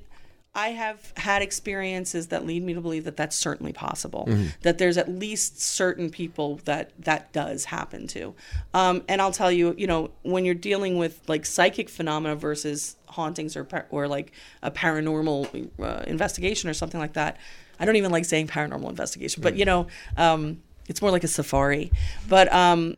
i 0.55 0.69
have 0.69 1.13
had 1.17 1.43
experiences 1.43 2.29
that 2.29 2.45
lead 2.47 2.63
me 2.63 2.75
to 2.75 2.81
believe 2.81 3.05
that 3.05 3.17
that's 3.17 3.37
certainly 3.37 3.73
possible 3.73 4.27
that 4.63 4.79
there's 4.79 4.97
at 4.97 5.09
least 5.09 5.61
certain 5.61 6.11
people 6.11 6.57
that 6.65 6.91
that 6.99 7.33
does 7.33 7.67
happen 7.67 8.07
to. 8.09 8.35
Um, 8.75 9.03
and 9.09 9.21
i'll 9.21 9.31
tell 9.33 9.53
you 9.53 9.75
you 9.77 9.87
know 9.87 10.11
when 10.23 10.45
you're 10.45 10.55
dealing 10.55 10.97
with 10.99 11.21
like 11.29 11.45
psychic 11.47 11.89
phenomena 11.89 12.35
versus 12.35 12.97
hauntings 13.09 13.57
or 13.57 13.67
or 13.91 14.09
like 14.09 14.33
a 14.63 14.71
paranormal 14.71 15.71
uh, 15.81 16.03
investigation 16.07 16.69
or 16.69 16.75
something 16.75 16.99
like 17.01 17.13
that 17.13 17.37
i 17.79 17.85
don't 17.85 17.97
even 17.97 18.11
like 18.11 18.25
saying 18.25 18.47
paranormal 18.47 18.89
investigation 18.89 19.43
but 19.43 19.57
you 19.57 19.65
know 19.65 19.87
um, 20.17 20.61
it's 20.89 21.03
more 21.03 21.11
like 21.11 21.25
a 21.25 21.29
safari 21.29 21.91
but 22.29 22.53
um, 22.53 22.97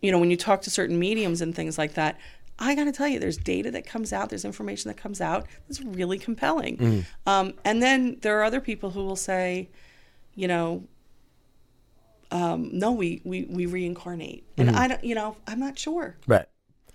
you 0.00 0.10
know, 0.10 0.18
when 0.18 0.30
you 0.30 0.36
talk 0.36 0.62
to 0.62 0.70
certain 0.70 0.98
mediums 0.98 1.40
and 1.40 1.54
things 1.54 1.78
like 1.78 1.94
that, 1.94 2.18
I 2.58 2.74
got 2.74 2.84
to 2.84 2.92
tell 2.92 3.08
you, 3.08 3.18
there's 3.18 3.36
data 3.36 3.70
that 3.70 3.86
comes 3.86 4.12
out, 4.12 4.28
there's 4.28 4.44
information 4.44 4.88
that 4.88 4.96
comes 4.96 5.20
out 5.20 5.46
that's 5.66 5.80
really 5.80 6.18
compelling. 6.18 7.06
Um, 7.26 7.54
and 7.64 7.82
then 7.82 8.18
there 8.20 8.38
are 8.38 8.44
other 8.44 8.60
people 8.60 8.90
who 8.90 9.04
will 9.04 9.16
say, 9.16 9.70
you 10.34 10.46
know, 10.46 10.84
um, 12.30 12.70
no, 12.72 12.92
we, 12.92 13.22
we, 13.24 13.44
we 13.44 13.66
reincarnate. 13.66 14.44
And 14.56 14.70
I 14.70 14.88
don't, 14.88 15.02
you 15.02 15.14
know, 15.14 15.36
I'm 15.46 15.58
not 15.58 15.78
sure. 15.78 16.16
right. 16.26 16.46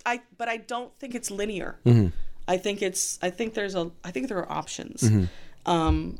I, 0.04 0.20
but 0.38 0.48
I 0.48 0.58
don't 0.58 0.96
think 0.98 1.16
it's 1.16 1.32
linear. 1.32 1.80
Mm-hmm. 1.84 2.08
I 2.46 2.58
think 2.58 2.80
it's, 2.80 3.18
I 3.20 3.30
think 3.30 3.54
there's 3.54 3.74
a, 3.74 3.90
I 4.04 4.12
think 4.12 4.28
there 4.28 4.38
are 4.38 4.50
options. 4.50 5.02
Mm-hmm. 5.02 5.70
Um, 5.70 6.18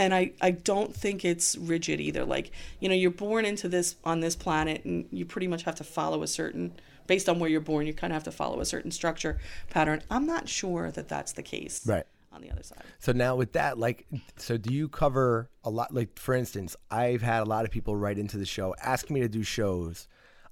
and 0.00 0.14
I, 0.14 0.32
I 0.40 0.52
don't 0.52 0.96
think 0.96 1.26
it's 1.26 1.56
rigid 1.58 2.00
either. 2.00 2.24
Like, 2.24 2.52
you 2.80 2.88
know, 2.88 2.94
you're 2.94 3.10
born 3.10 3.44
into 3.44 3.68
this 3.68 3.96
on 4.02 4.20
this 4.20 4.34
planet 4.34 4.82
and 4.86 5.06
you 5.12 5.26
pretty 5.26 5.46
much 5.46 5.64
have 5.64 5.74
to 5.76 5.84
follow 5.84 6.22
a 6.22 6.26
certain 6.26 6.72
based 7.06 7.28
on 7.28 7.38
where 7.38 7.50
you're 7.50 7.60
born, 7.60 7.86
you 7.86 7.92
kind 7.92 8.12
of 8.12 8.14
have 8.14 8.24
to 8.24 8.32
follow 8.32 8.60
a 8.60 8.64
certain 8.64 8.90
structure 8.90 9.38
pattern. 9.68 10.00
I'm 10.10 10.26
not 10.26 10.48
sure 10.48 10.90
that 10.92 11.08
that's 11.08 11.32
the 11.32 11.42
case. 11.42 11.86
Right. 11.86 12.06
On 12.32 12.40
the 12.40 12.50
other 12.50 12.62
side. 12.62 12.82
So 12.98 13.12
now 13.12 13.36
with 13.36 13.52
that, 13.52 13.78
like, 13.78 14.06
so 14.36 14.56
do 14.56 14.72
you 14.72 14.88
cover 14.88 15.50
a 15.64 15.70
lot? 15.70 15.92
Like, 15.92 16.18
for 16.18 16.34
instance, 16.34 16.76
I've 16.90 17.20
had 17.20 17.42
a 17.42 17.44
lot 17.44 17.64
of 17.66 17.70
people 17.70 17.94
write 17.96 18.18
into 18.18 18.38
the 18.38 18.46
show 18.46 18.74
asking 18.80 19.14
me 19.14 19.20
to 19.20 19.28
do 19.28 19.42
shows 19.42 20.08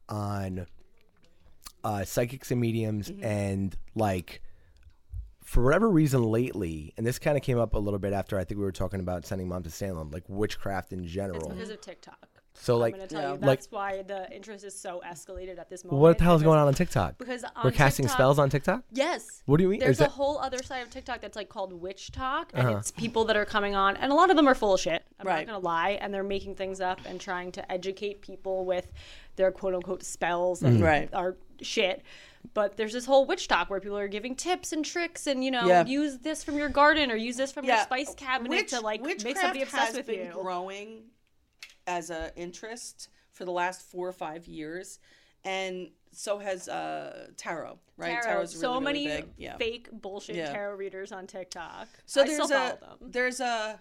on 0.09 0.67
uh, 1.85 2.05
psychics 2.05 2.51
and 2.51 2.61
mediums, 2.61 3.13
and 3.23 3.77
like, 3.95 4.43
for 5.49 5.65
whatever 5.65 5.89
reason 5.89 6.23
lately, 6.23 6.93
and 6.99 7.07
this 7.07 7.19
kind 7.19 7.37
of 7.37 7.43
came 7.43 7.59
up 7.59 7.73
a 7.75 7.79
little 7.79 7.99
bit 7.99 8.13
after 8.13 8.39
I 8.39 8.45
think 8.45 8.59
we 8.59 8.65
were 8.65 8.73
talking 8.73 9.01
about 9.01 9.25
sending 9.25 9.49
mom 9.49 9.63
to 9.63 9.71
Salem, 9.71 10.11
like 10.11 10.25
witchcraft 10.29 10.93
in 10.93 11.07
general. 11.07 11.37
It's 11.39 11.45
general. 11.47 11.57
because 11.59 11.71
of 11.71 11.81
TikTok. 11.81 12.29
So 12.61 12.77
like, 12.77 12.95
I'm 12.95 12.99
gonna 13.01 13.09
tell 13.09 13.23
Yeah. 13.23 13.29
you 13.29 13.33
Like- 13.35 13.61
that's 13.61 13.71
why 13.71 14.03
the 14.03 14.31
interest 14.35 14.65
is 14.65 14.79
so 14.79 15.01
escalated 15.07 15.59
at 15.59 15.71
this 15.71 15.85
moment. 15.85 16.03
what 16.03 16.19
the 16.19 16.25
hell 16.25 16.35
is 16.35 16.43
going 16.43 16.59
on 16.59 16.67
on 16.67 16.75
TikTok? 16.75 17.17
Because 17.17 17.45
we're 17.65 17.71
casting 17.71 18.05
TikTok- 18.05 18.17
spells 18.19 18.39
on 18.41 18.51
TikTok. 18.51 18.83
Yes. 18.93 19.43
What 19.47 19.57
do 19.59 19.63
you 19.63 19.71
mean? 19.71 19.79
There's 19.81 19.97
Is 19.97 20.01
a 20.01 20.05
that- 20.05 20.11
whole 20.11 20.39
other 20.39 20.59
side 20.63 20.81
of 20.81 20.91
TikTok 20.91 21.21
that's 21.23 21.37
like 21.37 21.49
called 21.49 21.73
witch 21.73 22.11
talk, 22.13 22.51
and 22.53 22.67
Uh-huh. 22.69 22.79
it's 22.79 22.91
people 22.91 23.25
that 23.27 23.37
are 23.37 23.45
coming 23.47 23.75
on, 23.77 23.97
and 23.97 24.11
a 24.13 24.15
lot 24.15 24.29
of 24.31 24.37
them 24.37 24.49
are 24.49 24.55
full 24.57 24.75
of 24.75 24.81
shit. 24.81 25.03
I'm 25.21 25.27
Right. 25.27 25.47
not 25.47 25.53
gonna 25.55 25.65
lie, 25.65 25.91
and 26.01 26.13
they're 26.13 26.23
making 26.25 26.57
things 26.57 26.81
up 26.81 26.99
and 27.07 27.19
trying 27.21 27.53
to 27.53 27.73
educate 27.73 28.21
people 28.23 28.67
with 28.67 28.93
their 29.37 29.53
quote 29.53 29.75
unquote 29.75 30.03
spells 30.03 30.59
Mm-hmm. 30.61 30.75
and 30.75 30.83
Right. 30.85 31.15
are 31.15 31.37
shit. 31.63 32.03
But 32.55 32.77
there's 32.77 32.93
this 32.93 33.05
whole 33.07 33.27
witch 33.27 33.47
talk 33.49 33.69
where 33.71 33.81
people 33.81 33.99
are 33.99 34.09
giving 34.09 34.35
tips 34.35 34.73
and 34.73 34.85
tricks, 34.85 35.27
and 35.27 35.45
you 35.45 35.51
know, 35.51 35.67
Yeah. 35.67 35.85
use 35.85 36.19
this 36.19 36.43
from 36.45 36.57
your 36.57 36.69
garden 36.69 37.11
or 37.11 37.17
use 37.17 37.37
this 37.37 37.53
from 37.53 37.65
your 37.65 37.79
spice 37.79 38.15
cabinet 38.15 38.51
Witch- 38.51 38.71
to 38.71 38.81
like 38.81 39.03
make 39.03 39.21
somebody 39.21 39.63
obsessed 39.63 39.87
has 39.89 39.97
with 39.97 40.07
been 40.07 40.27
you. 40.27 40.33
growing 40.33 41.05
as 41.87 42.11
a 42.11 42.33
interest 42.37 43.09
for 43.33 43.45
the 43.45 43.51
last 43.53 43.83
four 43.83 44.09
or 44.09 44.13
five 44.13 44.47
years, 44.47 44.99
and 45.45 45.91
so 46.13 46.39
has 46.39 46.69
uh, 46.69 47.29
tarot. 47.37 47.79
Right, 47.97 48.11
Tarot. 48.23 48.23
Tarot's 48.35 48.55
really, 48.55 48.61
so 48.61 48.73
really 48.73 48.85
many 48.85 49.07
big. 49.07 49.29
Yeah. 49.37 49.57
fake 49.57 49.89
bullshit 49.93 50.37
Yeah. 50.37 50.53
tarot 50.53 50.77
readers 50.77 51.13
on 51.13 51.27
TikTok. 51.27 51.89
So 52.07 52.25
there's 52.25 52.39
a 52.51 52.79
them. 52.81 52.99
there's 53.01 53.41
a 53.41 53.79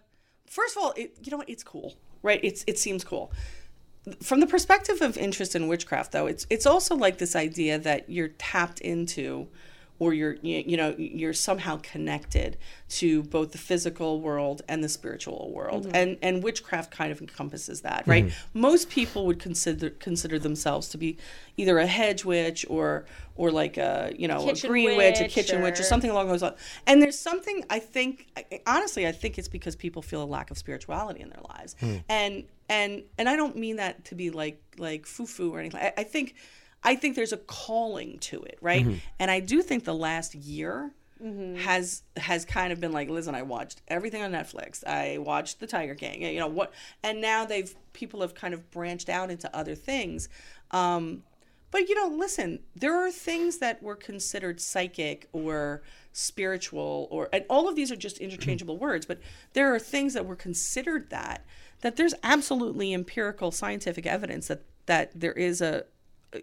first 0.47 0.75
of 0.75 0.83
all, 0.83 0.93
it, 0.97 1.15
you 1.21 1.31
know 1.31 1.37
what? 1.37 1.49
It's 1.49 1.63
cool, 1.63 1.95
right? 2.21 2.39
It's 2.43 2.63
it 2.67 2.77
seems 2.79 3.03
cool. 3.03 3.31
From 4.21 4.39
the 4.39 4.47
perspective 4.47 5.01
of 5.01 5.17
interest 5.17 5.55
in 5.55 5.67
witchcraft, 5.67 6.11
though, 6.11 6.27
it's 6.27 6.45
it's 6.49 6.65
also 6.65 6.95
like 6.95 7.17
this 7.17 7.35
idea 7.35 7.77
that 7.79 8.09
you're 8.09 8.29
tapped 8.29 8.79
into, 8.81 9.47
or 9.99 10.13
you're 10.13 10.35
you, 10.41 10.63
you 10.65 10.77
know 10.77 10.95
you're 10.97 11.33
somehow 11.33 11.79
connected 11.81 12.57
to 12.89 13.23
both 13.23 13.51
the 13.51 13.57
physical 13.57 14.21
world 14.21 14.61
and 14.67 14.83
the 14.83 14.89
spiritual 14.89 15.51
world, 15.53 15.85
mm-hmm. 15.85 15.95
and 15.95 16.17
and 16.21 16.43
witchcraft 16.43 16.91
kind 16.91 17.11
of 17.11 17.19
encompasses 17.21 17.81
that, 17.81 18.03
right? 18.05 18.25
Mm-hmm. 18.25 18.59
Most 18.59 18.89
people 18.89 19.25
would 19.25 19.39
consider 19.39 19.89
consider 19.89 20.39
themselves 20.39 20.89
to 20.89 20.97
be 20.97 21.17
either 21.57 21.79
a 21.79 21.87
hedge 21.87 22.23
witch 22.23 22.65
or 22.69 23.05
or 23.35 23.51
like 23.51 23.77
a 23.77 24.13
you 24.17 24.27
know 24.27 24.45
Kitchen 24.45 24.67
a 24.67 24.69
green 24.69 24.97
witch, 24.97 25.19
a 25.19 25.23
witch 25.23 25.31
kitchen 25.31 25.61
witch, 25.61 25.79
or 25.79 25.81
or- 25.81 25.85
something 25.85 26.09
along 26.09 26.27
those 26.27 26.41
lines. 26.41 26.57
And 26.85 27.01
there's 27.01 27.17
something 27.17 27.63
I 27.69 27.79
think, 27.79 28.27
honestly, 28.65 29.07
I 29.07 29.11
think 29.11 29.37
it's 29.37 29.47
because 29.47 29.75
people 29.75 30.01
feel 30.01 30.23
a 30.23 30.25
lack 30.25 30.51
of 30.51 30.57
spirituality 30.57 31.21
in 31.21 31.29
their 31.29 31.43
lives, 31.49 31.75
hmm. 31.79 31.97
and 32.09 32.43
and 32.69 33.03
and 33.17 33.29
I 33.29 33.35
don't 33.35 33.55
mean 33.55 33.77
that 33.77 34.05
to 34.05 34.15
be 34.15 34.29
like 34.29 34.61
like 34.77 35.05
foo 35.05 35.25
foo 35.25 35.53
or 35.53 35.59
anything. 35.59 35.81
I, 35.81 35.93
I 35.97 36.03
think 36.03 36.35
I 36.87 36.95
think 36.95 37.15
there's 37.15 37.33
a 37.33 37.37
calling 37.37 38.17
to 38.19 38.41
it, 38.43 38.57
right? 38.61 38.85
And 39.19 39.29
I 39.29 39.39
do 39.41 39.61
think 39.61 39.83
the 39.83 39.95
last 39.95 40.35
year. 40.35 40.93
Has 41.19 42.03
has 42.15 42.45
kind 42.45 42.71
of 42.71 42.79
been 42.79 42.91
like, 42.91 43.09
listen, 43.09 43.33
I 43.33 43.41
watched 43.41 43.81
everything 43.87 44.21
on 44.21 44.31
Netflix. 44.31 44.85
I 44.85 45.17
watched 45.17 45.59
The 45.59 45.65
Tiger 45.65 45.95
King. 45.95 46.21
You 46.21 46.39
know 46.39 46.45
what? 46.47 46.71
And 47.01 47.19
now 47.21 47.43
they've 47.43 47.73
people 47.91 48.21
have 48.21 48.35
kind 48.35 48.53
of 48.53 48.69
branched 48.69 49.09
out 49.09 49.31
into 49.31 49.49
other 49.55 49.73
things. 49.73 50.29
Um, 50.69 51.23
but 51.71 51.89
you 51.89 51.95
know, 51.95 52.15
listen, 52.15 52.59
there 52.75 52.95
are 52.95 53.11
things 53.11 53.57
that 53.57 53.81
were 53.81 53.95
considered 53.95 54.61
psychic 54.61 55.27
or 55.33 55.81
spiritual 56.13 57.07
or 57.11 57.29
and 57.33 57.45
all 57.49 57.67
of 57.67 57.75
these 57.75 57.91
are 57.91 57.95
just 57.95 58.19
interchangeable 58.19 58.77
words, 58.77 59.07
but 59.07 59.19
there 59.53 59.73
are 59.73 59.79
things 59.79 60.13
that 60.13 60.25
were 60.25 60.35
considered 60.35 61.09
that 61.09 61.45
that 61.81 61.95
there's 61.95 62.13
absolutely 62.23 62.93
empirical 62.93 63.51
scientific 63.51 64.05
evidence 64.05 64.47
that 64.49 64.61
that 64.85 65.11
there 65.19 65.33
is 65.33 65.61
a 65.61 65.85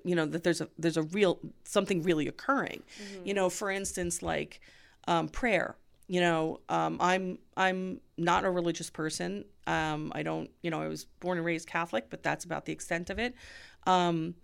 you 0.05 0.15
know 0.15 0.27
that 0.27 0.45
there's 0.45 0.61
a 0.61 0.69
there's 0.79 0.97
a 0.97 1.03
real 1.03 1.39
something 1.65 2.03
really 2.03 2.29
occurring. 2.29 2.83
You 3.25 3.35
know, 3.35 3.51
for 3.51 3.71
instance 3.71 4.23
like 4.23 4.61
um, 5.07 5.29
prayer. 5.29 5.77
You 6.07 6.21
know, 6.21 6.61
um, 6.69 6.99
I'm 7.01 7.39
I'm 7.57 8.01
not 8.19 8.45
a 8.45 8.51
religious 8.51 8.91
person. 8.91 9.45
Um, 9.67 10.13
I 10.15 10.23
don't, 10.23 10.51
you 10.63 10.71
know, 10.71 10.83
I 10.83 10.89
was 10.89 11.07
born 11.21 11.39
and 11.39 11.47
raised 11.47 11.67
Catholic, 11.67 12.11
but 12.11 12.23
that's 12.23 12.45
about 12.45 12.67
the 12.67 12.73
extent 12.73 13.09
of 13.09 13.19
it. 13.19 13.35
Um, 13.87 14.35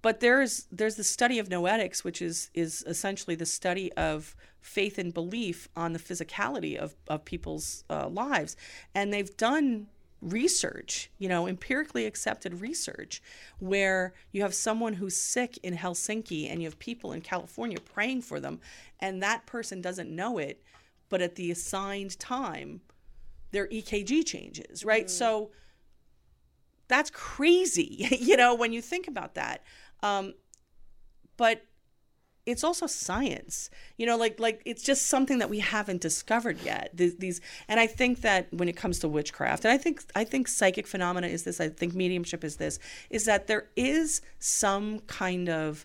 but 0.00 0.20
there's 0.20 0.66
there's 0.70 0.94
the 0.94 1.04
study 1.04 1.38
of 1.38 1.48
noetics, 1.48 2.04
which 2.04 2.22
is 2.22 2.50
is 2.54 2.84
essentially 2.86 3.34
the 3.34 3.44
study 3.44 3.92
of 3.94 4.34
faith 4.60 4.98
and 4.98 5.12
belief 5.12 5.68
on 5.76 5.92
the 5.92 5.98
physicality 5.98 6.76
of 6.76 6.94
of 7.08 7.24
people's 7.24 7.84
uh, 7.90 8.08
lives, 8.08 8.56
and 8.94 9.12
they've 9.12 9.36
done 9.36 9.88
research, 10.20 11.10
you 11.18 11.28
know, 11.28 11.46
empirically 11.46 12.06
accepted 12.06 12.60
research, 12.60 13.22
where 13.58 14.14
you 14.32 14.42
have 14.42 14.54
someone 14.54 14.94
who's 14.94 15.16
sick 15.16 15.58
in 15.62 15.76
Helsinki 15.76 16.50
and 16.50 16.60
you 16.60 16.66
have 16.66 16.78
people 16.78 17.12
in 17.12 17.20
California 17.20 17.78
praying 17.80 18.22
for 18.22 18.40
them, 18.40 18.60
and 19.00 19.22
that 19.22 19.46
person 19.46 19.80
doesn't 19.80 20.10
know 20.10 20.38
it, 20.38 20.62
but 21.08 21.20
at 21.20 21.34
the 21.34 21.50
assigned 21.50 22.18
time, 22.18 22.80
their 23.52 23.68
EKG 23.68 24.26
changes, 24.26 24.84
right? 24.84 25.08
So 25.10 25.50
that's 26.88 27.10
crazy, 27.10 28.08
you 28.20 28.36
know, 28.36 28.54
when 28.54 28.72
you 28.72 28.82
think 28.82 29.08
about 29.08 29.34
that. 29.34 29.62
Um, 30.02 30.34
but 31.36 31.64
it's 32.46 32.62
also 32.62 32.86
science, 32.86 33.70
you 33.96 34.06
know, 34.06 34.16
like 34.16 34.38
like 34.38 34.62
it's 34.64 34.82
just 34.82 35.06
something 35.06 35.38
that 35.38 35.50
we 35.50 35.58
haven't 35.58 36.00
discovered 36.00 36.58
yet. 36.62 36.90
These, 36.94 37.16
these, 37.16 37.40
and 37.68 37.80
I 37.80 37.88
think 37.88 38.20
that 38.20 38.46
when 38.54 38.68
it 38.68 38.76
comes 38.76 39.00
to 39.00 39.08
witchcraft, 39.08 39.64
and 39.64 39.72
I 39.72 39.78
think 39.78 40.04
I 40.14 40.22
think 40.22 40.46
psychic 40.46 40.86
phenomena 40.86 41.26
is 41.26 41.42
this. 41.42 41.60
I 41.60 41.68
think 41.68 41.94
mediumship 41.94 42.44
is 42.44 42.56
this. 42.56 42.78
Is 43.10 43.24
that 43.24 43.48
there 43.48 43.66
is 43.74 44.22
some 44.38 45.00
kind 45.00 45.48
of, 45.48 45.84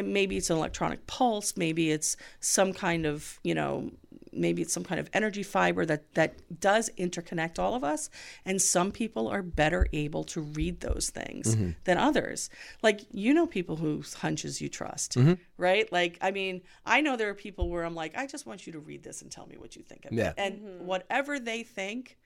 maybe 0.00 0.36
it's 0.36 0.48
an 0.48 0.56
electronic 0.56 1.06
pulse, 1.08 1.56
maybe 1.56 1.90
it's 1.90 2.16
some 2.38 2.72
kind 2.72 3.04
of, 3.04 3.40
you 3.42 3.54
know, 3.54 3.90
maybe 4.36 4.62
it's 4.62 4.72
some 4.72 4.84
kind 4.84 5.00
of 5.00 5.08
energy 5.12 5.42
fiber 5.42 5.84
that 5.86 6.12
that 6.14 6.60
does 6.60 6.90
interconnect 6.98 7.58
all 7.58 7.74
of 7.74 7.82
us. 7.84 8.10
And 8.44 8.60
some 8.60 8.92
people 8.92 9.28
are 9.28 9.42
better 9.42 9.86
able 9.92 10.24
to 10.24 10.40
read 10.40 10.80
those 10.80 11.10
things 11.10 11.54
mm-hmm. 11.54 11.70
than 11.84 11.98
others. 11.98 12.50
Like 12.82 13.00
you 13.10 13.34
know 13.34 13.46
people 13.46 13.76
whose 13.76 14.14
hunches 14.14 14.60
you 14.60 14.68
trust 14.68 15.14
mm-hmm. 15.14 15.34
right? 15.56 15.90
Like 15.92 16.18
i 16.20 16.30
mean 16.30 16.62
i 16.84 17.00
know 17.00 17.16
there 17.16 17.30
are 17.30 17.34
people 17.34 17.68
where 17.70 17.84
i'm 17.84 17.94
like 17.94 18.16
i 18.16 18.26
just 18.26 18.46
want 18.46 18.66
you 18.66 18.72
to 18.72 18.78
read 18.78 19.02
this 19.02 19.22
and 19.22 19.30
tell 19.30 19.46
me 19.46 19.56
what 19.56 19.76
you 19.76 19.82
think 19.82 20.04
of 20.04 20.12
Yeah. 20.12 20.30
it 20.30 20.34
and 20.38 20.54
mm-hmm. 20.56 20.86
whatever 20.86 21.38
they 21.38 21.62
think 21.62 22.18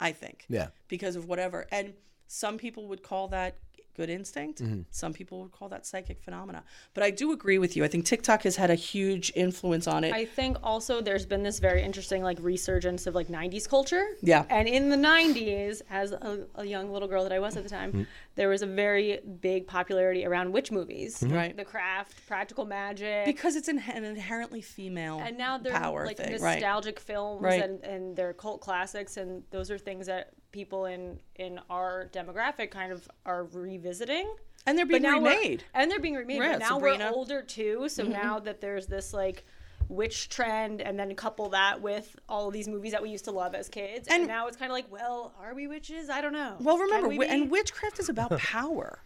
i 0.00 0.12
think. 0.12 0.44
Yeah. 0.48 0.68
because 0.88 1.16
of 1.16 1.26
whatever. 1.26 1.66
And 1.70 1.94
some 2.26 2.58
people 2.58 2.88
would 2.88 3.02
call 3.02 3.28
that 3.28 3.58
good 3.94 4.10
instinct 4.10 4.60
some 4.90 5.12
people 5.12 5.40
would 5.40 5.52
call 5.52 5.68
that 5.68 5.86
psychic 5.86 6.20
phenomena 6.22 6.62
but 6.94 7.02
i 7.02 7.10
do 7.10 7.32
agree 7.32 7.58
with 7.58 7.76
you 7.76 7.84
i 7.84 7.88
think 7.88 8.04
tiktok 8.04 8.42
has 8.42 8.56
had 8.56 8.70
a 8.70 8.74
huge 8.74 9.32
influence 9.34 9.86
on 9.86 10.04
it 10.04 10.12
I 10.12 10.24
think 10.24 10.56
also 10.62 11.00
there's 11.00 11.26
been 11.26 11.42
this 11.42 11.58
very 11.58 11.82
interesting 11.82 12.22
like 12.22 12.38
resurgence 12.40 13.06
of 13.06 13.14
like 13.14 13.28
90s 13.28 13.68
culture. 13.68 14.04
Yeah. 14.22 14.44
And 14.48 14.68
in 14.68 14.88
the 14.90 14.96
90s, 14.96 15.82
as 15.90 16.12
a, 16.12 16.46
a 16.54 16.64
young 16.64 16.90
little 16.92 17.08
girl 17.08 17.22
that 17.24 17.32
I 17.32 17.38
was 17.38 17.56
at 17.56 17.62
the 17.62 17.68
time, 17.68 17.90
Mm-hmm. 17.92 18.02
there 18.36 18.48
was 18.48 18.62
a 18.62 18.66
very 18.66 19.20
big 19.40 19.66
popularity 19.66 20.24
around 20.24 20.52
witch 20.52 20.70
movies. 20.70 21.22
Right. 21.26 21.56
The 21.56 21.64
craft, 21.64 22.26
practical 22.26 22.64
magic. 22.64 23.24
because 23.26 23.56
it's 23.56 23.68
an, 23.68 23.78
an 23.92 24.04
inherently 24.04 24.60
female 24.62 25.20
and 25.24 25.36
now 25.36 25.58
they're 25.58 25.72
power 25.72 26.06
like 26.06 26.16
thing, 26.18 26.40
right? 26.40 26.54
nostalgic 26.54 26.98
films 27.00 27.42
Right. 27.42 27.62
and, 27.62 27.82
and 27.82 28.16
they're 28.16 28.32
cult 28.32 28.60
classics 28.60 29.16
and 29.16 29.42
those 29.50 29.70
are 29.70 29.78
things 29.78 30.06
that 30.06 30.30
people 30.54 30.86
in 30.86 31.18
in 31.36 31.60
our 31.68 32.08
demographic 32.12 32.70
kind 32.70 32.92
of 32.92 33.06
are 33.26 33.44
revisiting 33.52 34.32
And 34.66 34.78
they're 34.78 34.86
being 34.86 35.02
now 35.02 35.18
remade. 35.18 35.64
and 35.74 35.90
they're 35.90 36.00
being 36.00 36.14
remade 36.14 36.38
Yeah, 36.40 36.52
but 36.52 36.58
now 36.60 36.76
Sabrina. 36.76 37.04
Mm-hmm. 37.04 37.12
we're 37.12 37.18
older 37.18 37.42
too 37.42 37.88
so 37.88 38.04
now 38.04 38.38
that 38.38 38.60
there's 38.60 38.86
this 38.86 39.12
like 39.12 39.44
witch 39.88 40.28
trend 40.30 40.80
and 40.80 40.98
then 40.98 41.14
couple 41.14 41.50
that 41.50 41.82
with 41.82 42.16
all 42.28 42.46
of 42.48 42.54
these 42.54 42.68
movies 42.68 42.92
that 42.92 43.02
we 43.02 43.10
used 43.10 43.24
to 43.26 43.32
love 43.32 43.54
as 43.54 43.68
kids 43.68 44.06
and, 44.08 44.20
And- 44.20 44.28
now 44.28 44.46
it's 44.46 44.56
kind 44.56 44.70
of 44.70 44.74
like 44.74 44.90
well 44.90 45.34
are 45.40 45.54
we 45.54 45.66
witches 45.66 46.08
i 46.08 46.20
don't 46.22 46.32
know 46.32 46.56
Well, 46.60 46.78
remember, 46.78 47.08
we 47.08 47.26
and 47.26 47.50
witchcraft 47.50 47.98
is 47.98 48.08
about 48.08 48.30
power. 48.38 49.00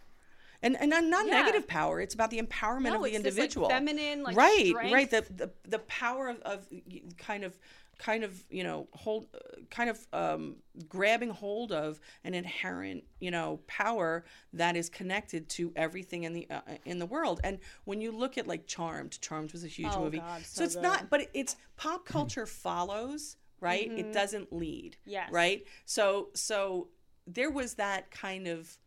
And, 0.61 0.75
and 0.81 0.89
not- 0.89 1.05
not 1.05 1.25
Yeah. 1.25 1.35
negative 1.39 1.65
power. 1.69 2.01
It's 2.01 2.13
about 2.13 2.31
the 2.31 2.41
empowerment 2.41 2.91
No, 2.91 2.95
of 2.97 3.03
the 3.03 3.13
it's 3.15 3.23
this, 3.23 3.37
like, 3.37 3.43
individual. 3.45 3.69
feminine, 3.69 4.23
like, 4.23 4.35
right, 4.35 4.73
right. 4.75 5.09
The, 5.09 5.21
the 5.41 5.49
the 5.75 5.79
power 5.79 6.27
of, 6.27 6.41
of 6.41 6.67
kind 7.17 7.45
of 7.45 7.57
kind 7.99 8.23
of 8.23 8.43
you 8.49 8.63
know 8.63 8.87
hold 8.93 9.27
uh, 9.35 9.59
kind 9.69 9.89
of 9.89 10.07
um, 10.13 10.55
grabbing 10.87 11.29
hold 11.29 11.71
of 11.71 11.99
an 12.23 12.33
inherent 12.33 13.03
you 13.19 13.29
know 13.29 13.59
power 13.67 14.23
that 14.53 14.75
is 14.75 14.89
connected 14.89 15.47
to 15.49 15.71
everything 15.75 16.23
in 16.23 16.33
the 16.33 16.47
uh, 16.49 16.61
in 16.85 16.97
the 16.97 17.05
world. 17.05 17.39
And 17.43 17.59
when 17.83 18.01
you 18.01 18.11
look 18.11 18.37
at 18.37 18.47
like 18.47 18.65
Charmed, 18.65 19.19
Charmed 19.21 19.51
was 19.51 19.63
a 19.63 19.67
huge 19.67 19.91
Oh, 19.93 20.03
movie. 20.05 20.19
God, 20.19 20.41
so 20.41 20.59
so 20.59 20.63
it's 20.63 20.75
good. 20.75 20.83
not, 20.83 21.09
but 21.09 21.27
it's 21.33 21.55
pop 21.77 22.05
culture 22.05 22.45
follows 22.65 23.35
right? 23.61 23.91
It 23.91 24.13
doesn't 24.13 24.53
lead. 24.53 24.95
Yes. 25.05 25.29
Right? 25.33 25.65
So 25.83 26.29
so 26.33 26.87
there 27.27 27.51
was 27.51 27.73
that 27.73 28.09
kind 28.09 28.47
of 28.47 28.77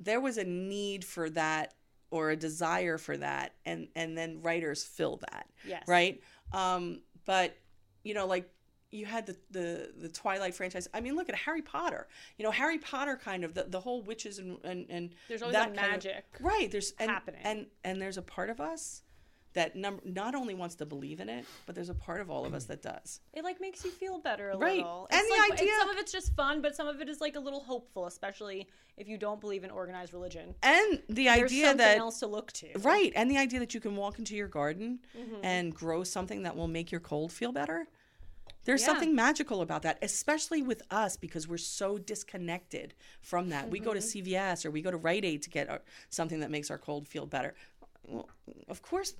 there 0.00 0.20
was 0.20 0.38
a 0.38 0.44
need 0.44 1.04
for 1.04 1.28
that 1.30 1.74
or 2.10 2.30
a 2.30 2.36
desire 2.36 2.96
for 2.96 3.16
that 3.18 3.54
and 3.66 3.88
and 3.94 4.16
then 4.16 4.40
writers 4.40 4.82
fill 4.84 5.18
that. 5.30 5.48
Yes. 5.66 5.84
Right? 5.86 6.22
Um 6.52 7.00
but 7.26 7.56
you 8.04 8.14
know 8.14 8.26
like 8.26 8.48
you 8.90 9.06
had 9.06 9.26
the, 9.26 9.36
the 9.50 9.90
the 9.98 10.08
Twilight 10.08 10.54
franchise. 10.54 10.86
I 10.94 11.00
mean, 11.00 11.16
look 11.16 11.28
at 11.28 11.34
Harry 11.34 11.62
Potter. 11.62 12.06
You 12.38 12.44
know, 12.44 12.52
Harry 12.52 12.78
Potter 12.78 13.16
kind 13.16 13.42
of 13.42 13.52
the, 13.52 13.64
the 13.64 13.80
whole 13.80 14.02
witches 14.02 14.38
and 14.38 14.58
and, 14.62 14.86
and 14.88 15.10
There's 15.28 15.42
always 15.42 15.54
that 15.54 15.74
kind 15.74 15.78
of- 15.78 15.90
magic 15.90 16.24
right? 16.40 16.70
There's 16.70 16.92
and, 17.00 17.10
happening. 17.10 17.40
and 17.42 17.66
and 17.82 18.00
there's 18.00 18.18
a 18.18 18.22
part 18.22 18.50
of 18.50 18.60
us 18.60 19.02
that 19.54 19.74
num- 19.76 20.00
not 20.04 20.34
only 20.34 20.52
wants 20.54 20.74
to 20.76 20.86
believe 20.86 21.20
in 21.20 21.28
it, 21.28 21.44
but 21.64 21.74
there's 21.74 21.88
a 21.88 21.94
part 21.94 22.20
of 22.20 22.30
all 22.30 22.44
of 22.44 22.54
us 22.54 22.64
that 22.66 22.82
does. 22.82 23.20
It 23.32 23.44
like 23.44 23.60
makes 23.60 23.84
you 23.84 23.90
feel 23.90 24.18
better 24.18 24.50
a 24.50 24.56
Right. 24.58 24.78
little. 24.78 25.06
And 25.10 25.20
It's 25.20 25.28
the 25.34 25.40
like- 25.40 25.60
idea- 25.60 25.72
some 25.78 25.90
of 25.90 25.96
it's 25.96 26.12
just 26.12 26.34
fun, 26.34 26.60
but 26.60 26.74
some 26.76 26.86
of 26.88 27.00
it 27.00 27.08
is 27.08 27.20
like 27.20 27.36
a 27.36 27.40
little 27.40 27.60
hopeful, 27.60 28.06
especially 28.06 28.68
if 28.96 29.08
you 29.08 29.16
don't 29.16 29.40
believe 29.40 29.64
in 29.64 29.70
organized 29.70 30.12
religion. 30.12 30.54
And 30.62 31.02
the 31.08 31.24
There's 31.24 31.50
idea 31.52 31.66
something 31.66 31.76
that 31.78 31.98
else 31.98 32.18
to 32.20 32.26
look 32.26 32.52
to. 32.52 32.72
right, 32.80 33.12
and 33.16 33.30
the 33.30 33.38
idea 33.38 33.60
that 33.60 33.74
you 33.74 33.80
can 33.80 33.96
walk 33.96 34.18
into 34.18 34.34
your 34.36 34.48
garden 34.48 35.00
Mm-hmm. 35.16 35.44
and 35.44 35.74
grow 35.74 36.04
something 36.04 36.42
that 36.42 36.56
will 36.56 36.68
make 36.68 36.90
your 36.90 37.00
cold 37.00 37.32
feel 37.32 37.52
better. 37.52 37.86
There's 38.64 38.80
Yeah. 38.80 38.86
something 38.86 39.14
magical 39.14 39.60
about 39.60 39.82
that, 39.82 39.98
especially 40.02 40.62
with 40.62 40.82
us 40.90 41.16
because 41.16 41.46
we're 41.46 41.58
so 41.58 41.98
disconnected 41.98 42.94
from 43.20 43.50
that. 43.50 43.68
We 43.70 43.78
go 43.78 43.92
to 43.94 44.00
Mm-hmm. 44.00 44.08
CVS 44.08 44.64
or 44.64 44.70
we 44.72 44.80
go 44.82 44.90
to 44.90 44.96
Rite 44.96 45.24
Aid 45.24 45.42
to 45.42 45.50
get 45.50 45.68
our, 45.68 45.82
something 46.08 46.40
that 46.40 46.50
makes 46.50 46.70
our 46.70 46.78
cold 46.78 47.06
feel 47.06 47.26
better. 47.26 47.54
Well, 48.06 48.28
of 48.68 48.82
course, 48.82 49.14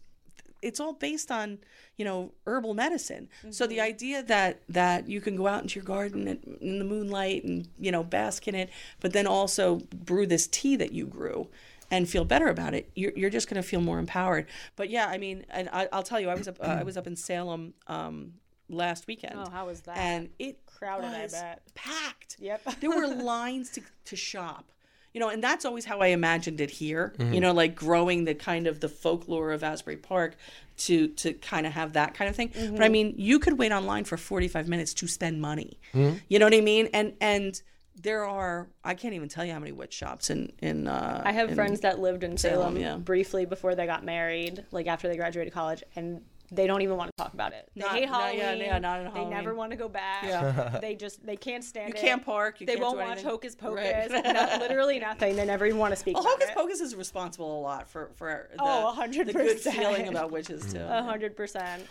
it's 0.64 0.80
all 0.80 0.92
based 0.94 1.30
on 1.30 1.58
you 1.96 2.04
know 2.04 2.32
herbal 2.46 2.74
medicine. 2.74 3.28
So 3.50 3.64
Mm-hmm. 3.64 3.70
the 3.74 3.80
idea 3.80 4.22
that 4.22 4.60
that 4.68 5.08
you 5.08 5.20
can 5.20 5.36
go 5.36 5.46
out 5.46 5.62
into 5.62 5.76
your 5.76 5.84
garden 5.84 6.26
at, 6.28 6.38
in 6.60 6.78
the 6.78 6.84
moonlight 6.84 7.44
and 7.44 7.68
you 7.78 7.92
know 7.92 8.02
bask 8.02 8.48
in 8.48 8.54
it, 8.54 8.70
but 9.00 9.12
then 9.12 9.26
also 9.26 9.76
brew 9.94 10.26
this 10.26 10.46
tea 10.46 10.76
that 10.76 10.92
you 10.92 11.06
grew 11.06 11.48
and 11.90 12.08
feel 12.08 12.24
better 12.24 12.48
about 12.48 12.72
it, 12.74 12.90
you're, 12.94 13.12
you're 13.14 13.30
just 13.30 13.48
going 13.48 13.62
to 13.62 13.68
feel 13.68 13.80
more 13.80 13.98
empowered. 13.98 14.46
But 14.74 14.88
yeah, 14.90 15.06
I 15.06 15.18
mean, 15.18 15.44
and 15.50 15.68
I, 15.70 15.86
I'll 15.92 16.02
tell 16.02 16.18
you, 16.18 16.30
I 16.30 16.34
was 16.34 16.48
up 16.48 16.56
uh, 16.60 16.78
I 16.80 16.82
was 16.82 16.96
up 16.96 17.06
in 17.06 17.14
Salem 17.14 17.74
um, 17.86 18.32
last 18.68 19.06
weekend. 19.06 19.34
Oh, 19.36 19.50
how 19.50 19.66
was 19.66 19.82
that? 19.82 19.96
And 19.98 20.30
it 20.38 20.58
Crowded, 20.66 21.06
I 21.10 21.28
bet. 21.28 21.62
packed. 21.74 22.36
Yep. 22.40 22.62
there 22.80 22.90
were 22.90 23.06
lines 23.34 23.70
to 23.70 23.82
to 24.06 24.16
shop. 24.16 24.64
You 25.14 25.20
know, 25.20 25.28
and 25.28 25.42
that's 25.42 25.64
always 25.64 25.84
how 25.84 26.00
I 26.00 26.08
imagined 26.08 26.60
it 26.60 26.70
here. 26.70 27.14
Mm-hmm. 27.16 27.34
You 27.34 27.40
know, 27.40 27.52
like 27.52 27.76
growing 27.76 28.24
the 28.24 28.34
kind 28.34 28.66
of 28.66 28.80
the 28.80 28.88
folklore 28.88 29.52
of 29.52 29.62
Asbury 29.62 29.96
Park 29.96 30.36
to 30.78 31.06
to 31.08 31.32
kind 31.34 31.66
of 31.66 31.72
have 31.72 31.92
that 31.92 32.14
kind 32.14 32.28
of 32.28 32.34
thing. 32.34 32.48
Mm-hmm. 32.48 32.74
But 32.74 32.84
I 32.84 32.88
mean, 32.88 33.14
you 33.16 33.38
could 33.38 33.56
wait 33.56 33.70
online 33.70 34.04
for 34.04 34.16
45 34.16 34.66
minutes 34.68 34.92
to 34.94 35.06
spend 35.06 35.40
money. 35.40 35.78
Mm-hmm. 35.94 36.16
You 36.28 36.38
know 36.40 36.46
what 36.46 36.54
I 36.54 36.60
mean? 36.60 36.88
And 36.92 37.14
and 37.20 37.62
there 38.02 38.24
are 38.24 38.68
I 38.82 38.94
can't 38.94 39.14
even 39.14 39.28
tell 39.28 39.44
you 39.44 39.52
how 39.52 39.60
many 39.60 39.70
witch 39.70 39.92
shops 39.94 40.30
in 40.30 40.52
in 40.58 40.88
uh 40.88 41.22
I 41.24 41.30
have 41.30 41.50
in- 41.50 41.54
friends 41.54 41.80
that 41.82 42.00
lived 42.00 42.24
in 42.24 42.36
Salem, 42.36 42.74
Salem, 42.74 42.76
yeah. 42.76 42.96
briefly 42.96 43.46
before 43.46 43.76
they 43.76 43.86
got 43.86 44.04
married, 44.04 44.64
like 44.72 44.88
after 44.88 45.06
they 45.06 45.16
graduated 45.16 45.52
college, 45.52 45.84
and 45.94 46.22
they 46.52 46.66
don't 46.66 46.82
even 46.82 46.96
want 46.96 47.10
to 47.16 47.22
talk 47.22 47.32
about 47.34 47.52
it. 47.52 47.68
They 47.74 47.80
Not- 47.82 47.90
hate 47.92 48.08
no, 48.10 48.18
yeah, 48.18 48.42
Halloween. 48.44 48.60
yeah, 48.66 48.78
not 48.78 49.00
in 49.06 49.14
They 49.14 49.24
never 49.24 49.54
want 49.54 49.70
to 49.72 49.76
go 49.76 49.88
back. 49.88 50.24
Yeah. 50.24 50.78
they 50.80 50.94
just 50.94 51.24
they 51.24 51.36
can't 51.36 51.64
stand 51.64 51.88
You 51.88 51.94
it. 51.94 52.02
You 52.02 52.08
can't 52.08 52.24
park, 52.24 52.60
you 52.60 52.66
they 52.66 52.74
can't 52.74 52.84
won't 52.84 52.98
watch 52.98 53.06
anything. 53.12 53.30
Hocus 53.30 53.54
Pocus. 53.54 54.10
Right. 54.10 54.24
no- 54.34 54.56
literally 54.60 54.98
nothing. 54.98 55.36
They 55.36 55.44
never 55.46 55.66
even 55.66 55.78
want 55.78 55.92
to 55.92 55.96
speak. 55.96 56.14
Well, 56.16 56.24
about 56.24 56.32
Hocus 56.34 56.48
it. 56.50 56.54
Pocus 56.54 56.80
is 56.80 56.94
responsible 56.94 57.58
a 57.58 57.62
lot 57.62 57.88
for 57.88 58.10
for 58.16 58.50
the, 58.52 58.62
Oh, 58.62 58.94
100%. 58.98 59.26
the 59.26 59.32
good 59.32 59.58
feeling 59.60 60.08
about 60.08 60.30
witches 60.30 60.72
too. 60.72 60.80
A 60.80 61.02
hundred 61.02 61.36
percent. 61.36 61.84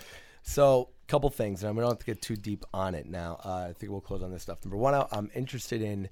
So, 0.45 0.89
a 1.07 1.07
couple 1.09 1.29
things, 1.29 1.63
and 1.63 1.73
we 1.75 1.81
don't 1.81 1.91
have 1.91 1.99
to 1.99 2.05
get 2.05 2.21
too 2.21 2.35
deep 2.35 2.65
on 2.73 2.95
it 2.95 3.05
now. 3.07 3.39
Uh, 3.45 3.67
I 3.69 3.73
think 3.73 3.91
we'll 3.93 4.01
close 4.01 4.21
on 4.21 4.31
this 4.31 4.41
stuff. 4.43 4.63
Number 4.65 4.75
one, 4.77 4.93
I- 4.93 5.07
I'm 5.11 5.31
interested 5.35 5.81
in. 5.81 6.09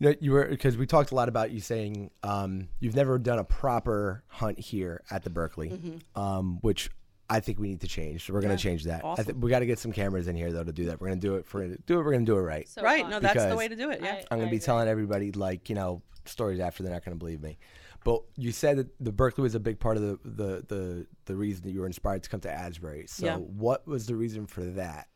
You 0.00 0.10
know, 0.10 0.14
you 0.20 0.32
were 0.32 0.46
because 0.46 0.76
we 0.76 0.86
talked 0.86 1.12
a 1.12 1.14
lot 1.14 1.28
about 1.28 1.50
you 1.52 1.60
saying 1.60 2.10
um, 2.24 2.68
you've 2.80 2.96
never 2.96 3.16
done 3.18 3.38
a 3.38 3.44
proper 3.44 4.24
hunt 4.28 4.58
here 4.58 5.02
at 5.10 5.22
the 5.22 5.30
Berkeley, 5.30 5.70
Mm-hmm. 5.70 6.20
um, 6.20 6.58
which 6.62 6.90
I 7.28 7.40
think 7.40 7.58
we 7.58 7.68
need 7.68 7.80
to 7.80 7.88
change. 7.88 8.26
So 8.26 8.32
we're 8.34 8.40
going 8.42 8.56
to 8.56 8.62
change 8.62 8.84
that. 8.84 9.04
I 9.04 9.08
awesome. 9.08 9.24
think 9.24 9.42
we 9.42 9.50
got 9.50 9.60
to 9.60 9.66
get 9.66 9.78
some 9.78 9.92
cameras 9.92 10.28
in 10.28 10.36
here 10.36 10.52
though 10.52 10.64
to 10.64 10.72
do 10.72 10.86
that. 10.86 11.00
We're 11.00 11.08
going 11.08 11.20
to 11.20 11.26
do 11.26 11.34
it. 11.36 11.46
For 11.46 11.66
do 11.66 11.74
it. 11.74 12.04
We're 12.04 12.12
going 12.12 12.26
to 12.26 12.30
do 12.32 12.36
it 12.38 12.42
right. 12.42 12.68
So 12.68 12.82
right? 12.82 13.02
fun. 13.02 13.10
No, 13.10 13.20
that's 13.20 13.44
the 13.44 13.56
way 13.56 13.68
to 13.68 13.76
do 13.76 13.90
it. 13.90 14.00
Yeah. 14.02 14.12
I- 14.12 14.24
I'm 14.30 14.38
going 14.38 14.48
to 14.48 14.50
be 14.50 14.56
agree. 14.56 14.58
telling 14.60 14.88
everybody 14.88 15.32
like 15.32 15.68
you 15.68 15.74
know 15.74 16.02
stories 16.26 16.60
after 16.60 16.82
they're 16.82 16.92
not 16.92 17.04
going 17.04 17.16
to 17.16 17.18
believe 17.18 17.42
me. 17.42 17.58
But 18.04 18.20
you 18.36 18.52
said 18.52 18.76
that 18.76 18.88
the 19.02 19.12
Berkeley 19.12 19.42
was 19.42 19.54
a 19.54 19.60
big 19.60 19.80
part 19.80 19.96
of 19.96 20.02
the 20.02 20.18
the 20.24 20.64
the, 20.68 21.06
the 21.24 21.36
reason 21.36 21.64
that 21.64 21.70
you 21.70 21.80
were 21.80 21.86
inspired 21.86 22.22
to 22.24 22.30
come 22.30 22.40
to 22.40 22.52
Asbury. 22.52 23.06
So 23.06 23.26
Yeah. 23.26 23.36
what 23.36 23.86
was 23.86 24.06
the 24.06 24.14
reason 24.14 24.46
for 24.46 24.62
that? 24.62 25.08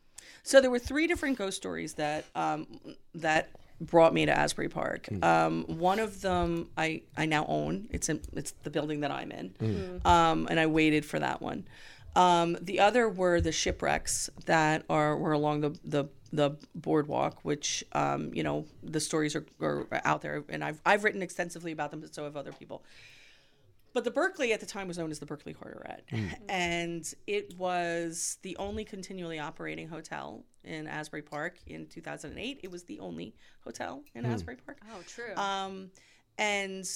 So 0.43 0.61
there 0.61 0.71
were 0.71 0.79
three 0.79 1.05
different 1.07 1.37
ghost 1.37 1.57
stories 1.57 1.93
that 1.95 2.25
um, 2.35 2.65
that 3.15 3.49
brought 3.81 4.13
me 4.13 4.25
to 4.25 4.37
Asbury 4.37 4.69
Park. 4.69 5.07
Um, 5.23 5.63
one 5.67 5.99
of 5.99 6.21
them 6.21 6.69
I, 6.77 7.03
I 7.15 7.25
now 7.25 7.45
own. 7.47 7.87
It's 7.91 8.09
in 8.09 8.21
it's 8.33 8.51
the 8.63 8.69
building 8.69 9.01
that 9.01 9.11
I'm 9.11 9.31
in, 9.31 10.01
um, 10.05 10.47
and 10.49 10.59
I 10.59 10.65
waited 10.65 11.05
for 11.05 11.19
that 11.19 11.41
one. 11.41 11.65
Um, 12.15 12.57
the 12.61 12.79
other 12.79 13.07
were 13.07 13.39
the 13.39 13.51
shipwrecks 13.51 14.29
that 14.45 14.83
are 14.89 15.15
were 15.17 15.31
along 15.31 15.61
the 15.61 15.79
the, 15.83 16.05
the 16.31 16.51
boardwalk, 16.75 17.39
which 17.43 17.83
um, 17.93 18.33
you 18.33 18.43
know 18.43 18.65
the 18.83 18.99
stories 18.99 19.35
are, 19.35 19.45
are 19.61 19.87
out 20.03 20.21
there, 20.21 20.43
and 20.49 20.63
I've 20.63 20.81
I've 20.85 21.03
written 21.03 21.21
extensively 21.21 21.71
about 21.71 21.91
them, 21.91 22.01
but 22.01 22.13
so 22.13 22.23
have 22.23 22.35
other 22.35 22.51
people. 22.51 22.83
But 23.91 24.03
the 24.03 24.11
Berkeley 24.11 24.53
at 24.53 24.59
the 24.59 24.67
time 24.67 24.87
was 24.87 24.99
known 24.99 25.09
as 25.09 25.17
the 25.19 25.25
Berkeley 25.25 25.53
Carteret, 25.53 26.03
and 26.49 27.11
it 27.25 27.55
was 27.57 28.37
the 28.43 28.55
only 28.57 28.85
continually 28.85 29.39
operating 29.39 29.87
hotel 29.87 30.43
in 30.63 30.87
Asbury 30.87 31.23
Park 31.23 31.57
in 31.65 31.87
2008. 31.87 32.59
It 32.61 32.71
was 32.71 32.83
the 32.83 32.99
only 32.99 33.33
hotel 33.63 34.03
in 34.13 34.25
Asbury 34.25 34.57
Park. 34.57 34.79
Oh, 34.91 35.01
true. 35.07 35.35
Um, 35.35 35.89
and 36.37 36.87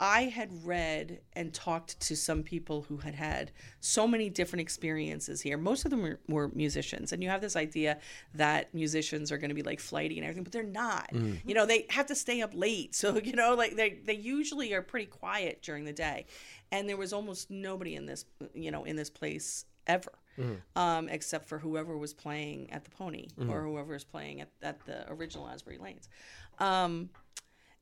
I 0.00 0.24
had 0.24 0.64
read 0.64 1.20
and 1.32 1.52
talked 1.52 1.98
to 2.00 2.16
some 2.16 2.42
people 2.44 2.82
who 2.82 2.98
had 2.98 3.14
had 3.14 3.50
so 3.80 4.06
many 4.06 4.30
different 4.30 4.60
experiences 4.60 5.40
here. 5.40 5.56
Most 5.58 5.84
of 5.84 5.90
them 5.90 6.02
were, 6.02 6.20
were 6.28 6.48
musicians, 6.54 7.12
and 7.12 7.22
you 7.22 7.28
have 7.28 7.40
this 7.40 7.56
idea 7.56 7.98
that 8.34 8.72
musicians 8.72 9.32
are 9.32 9.38
going 9.38 9.48
to 9.48 9.54
be 9.54 9.62
like 9.62 9.80
flighty 9.80 10.16
and 10.18 10.24
everything, 10.24 10.44
but 10.44 10.52
they're 10.52 10.62
not. 10.62 11.10
You 11.44 11.54
know, 11.54 11.66
they 11.66 11.86
have 11.90 12.06
to 12.06 12.14
stay 12.14 12.42
up 12.42 12.52
late, 12.54 12.94
so 12.94 13.18
you 13.18 13.32
know, 13.32 13.54
like 13.54 13.74
they 13.76 13.98
they 14.04 14.14
usually 14.14 14.72
are 14.72 14.82
pretty 14.82 15.06
quiet 15.06 15.62
during 15.62 15.84
the 15.84 15.92
day, 15.92 16.26
and 16.70 16.88
there 16.88 16.96
was 16.96 17.12
almost 17.12 17.50
nobody 17.50 17.96
in 17.96 18.06
this 18.06 18.24
you 18.54 18.70
know 18.70 18.84
in 18.84 18.94
this 18.96 19.10
place 19.10 19.64
ever. 19.86 20.12
Um, 20.76 21.08
except 21.08 21.48
for 21.48 21.58
whoever 21.58 21.98
was 21.98 22.14
playing 22.14 22.70
at 22.70 22.84
the 22.84 22.90
Pony 22.90 23.26
or 23.50 23.64
whoever 23.64 23.94
was 23.94 24.04
playing 24.04 24.40
at, 24.40 24.48
at 24.62 24.78
the 24.86 25.10
original 25.10 25.48
Asbury 25.48 25.78
Lanes. 25.78 26.08
Um, 26.60 27.10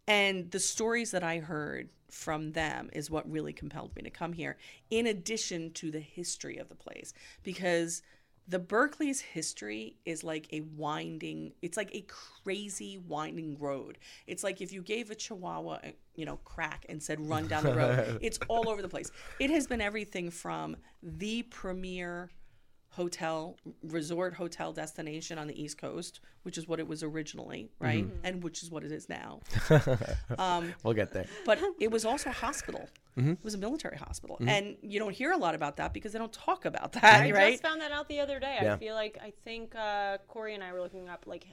and 0.06 0.50
the 0.50 0.60
stories 0.60 1.10
that 1.10 1.24
I 1.24 1.38
heard 1.38 1.88
from 2.10 2.52
them 2.52 2.88
is 2.92 3.10
what 3.10 3.30
really 3.30 3.52
compelled 3.52 3.94
me 3.96 4.02
to 4.02 4.10
come 4.10 4.32
here, 4.32 4.56
in 4.90 5.06
addition 5.06 5.72
to 5.72 5.90
the 5.90 6.00
history 6.00 6.56
of 6.56 6.68
the 6.68 6.74
place. 6.74 7.12
Because 7.42 8.02
the 8.48 8.58
Berkeley's 8.58 9.20
history 9.20 9.96
is 10.04 10.22
like 10.22 10.46
a 10.52 10.60
winding, 10.60 11.52
it's 11.62 11.76
like 11.76 11.92
a 11.94 12.06
crazy 12.42 12.98
winding 12.98 13.58
road. 13.58 13.98
It's 14.26 14.44
like 14.44 14.60
if 14.60 14.72
you 14.72 14.82
gave 14.82 15.10
a 15.10 15.16
chihuahua, 15.16 15.80
a, 15.82 15.94
you 16.14 16.24
know, 16.24 16.36
crack 16.44 16.86
and 16.88 17.02
said 17.02 17.20
run 17.20 17.48
down 17.48 17.64
the 17.64 17.74
road, 17.74 18.18
it's 18.22 18.38
all 18.48 18.68
over 18.68 18.82
the 18.82 18.88
place. 18.88 19.10
It 19.40 19.50
has 19.50 19.66
been 19.66 19.80
everything 19.80 20.30
from 20.30 20.76
the 21.02 21.42
premier 21.42 22.30
hotel 22.96 23.56
resort 23.82 24.32
hotel 24.34 24.72
destination 24.72 25.38
on 25.38 25.46
the 25.46 25.62
east 25.62 25.76
coast 25.76 26.20
which 26.44 26.56
is 26.56 26.66
what 26.66 26.78
it 26.78 26.86
was 26.86 27.02
originally 27.02 27.64
mm-hmm. 27.64 27.84
right? 27.84 28.06
And 28.24 28.42
which 28.42 28.62
is 28.62 28.70
what 28.70 28.84
it 28.84 28.92
is 28.92 29.08
now. 29.08 29.40
Um, 30.38 30.74
we'll 30.82 30.94
get 30.94 31.12
there. 31.12 31.26
but 31.44 31.58
it 31.80 31.90
was 31.90 32.04
also 32.04 32.30
a 32.30 32.32
hospital. 32.32 32.88
Mm-hmm. 33.18 33.32
It 33.32 33.44
was 33.44 33.54
a 33.54 33.58
military 33.58 33.96
hospital. 33.96 34.36
Mm-hmm. 34.36 34.48
And 34.48 34.76
you 34.82 34.98
don't 34.98 35.14
hear 35.14 35.32
a 35.32 35.36
lot 35.36 35.54
about 35.54 35.76
that 35.76 35.92
because 35.94 36.12
they 36.12 36.18
don't 36.18 36.32
talk 36.32 36.64
about 36.64 36.92
that 36.92 37.22
I 37.22 37.30
right? 37.32 37.50
just 37.52 37.62
found 37.62 37.80
that 37.80 37.90
out 37.90 38.08
the 38.08 38.20
other 38.20 38.38
day. 38.38 38.58
Yeah. 38.60 38.74
I 38.74 38.78
feel 38.78 38.94
like 38.94 39.18
I 39.22 39.32
think 39.44 39.74
uh, 39.74 40.18
Corey 40.28 40.54
and 40.54 40.62
I 40.62 40.72
were 40.72 40.82
looking 40.82 41.08
up 41.08 41.24
like 41.26 41.46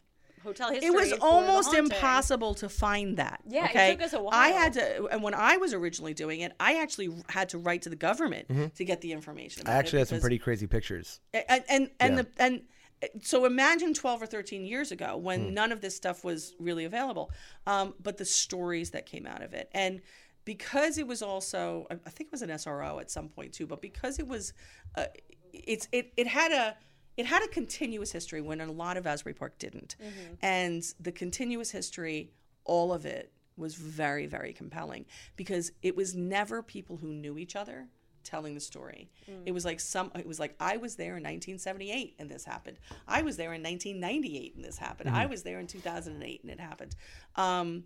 hotel 0.44 0.72
history. 0.72 0.88
it 0.88 0.94
was 0.94 1.14
almost 1.22 1.74
impossible 1.74 2.54
to 2.56 2.70
find 2.70 3.18
that. 3.18 3.42
Yeah, 3.48 3.66
it 3.72 3.92
took 3.92 4.06
us 4.06 4.14
a 4.14 4.18
I 4.18 4.22
while. 4.22 4.34
I 4.34 4.48
had 4.50 4.74
to, 4.74 5.06
and 5.08 5.24
when 5.24 5.34
I 5.34 5.58
was 5.58 5.74
originally 5.74 6.14
doing 6.14 6.42
it, 6.42 6.54
I 6.60 6.82
actually 6.82 7.10
had 7.30 7.50
to 7.50 7.58
write 7.58 7.82
to 7.84 7.90
the 7.90 7.96
government 7.96 8.76
to 8.76 8.86
get 8.86 9.02
the 9.02 9.12
information. 9.12 9.64
Mm-hmm. 9.64 9.72
I 9.72 9.78
actually 9.78 10.00
had 10.00 10.08
some 10.10 10.20
pretty 10.20 10.38
crazy 10.40 10.68
pictures. 10.68 11.20
and 11.34 11.64
and 11.70 11.90
and, 12.00 12.16
Yeah. 12.16 12.22
the, 12.22 12.28
and 12.38 12.62
uh, 13.04 13.08
so 13.22 13.46
imagine 13.46 13.94
12 13.94 14.22
or 14.22 14.26
13 14.26 14.66
years 14.66 14.92
ago 14.92 15.18
when 15.18 15.54
none 15.54 15.72
of 15.72 15.82
this 15.82 15.96
stuff 15.96 16.24
was 16.24 16.54
really 16.60 16.86
available 16.86 17.32
um, 17.68 17.94
but 18.02 18.18
the 18.18 18.26
stories 18.26 18.92
that 18.92 19.06
came 19.06 19.26
out 19.26 19.42
of 19.42 19.54
it 19.54 19.70
and 19.74 20.02
because 20.46 20.98
it 20.98 21.08
was 21.08 21.22
also 21.22 21.86
i 21.92 21.96
I 22.06 22.10
think 22.10 22.28
it 22.28 22.32
was 22.32 22.42
an 22.42 22.58
sro 22.58 23.00
at 23.00 23.10
some 23.12 23.28
point 23.30 23.54
too 23.54 23.68
but 23.68 23.82
because 23.82 24.20
it 24.20 24.28
was 24.28 24.54
uh, 24.96 25.06
it's 25.54 25.88
it, 25.92 26.14
it 26.18 26.28
had 26.28 26.52
a 26.52 26.76
it 27.18 27.26
had 27.26 27.44
a 27.44 27.48
continuous 27.48 28.12
history 28.12 28.42
when 28.42 28.62
a 28.62 28.72
lot 28.72 28.98
of 28.98 29.06
asbury 29.06 29.34
park 29.34 29.58
didn't 29.58 29.96
mm-hmm. 30.02 30.34
and 30.42 30.94
the 31.00 31.12
continuous 31.12 31.72
history 31.72 32.32
all 32.66 32.94
of 32.94 33.06
it 33.06 33.32
was 33.56 33.76
very 33.76 34.26
very 34.26 34.54
compelling 34.54 35.06
because 35.36 35.72
it 35.82 35.96
was 35.96 36.16
never 36.16 36.62
people 36.64 36.98
who 36.98 37.08
knew 37.08 37.38
each 37.38 37.56
other 37.56 37.88
telling 38.24 38.54
the 38.54 38.60
story. 38.60 39.10
Mm. 39.30 39.44
It 39.46 39.52
was 39.52 39.66
like 39.66 39.80
some 39.80 40.12
it 40.16 40.26
was 40.26 40.40
like 40.40 40.56
I 40.60 40.78
was 40.78 40.96
there 40.96 41.18
in 41.18 41.24
1978 41.24 42.16
and 42.20 42.30
this 42.30 42.46
happened. 42.46 42.80
I 43.08 43.22
was 43.22 43.38
there 43.38 43.54
in 43.54 43.62
1998 43.62 44.56
and 44.56 44.66
this 44.66 44.78
happened. 44.78 45.10
I 45.10 45.22
mm-hmm. 45.22 45.32
was 45.32 45.44
there 45.44 45.60
in 45.60 45.68
2008 45.68 46.42
and 46.42 46.52
it 46.52 46.60
happened. 46.60 46.96
Um 47.36 47.86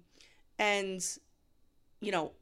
and 0.59 1.03
you 1.99 2.11
know, 2.11 2.33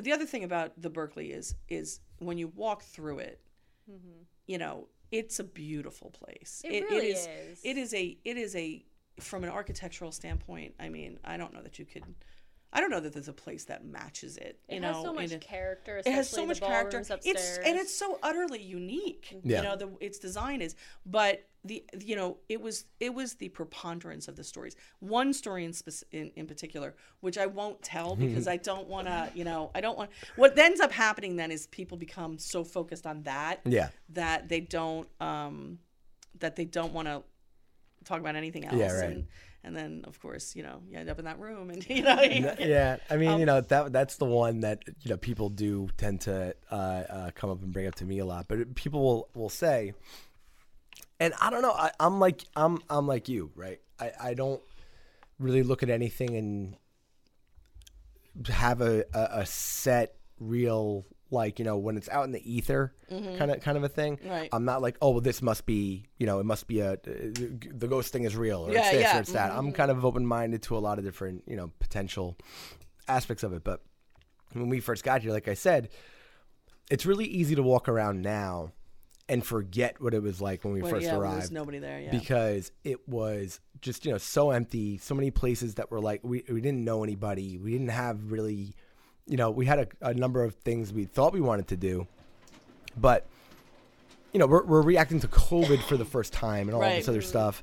the 0.00 0.12
other 0.12 0.26
thing 0.26 0.44
about 0.44 0.80
the 0.80 0.90
Berkeley 0.90 1.32
is 1.32 1.54
is 1.68 2.00
when 2.18 2.38
you 2.38 2.48
walk 2.48 2.82
through 2.82 3.18
it, 3.18 3.40
you 4.46 4.58
know, 4.58 4.88
it's 5.10 5.38
a 5.38 5.44
beautiful 5.44 6.10
place. 6.10 6.62
It 6.64 6.84
really 6.90 7.10
is, 7.10 7.26
is. 7.26 7.60
It 7.64 7.76
is 7.76 7.94
a 7.94 8.18
it 8.24 8.36
is 8.36 8.54
a 8.56 8.84
from 9.18 9.44
an 9.44 9.50
architectural 9.50 10.12
standpoint. 10.12 10.74
I 10.80 10.88
mean, 10.88 11.18
I 11.24 11.36
don't 11.36 11.52
know 11.52 11.62
that 11.62 11.78
you 11.78 11.84
could. 11.84 12.04
I 12.72 12.80
don't 12.80 12.90
know 12.90 13.00
that 13.00 13.12
there's 13.12 13.26
a 13.28 13.32
place 13.32 13.64
that 13.64 13.84
matches 13.84 14.36
it. 14.36 14.60
You 14.68 14.76
It 14.76 14.80
know, 14.80 14.92
has 14.92 15.02
so 15.02 15.12
much 15.12 15.30
in 15.32 15.36
a- 15.36 15.40
character. 15.40 15.98
it 15.98 16.06
has 16.06 16.28
so 16.28 16.42
especially 16.42 16.46
much 16.46 16.60
character. 16.60 17.00
ballrooms 17.02 17.26
It's 17.26 17.58
and 17.58 17.76
it's 17.76 17.92
so 17.94 18.18
utterly 18.22 18.62
unique. 18.62 19.36
Yeah. 19.42 19.56
You 19.58 19.62
know, 19.64 19.76
the 19.76 19.90
its 20.00 20.18
design 20.18 20.60
is, 20.62 20.76
but 21.04 21.46
the 21.64 21.84
you 22.00 22.16
know 22.16 22.38
it 22.48 22.60
was 22.60 22.84
it 23.00 23.12
was 23.12 23.34
the 23.34 23.48
preponderance 23.50 24.28
of 24.28 24.36
the 24.36 24.44
stories. 24.44 24.76
One 25.00 25.32
story 25.32 25.64
in 25.64 25.72
spec- 25.72 26.08
in, 26.12 26.30
in 26.36 26.46
particular, 26.46 26.94
which 27.20 27.36
I 27.38 27.46
won't 27.46 27.82
tell 27.82 28.14
because 28.16 28.46
I 28.46 28.56
don't 28.56 28.86
want 28.88 29.08
to. 29.08 29.30
You 29.34 29.44
know, 29.44 29.70
I 29.74 29.80
don't 29.80 29.98
want. 29.98 30.10
What 30.36 30.56
ends 30.58 30.80
up 30.80 30.92
happening 30.92 31.36
then 31.36 31.50
is 31.50 31.66
people 31.66 31.98
become 31.98 32.38
so 32.38 32.62
focused 32.64 33.06
on 33.06 33.24
that 33.24 33.60
Yeah. 33.64 33.88
that 34.10 34.48
they 34.48 34.60
don't 34.60 35.08
um 35.20 35.80
that 36.38 36.54
they 36.56 36.64
don't 36.64 36.92
want 36.92 37.08
to 37.08 37.22
talk 38.04 38.20
about 38.20 38.36
anything 38.36 38.64
else. 38.64 38.76
Yeah, 38.78 38.92
right. 38.92 39.10
And, 39.10 39.26
and 39.64 39.76
then 39.76 40.02
of 40.04 40.18
course 40.20 40.56
you 40.56 40.62
know 40.62 40.80
you 40.88 40.96
end 40.98 41.08
up 41.10 41.18
in 41.18 41.24
that 41.26 41.38
room 41.38 41.70
and 41.70 41.88
you 41.96 42.02
know 42.02 42.20
you- 42.22 42.50
yeah, 42.58 42.96
I 43.10 43.16
mean, 43.16 43.30
Um, 43.30 43.40
you 43.40 43.46
know 43.46 43.60
that 43.60 43.92
that's 43.92 44.16
the 44.16 44.24
one 44.24 44.60
that 44.60 44.82
you 45.02 45.10
know 45.10 45.16
people 45.16 45.48
do 45.50 45.88
tend 45.96 46.22
to 46.22 46.54
uh, 46.70 46.74
uh, 46.74 47.30
come 47.34 47.50
up 47.50 47.62
and 47.62 47.72
bring 47.72 47.86
up 47.86 47.94
to 47.96 48.04
me 48.04 48.18
a 48.18 48.24
lot. 48.24 48.46
But 48.48 48.74
people 48.74 49.00
will 49.02 49.28
will 49.34 49.48
say, 49.50 49.92
and 51.18 51.34
I 51.40 51.50
don't 51.50 51.62
know. 51.62 51.72
I, 51.72 51.90
I'm 52.00 52.18
like 52.18 52.44
I'm 52.56 52.78
I'm 52.88 53.06
like 53.06 53.28
you, 53.28 53.50
right? 53.54 53.80
I 53.98 54.12
I 54.20 54.34
don't 54.34 54.62
really 55.38 55.62
look 55.62 55.82
at 55.82 55.90
anything 55.90 56.36
and 56.36 56.76
have 58.48 58.80
a 58.80 59.04
a, 59.12 59.40
a 59.40 59.46
set 59.46 60.14
real 60.38 61.04
like 61.30 61.58
you 61.58 61.64
know 61.64 61.76
when 61.76 61.96
it's 61.96 62.08
out 62.08 62.24
in 62.24 62.32
the 62.32 62.52
ether 62.52 62.92
kind 63.08 63.50
of 63.50 63.60
kind 63.60 63.76
of 63.76 63.84
a 63.84 63.88
thing. 63.88 64.16
Mm-hmm. 64.16 64.28
Right. 64.28 64.48
I'm 64.52 64.64
not 64.64 64.82
like 64.82 64.96
oh 65.00 65.10
well 65.10 65.20
this 65.20 65.42
must 65.42 65.66
be 65.66 66.04
you 66.18 66.26
know 66.26 66.40
it 66.40 66.44
must 66.46 66.66
be 66.66 66.80
a 66.80 66.96
the 67.04 67.86
ghost 67.88 68.12
thing 68.12 68.24
is 68.24 68.36
real 68.36 68.66
or 68.68 68.72
Yeah, 68.72 68.80
it's 68.82 68.90
this 68.90 69.00
yeah. 69.02 69.16
or 69.16 69.20
it's 69.20 69.32
that. 69.32 69.52
I'm 69.52 69.72
kind 69.72 69.90
of 69.90 70.04
open 70.04 70.26
minded 70.26 70.62
to 70.64 70.76
a 70.76 70.80
lot 70.80 70.98
of 70.98 71.04
different 71.04 71.44
you 71.46 71.56
know 71.56 71.70
potential 71.78 72.36
aspects 73.08 73.42
of 73.42 73.52
it. 73.52 73.64
But 73.64 73.82
when 74.52 74.68
we 74.68 74.80
first 74.80 75.04
got 75.04 75.22
here, 75.22 75.32
like 75.32 75.48
I 75.48 75.54
said, 75.54 75.88
it's 76.90 77.06
really 77.06 77.26
easy 77.26 77.54
to 77.54 77.62
walk 77.62 77.88
around 77.88 78.22
now 78.22 78.72
and 79.28 79.46
forget 79.46 80.00
what 80.00 80.12
it 80.12 80.22
was 80.22 80.40
like 80.40 80.64
when 80.64 80.72
we 80.72 80.82
Well, 80.82 80.90
first 80.90 81.04
yeah, 81.06 81.12
when 81.12 81.20
arrived 81.22 81.40
there's 81.42 81.50
nobody 81.52 81.78
there. 81.78 82.00
Yeah. 82.00 82.10
because 82.10 82.72
it 82.82 83.08
was 83.08 83.60
just 83.80 84.04
you 84.04 84.10
know 84.10 84.18
so 84.18 84.50
empty 84.50 84.98
so 84.98 85.14
many 85.14 85.30
places 85.30 85.76
that 85.76 85.90
were 85.90 86.00
like 86.00 86.20
we, 86.24 86.42
we 86.48 86.60
didn't 86.60 86.84
know 86.84 87.04
anybody 87.04 87.56
we 87.56 87.70
didn't 87.70 87.88
have 87.88 88.32
really 88.32 88.74
you 89.30 89.36
know 89.38 89.50
we 89.50 89.64
had 89.64 89.78
a, 89.78 90.08
a 90.10 90.14
number 90.14 90.44
of 90.44 90.54
things 90.56 90.92
we 90.92 91.04
thought 91.04 91.32
we 91.32 91.40
wanted 91.40 91.68
to 91.68 91.76
do 91.76 92.06
but 92.96 93.26
you 94.32 94.38
know 94.40 94.46
we're, 94.46 94.64
we're 94.64 94.82
reacting 94.82 95.20
to 95.20 95.28
covid 95.28 95.80
for 95.82 95.96
the 95.96 96.04
first 96.04 96.32
time 96.32 96.68
and 96.68 96.74
all 96.74 96.80
Right. 96.80 96.96
this 96.96 97.08
other 97.08 97.22
stuff 97.22 97.62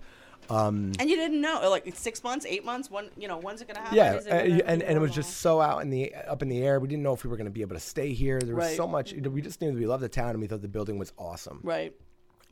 um, 0.50 0.94
and 0.98 1.10
you 1.10 1.18
didn't 1.18 1.42
know, 1.42 1.70
like 1.70 1.94
six 1.98 2.24
months, 2.24 2.46
eight 2.46 2.64
months. 2.64 2.90
When 2.90 3.10
you 3.18 3.28
know, 3.28 3.38
when's 3.38 3.62
it 3.62 3.68
gonna 3.68 3.82
happen? 3.82 3.98
yeah, 3.98 4.14
gonna 4.22 4.64
and, 4.66 4.82
and 4.82 4.98
it 4.98 5.02
was 5.02 5.12
just 5.12 5.42
so 5.42 5.60
out 5.60 5.82
in 5.82 5.90
the 5.90 6.16
up 6.16 6.42
in 6.42 6.48
the 6.48 6.62
air. 6.64 6.80
We 6.80 6.88
didn't 6.88 7.04
know 7.04 7.12
if 7.14 7.26
we 7.26 7.30
were 7.30 7.36
going 7.36 7.48
to 7.48 7.52
be 7.52 7.60
able 7.60 7.76
to 7.76 7.82
stay 7.82 8.14
here. 8.14 8.40
There 8.40 8.56
was 8.56 8.68
Right. 8.68 8.78
so 8.78 8.88
much. 8.88 9.12
We 9.12 9.42
just 9.42 9.60
knew 9.60 9.74
that 9.74 9.78
we 9.78 9.86
loved 9.86 10.04
the 10.04 10.08
town 10.08 10.30
and 10.30 10.40
we 10.40 10.48
thought 10.48 10.62
the 10.62 10.70
building 10.70 10.98
was 10.98 11.12
awesome. 11.18 11.60
right. 11.64 11.94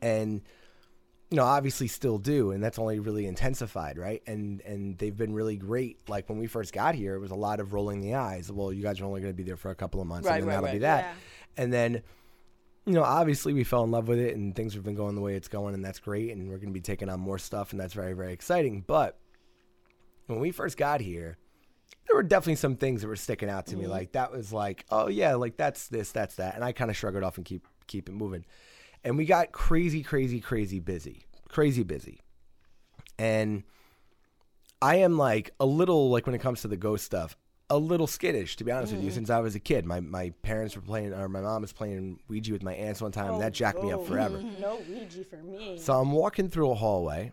and 0.02 0.42
you 1.32 1.38
know 1.38 1.44
obviously 1.44 1.88
still 1.88 2.18
do 2.18 2.52
and 2.52 2.64
that's 2.64 2.78
only 2.78 3.00
really 3.00 3.26
intensified 3.26 3.98
right? 3.98 4.22
And 4.28 4.62
and 4.62 4.98
they've 4.98 5.16
been 5.16 5.34
really 5.34 5.58
great. 5.58 6.08
Like 6.08 6.30
when 6.30 6.38
we 6.38 6.48
first 6.48 6.72
got 6.74 6.96
here 6.96 7.16
it 7.16 7.20
was 7.20 7.32
a 7.32 7.36
lot 7.36 7.60
of 7.60 7.74
rolling 7.74 8.02
the 8.02 8.16
eyes. 8.16 8.52
Well 8.52 8.72
you 8.72 8.84
guys 8.84 9.02
are 9.02 9.06
only 9.06 9.22
going 9.22 9.34
to 9.34 9.38
be 9.38 9.44
there 9.44 9.58
for 9.58 9.72
a 9.72 9.76
couple 9.76 10.02
of 10.02 10.08
months 10.08 10.28
Right, 10.28 10.42
and 10.42 10.44
then 10.44 10.56
right, 10.56 10.62
that'll 10.62 10.74
be 10.76 10.80
that. 10.80 11.04
Yeah. 11.06 11.64
and 11.64 11.74
then 11.74 12.04
you 12.86 12.94
know 12.94 13.04
obviously 13.04 13.54
we 13.54 13.64
fell 13.64 13.84
in 13.84 13.92
love 13.92 14.08
with 14.08 14.20
it 14.20 14.36
and 14.36 14.56
things 14.56 14.76
have 14.76 14.84
been 14.84 14.96
going 14.96 15.16
the 15.16 15.22
way 15.22 15.36
it's 15.36 15.48
going 15.48 15.74
and 15.74 15.84
that's 15.84 16.00
great 16.00 16.32
and 16.32 16.48
we're 16.50 16.58
going 16.58 16.70
to 16.70 16.74
be 16.74 16.82
taking 16.82 17.10
on 17.10 17.20
more 17.20 17.40
stuff 17.40 17.72
and 17.72 17.80
that's 17.80 17.94
very 17.94 18.14
very 18.14 18.34
exciting. 18.34 18.84
But 18.86 19.18
when 20.28 20.40
we 20.40 20.52
first 20.52 20.78
got 20.78 21.02
here 21.02 21.38
there 22.08 22.16
were 22.16 22.24
definitely 22.24 22.56
some 22.56 22.76
things 22.76 23.02
that 23.02 23.08
were 23.08 23.16
sticking 23.16 23.50
out 23.50 23.66
to 23.68 23.76
me. 23.76 23.84
Mm-hmm. 23.84 23.92
Like 23.92 24.12
that 24.12 24.32
was 24.32 24.54
like 24.54 24.86
oh 24.92 25.08
yeah 25.08 25.34
like 25.36 25.58
that's 25.58 25.88
this 25.88 26.12
that's 26.12 26.36
that. 26.36 26.54
And 26.56 26.64
i 26.64 26.72
kind 26.72 26.92
of 26.92 26.96
shrugged 26.96 27.18
it 27.18 27.24
off 27.24 27.38
and 27.38 27.46
keep 27.46 27.68
keep 27.88 28.10
it 28.10 28.14
moving 28.14 28.46
and 29.06 29.18
we 29.18 29.26
got 29.26 29.54
crazy 29.54 30.04
crazy 30.04 30.42
crazy 30.42 30.80
busy 30.80 31.26
crazy 31.48 31.84
busy 31.84 32.20
and 33.18 33.64
i 34.82 34.96
am 34.96 35.18
like 35.18 35.52
a 35.62 35.66
little 35.66 36.10
like 36.10 36.26
when 36.26 36.36
it 36.36 36.42
comes 36.42 36.62
to 36.62 36.68
the 36.68 36.76
ghost 36.76 37.06
stuff 37.06 37.38
a 37.70 37.78
little 37.78 38.08
skittish 38.08 38.58
to 38.58 38.64
be 38.64 38.72
honest 38.72 38.92
with 38.94 39.02
you 39.04 39.10
since 39.12 39.30
i 39.30 39.40
was 39.40 39.56
a 39.56 39.60
kid 39.60 39.86
my, 39.86 40.00
my 40.00 40.32
parents 40.42 40.76
were 40.76 40.82
playing 40.82 41.14
or 41.14 41.30
my 41.30 41.42
mom 41.42 41.62
was 41.62 41.72
playing 41.72 42.20
ouija 42.28 42.52
with 42.52 42.64
my 42.64 42.74
aunts 42.74 43.02
one 43.02 43.12
time 43.12 43.34
and 43.34 43.42
that 43.42 43.54
jacked 43.54 43.82
me 43.82 43.92
up 43.92 44.06
forever 44.06 44.44
no 44.60 44.82
Ouija 44.90 45.24
for 45.24 45.38
me. 45.38 45.78
so 45.80 45.94
I'm 45.94 46.12
walking 46.12 46.50
through 46.50 46.72
a 46.72 46.76
hallway, 46.76 47.32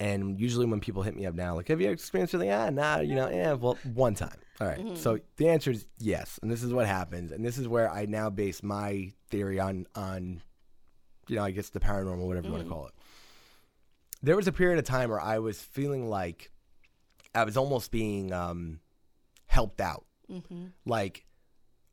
and 0.00 0.40
usually 0.40 0.66
when 0.66 0.80
people 0.80 1.02
hit 1.02 1.16
me 1.16 1.26
up 1.26 1.34
now, 1.34 1.54
like, 1.54 1.68
"Have 1.68 1.80
you 1.80 1.90
experienced 1.90 2.32
something?" 2.32 2.50
Ah, 2.50 2.70
nah, 2.70 3.00
you 3.00 3.14
know, 3.14 3.28
yeah, 3.28 3.52
well, 3.52 3.78
one 3.94 4.14
time. 4.14 4.36
All 4.60 4.68
right. 4.68 4.96
So 4.96 5.14
mm-hmm. 5.14 5.24
the 5.36 5.48
answer 5.48 5.70
is 5.72 5.86
yes, 5.98 6.38
and 6.42 6.50
this 6.50 6.62
is 6.62 6.72
what 6.72 6.86
happens, 6.86 7.32
and 7.32 7.44
this 7.44 7.58
is 7.58 7.66
where 7.66 7.90
I 7.90 8.06
now 8.06 8.30
base 8.30 8.62
my 8.62 9.12
theory 9.30 9.58
on 9.58 9.86
on, 9.94 10.42
you 11.28 11.36
know, 11.36 11.42
I 11.42 11.50
guess 11.50 11.70
the 11.70 11.80
paranormal, 11.80 12.26
whatever 12.26 12.46
you 12.46 12.52
want 12.52 12.64
to 12.64 12.68
mm-hmm. 12.68 12.74
call 12.74 12.86
it. 12.86 12.94
There 14.22 14.36
was 14.36 14.46
a 14.46 14.52
period 14.52 14.78
of 14.78 14.84
time 14.84 15.10
where 15.10 15.20
I 15.20 15.40
was 15.40 15.60
feeling 15.60 16.08
like 16.08 16.50
I 17.34 17.44
was 17.44 17.56
almost 17.56 17.90
being 17.90 18.32
um, 18.32 18.80
helped 19.46 19.80
out, 19.80 20.06
mm-hmm. 20.30 20.66
like 20.86 21.24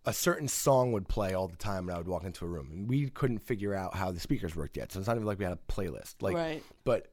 a 0.06 0.14
certain 0.14 0.48
song 0.48 0.92
would 0.92 1.08
play 1.08 1.34
all 1.34 1.48
the 1.48 1.58
time 1.58 1.88
when 1.88 1.96
I 1.96 1.98
would 1.98 2.08
walk 2.08 2.24
into 2.24 2.46
a 2.46 2.48
room, 2.48 2.70
and 2.72 2.88
we 2.88 3.10
couldn't 3.10 3.40
figure 3.40 3.74
out 3.74 3.96
how 3.96 4.12
the 4.12 4.20
speakers 4.20 4.56
worked 4.56 4.78
yet. 4.78 4.92
So 4.92 5.00
it's 5.00 5.08
not 5.08 5.16
even 5.16 5.26
like 5.26 5.40
we 5.40 5.46
had 5.46 5.54
a 5.54 5.72
playlist, 5.72 6.22
like, 6.22 6.36
Right. 6.36 6.64
but 6.84 7.12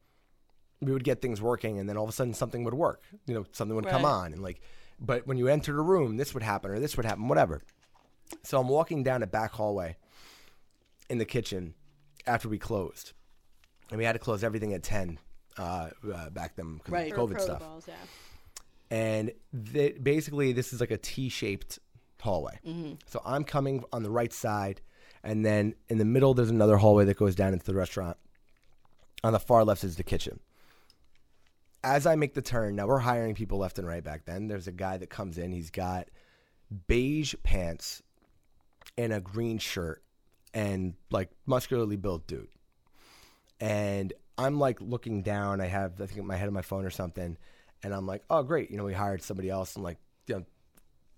we 0.81 0.93
would 0.93 1.05
get 1.05 1.21
things 1.21 1.41
working, 1.41 1.79
and 1.79 1.89
then 1.89 1.97
all 1.97 2.05
of 2.05 2.11
a 2.11 2.13
sudden 2.13 2.35
something 2.35 2.65
would 2.65 2.75
work. 2.75 3.03
You 3.27 3.35
know, 3.35 3.47
something 3.53 3.75
would 3.77 3.89
come 3.89 4.05
on, 4.05 4.33
and 4.33 4.43
like, 4.43 4.61
but 5.01 5.27
when 5.27 5.37
you 5.39 5.49
entered 5.49 5.77
a 5.79 5.83
room, 5.83 6.17
this 6.17 6.35
would 6.35 6.43
happen 6.43 6.71
or 6.71 6.79
this 6.81 6.97
would 6.97 7.07
happen, 7.07 7.29
whatever. 7.29 7.63
So 8.43 8.61
I'm 8.61 8.69
walking 8.69 9.03
down 9.03 9.23
a 9.23 9.27
back 9.27 9.53
hallway 9.53 9.97
in 11.09 11.19
the 11.19 11.25
kitchen 11.25 11.75
after 12.27 12.49
we 12.49 12.59
closed, 12.59 13.13
and 13.91 13.99
we 13.99 14.05
had 14.05 14.13
to 14.13 14.19
close 14.19 14.45
everything 14.45 14.75
at 14.75 14.83
ten 14.83 15.19
uh, 15.59 15.91
uh, 16.15 16.31
back 16.31 16.57
then 16.57 16.77
because 16.77 16.93
Right. 16.93 17.13
of 17.13 17.19
COVID 17.19 17.41
stuff 17.41 17.59
protocols, 17.61 17.89
yeah. 17.89 17.95
and 18.91 19.33
th- 19.73 20.03
basically 20.03 20.53
this 20.53 20.73
is 20.73 20.81
like 20.81 20.91
a 20.91 20.99
T-shaped 20.99 21.79
hallway. 22.21 22.59
So 23.07 23.23
I'm 23.25 23.45
coming 23.45 23.85
on 23.93 24.03
the 24.03 24.11
right 24.11 24.33
side, 24.33 24.81
and 25.25 25.45
then 25.45 25.75
in 25.89 25.99
the 25.99 26.05
middle 26.05 26.35
there's 26.35 26.51
another 26.51 26.77
hallway 26.77 27.05
that 27.07 27.17
goes 27.17 27.35
down 27.35 27.53
into 27.55 27.65
the 27.65 27.75
restaurant. 27.75 28.17
On 29.25 29.33
the 29.33 29.41
far 29.41 29.65
left 29.65 29.83
is 29.85 29.97
the 29.97 30.05
kitchen. 30.05 30.39
As 31.85 32.07
I 32.07 32.17
make 32.17 32.35
the 32.35 32.43
turn, 32.43 32.77
now 32.77 32.87
we're 32.87 32.99
hiring 32.99 33.35
people 33.35 33.59
left 33.59 33.79
and 33.79 33.87
right. 33.87 34.03
Back 34.03 34.25
then, 34.25 34.49
there's 34.49 34.67
a 34.67 34.73
guy 34.73 34.97
that 34.97 35.11
comes 35.11 35.39
in. 35.39 35.53
He's 35.53 35.71
got 35.71 36.09
beige 36.87 37.35
pants 37.43 38.03
and 38.97 39.13
a 39.13 39.21
green 39.21 39.59
shirt, 39.59 40.03
and 40.53 40.95
like 41.11 41.31
muscularly 41.47 41.97
built 41.97 42.27
dude 42.27 42.49
and 43.61 44.13
I'm 44.37 44.59
like 44.59 44.81
looking 44.81 45.23
down. 45.23 45.61
I 45.61 45.67
have 45.67 46.01
I 46.01 46.07
think 46.07 46.25
my 46.27 46.37
head 46.37 46.49
on 46.49 46.55
my 46.55 46.63
phone 46.63 46.85
or 46.85 46.91
something, 46.91 47.37
and 47.83 47.95
I'm 47.95 48.07
like, 48.07 48.23
oh 48.31 48.43
great, 48.43 48.71
you 48.71 48.77
know 48.77 48.85
we 48.85 48.95
hired 48.95 49.23
somebody 49.23 49.51
else. 49.51 49.77
I'm 49.77 49.83
like, 49.83 49.99
you 50.27 50.37
know, 50.37 50.45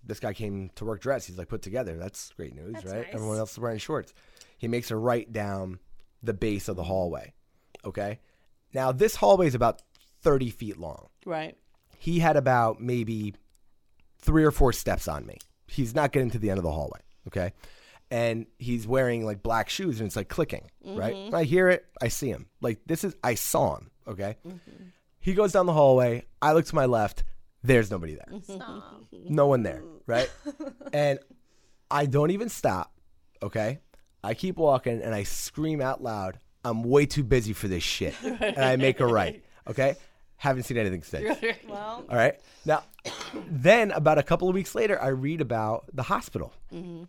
this 0.03 0.19
guy 0.19 0.33
came 0.33 0.71
to 0.75 0.85
work 0.85 1.01
dressed. 1.01 1.27
He's 1.27 1.37
like 1.37 1.49
put 1.49 1.61
together. 1.61 1.97
That's 1.97 2.31
great 2.31 2.55
news, 2.55 2.73
That's 2.73 2.85
right? 2.85 3.05
nice. 3.05 3.13
Everyone 3.13 3.37
else 3.37 3.51
is 3.53 3.59
wearing 3.59 3.77
shorts. 3.77 4.13
He 4.57 4.67
makes 4.67 4.91
a 4.91 4.95
right 4.95 5.31
down 5.31 5.79
the 6.23 6.33
base 6.33 6.67
of 6.67 6.75
the 6.75 6.83
hallway. 6.83 7.33
Okay, 7.85 8.19
now 8.73 8.91
this 8.91 9.15
hallway 9.15 9.47
is 9.47 9.55
about 9.55 9.81
30 10.21 10.49
feet 10.49 10.77
long. 10.77 11.07
Right. 11.25 11.57
He 11.97 12.19
had 12.19 12.37
about 12.37 12.79
maybe 12.79 13.35
three 14.19 14.43
or 14.43 14.51
four 14.51 14.73
steps 14.73 15.07
on 15.07 15.25
me. 15.25 15.37
He's 15.67 15.95
not 15.95 16.11
getting 16.11 16.31
to 16.31 16.39
the 16.39 16.49
end 16.49 16.57
of 16.57 16.63
the 16.63 16.71
hallway. 16.71 16.99
Okay. 17.27 17.53
And 18.09 18.45
he's 18.59 18.87
wearing 18.87 19.25
like 19.25 19.41
black 19.41 19.69
shoes 19.69 19.99
and 19.99 20.07
it's 20.07 20.15
like 20.15 20.27
clicking, 20.27 20.69
right? 20.83 21.15
Mm-hmm. 21.15 21.35
I 21.35 21.43
hear 21.43 21.69
it. 21.69 21.85
I 22.01 22.09
see 22.09 22.29
him. 22.29 22.47
Like 22.59 22.79
this 22.85 23.03
is, 23.03 23.15
I 23.23 23.35
saw 23.35 23.77
him. 23.77 23.91
Okay. 24.07 24.35
Mm-hmm. 24.45 24.83
He 25.19 25.33
goes 25.33 25.53
down 25.53 25.65
the 25.65 25.73
hallway. 25.73 26.25
I 26.41 26.53
look 26.53 26.65
to 26.65 26.75
my 26.75 26.85
left. 26.85 27.23
There's 27.63 27.89
nobody 27.91 28.15
there. 28.15 28.41
Stop. 28.43 29.05
No 29.11 29.47
one 29.47 29.63
there. 29.63 29.83
Right. 30.07 30.29
and 30.93 31.19
I 31.89 32.05
don't 32.05 32.31
even 32.31 32.49
stop. 32.49 32.91
Okay. 33.43 33.79
I 34.23 34.33
keep 34.33 34.57
walking 34.57 35.01
and 35.01 35.13
I 35.15 35.23
scream 35.23 35.81
out 35.81 36.03
loud, 36.03 36.39
I'm 36.63 36.83
way 36.83 37.05
too 37.05 37.23
busy 37.23 37.53
for 37.53 37.67
this 37.67 37.83
shit. 37.83 38.15
And 38.23 38.59
I 38.59 38.75
make 38.75 38.99
a 38.99 39.05
right. 39.05 39.43
Okay. 39.67 39.95
Haven't 40.41 40.63
seen 40.63 40.77
anything 40.77 41.03
since. 41.03 41.37
Well, 41.69 42.03
All 42.09 42.17
right. 42.17 42.33
Now, 42.65 42.81
then 43.47 43.91
about 43.91 44.17
a 44.17 44.23
couple 44.23 44.49
of 44.49 44.55
weeks 44.55 44.73
later, 44.73 44.99
I 44.99 45.09
read 45.09 45.39
about 45.39 45.85
the 45.93 46.01
hospital. 46.01 46.51
Mm-hmm. 46.73 47.03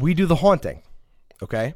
we 0.00 0.12
do 0.12 0.26
the 0.26 0.34
haunting. 0.34 0.82
Okay. 1.40 1.74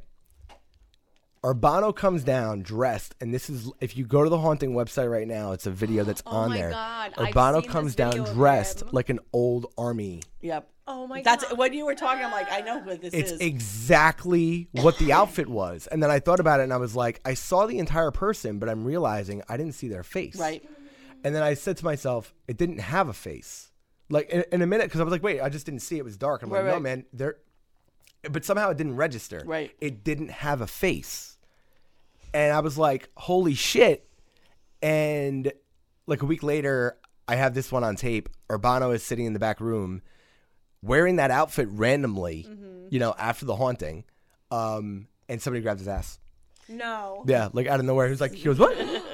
Urbano 1.43 1.95
comes 1.95 2.24
down 2.24 2.62
dressed, 2.62 3.14
and 3.20 3.32
this 3.32 3.49
is 3.49 3.70
if 3.80 3.97
you 3.97 4.05
go 4.05 4.24
to 4.24 4.30
the 4.30 4.39
haunting 4.39 4.72
website 4.74 5.11
right 5.11 5.26
now, 5.28 5.53
it's 5.53 5.66
a 5.66 5.70
video 5.70 6.05
that's 6.05 6.22
oh 6.26 6.30
on 6.36 6.47
Oh 6.47 6.49
my 6.49 6.57
there. 6.57 6.70
God, 6.70 7.12
I've 7.18 7.34
Urbano 7.34 7.62
seen 7.62 7.70
comes 7.70 7.86
this 7.89 7.95
down 7.97 8.11
video 8.12 8.24
of 8.26 8.34
dressed 8.34 8.93
like 8.93 9.09
an 9.09 9.20
old 9.32 9.72
army. 9.78 10.22
Yep. 10.41 10.68
Oh 10.86 11.07
my 11.07 11.18
god. 11.18 11.24
That's 11.24 11.49
god. 11.49 11.59
when 11.59 11.72
you 11.74 11.84
were 11.84 11.95
talking. 11.95 12.24
I'm 12.24 12.32
like, 12.32 12.51
I 12.51 12.61
know 12.62 12.78
what 12.78 13.01
this 13.03 13.12
is. 13.14 13.20
It's 13.20 13.32
is. 13.32 13.41
exactly 13.41 14.68
what 14.72 14.99
the 14.99 15.12
outfit 15.12 15.49
was. 15.49 15.86
And 15.86 16.03
then 16.03 16.11
I 16.11 16.18
thought 16.18 16.41
about 16.41 16.61
it 16.61 16.64
and 16.64 16.72
I 16.72 16.78
was 16.78 16.97
like, 16.97 17.20
I 17.24 17.34
saw 17.34 17.66
the 17.66 17.78
entire 17.78 18.11
person, 18.11 18.59
but 18.59 18.68
I'm 18.68 18.84
realizing 18.84 19.43
I 19.49 19.57
didn't 19.57 19.74
see 19.74 19.89
their 19.89 20.03
face. 20.03 20.36
right. 20.36 20.66
And 21.24 21.34
then 21.34 21.43
I 21.43 21.55
said 21.55 21.76
to 21.78 21.84
myself, 21.84 22.32
it 22.47 22.57
didn't 22.57 22.78
have 22.78 23.09
a 23.09 23.12
face. 23.12 23.70
Like 24.09 24.30
in, 24.30 24.45
in 24.53 24.62
a 24.62 24.66
minute, 24.66 24.84
because 24.86 25.01
I 25.01 25.05
was 25.05 25.11
like, 25.11 25.22
wait, 25.22 25.41
I 25.41 25.49
just 25.49 25.66
didn't 25.66 25.80
see 25.82 25.97
it. 25.97 26.01
It 26.01 26.05
was 26.05 26.16
dark. 26.16 26.43
I'm 26.43 26.49
Right, 26.51 26.59
like, 26.61 26.66
no, 26.68 26.72
right. 26.74 26.82
man, 26.82 27.05
there. 27.12 27.36
But 28.33 28.45
somehow 28.45 28.70
it 28.70 28.76
didn't 28.76 28.97
register. 28.97 29.43
Right. 29.45 29.74
It 29.81 30.05
didn't 30.05 30.31
have 30.31 30.61
a 30.61 30.66
face. 30.66 31.37
And 32.35 32.53
I 32.53 32.61
was 32.61 32.76
like, 32.79 33.09
holy 33.16 33.55
shit. 33.55 34.09
And 34.83 35.53
like 36.07 36.22
a 36.22 36.26
week 36.26 36.43
later, 36.43 36.97
I 37.26 37.37
have 37.37 37.55
this 37.55 37.72
one 37.72 37.85
on 37.85 37.97
tape. 37.97 38.29
Urbano 38.49 38.95
is 38.95 39.03
sitting 39.03 39.26
in 39.26 39.33
the 39.33 39.39
back 39.39 39.61
room 39.61 40.03
wearing 40.83 41.16
that 41.16 41.31
outfit 41.31 41.68
randomly, 41.70 42.47
Mm-hmm. 42.49 42.87
you 42.91 42.99
know, 43.01 43.14
after 43.18 43.45
the 43.47 43.57
haunting. 43.57 44.05
Um, 44.51 45.09
and 45.29 45.43
somebody 45.43 45.62
grabs 45.62 45.81
his 45.81 45.89
ass. 45.89 46.18
no. 46.68 47.24
Yeah, 47.26 47.49
like 47.53 47.66
out 47.66 47.81
of 47.81 47.87
nowhere. 47.87 48.07
He 48.07 48.11
was 48.11 48.20
like, 48.20 48.33
he 48.35 48.45
goes, 48.45 48.59
what? 48.59 48.76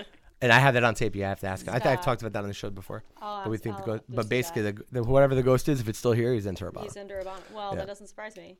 And 0.43 0.53
I 0.53 0.59
have 0.59 0.75
that 0.75 0.85
on 0.85 0.95
tape. 0.95 1.17
You 1.17 1.23
have 1.23 1.41
to 1.41 1.47
ask. 1.47 1.65
him. 1.67 1.73
I 1.73 1.79
think 1.79 1.87
I've 1.99 2.05
talked 2.05 2.21
about 2.21 2.35
that 2.35 2.43
on 2.43 2.49
the 2.49 2.53
show 2.55 2.69
before. 2.69 3.03
I'll 3.23 3.45
but 3.45 3.51
we 3.51 3.57
think 3.57 3.77
I'll 3.77 3.87
ghost, 3.87 4.03
but 4.11 4.29
basically, 4.29 4.61
the, 4.63 4.85
the, 4.93 5.03
whatever 5.03 5.35
the 5.35 5.43
ghost 5.43 5.71
is, 5.71 5.81
if 5.81 5.89
it's 5.89 5.99
still 5.99 6.13
here, 6.13 6.35
he's 6.35 6.45
into 6.45 6.65
Urbano. 6.67 6.83
He's 6.83 6.97
a 6.97 7.05
bonnet. 7.25 7.43
Well, 7.55 7.71
Yeah. 7.71 7.77
that 7.79 7.87
doesn't 7.87 8.09
surprise 8.09 8.37
me. 8.37 8.59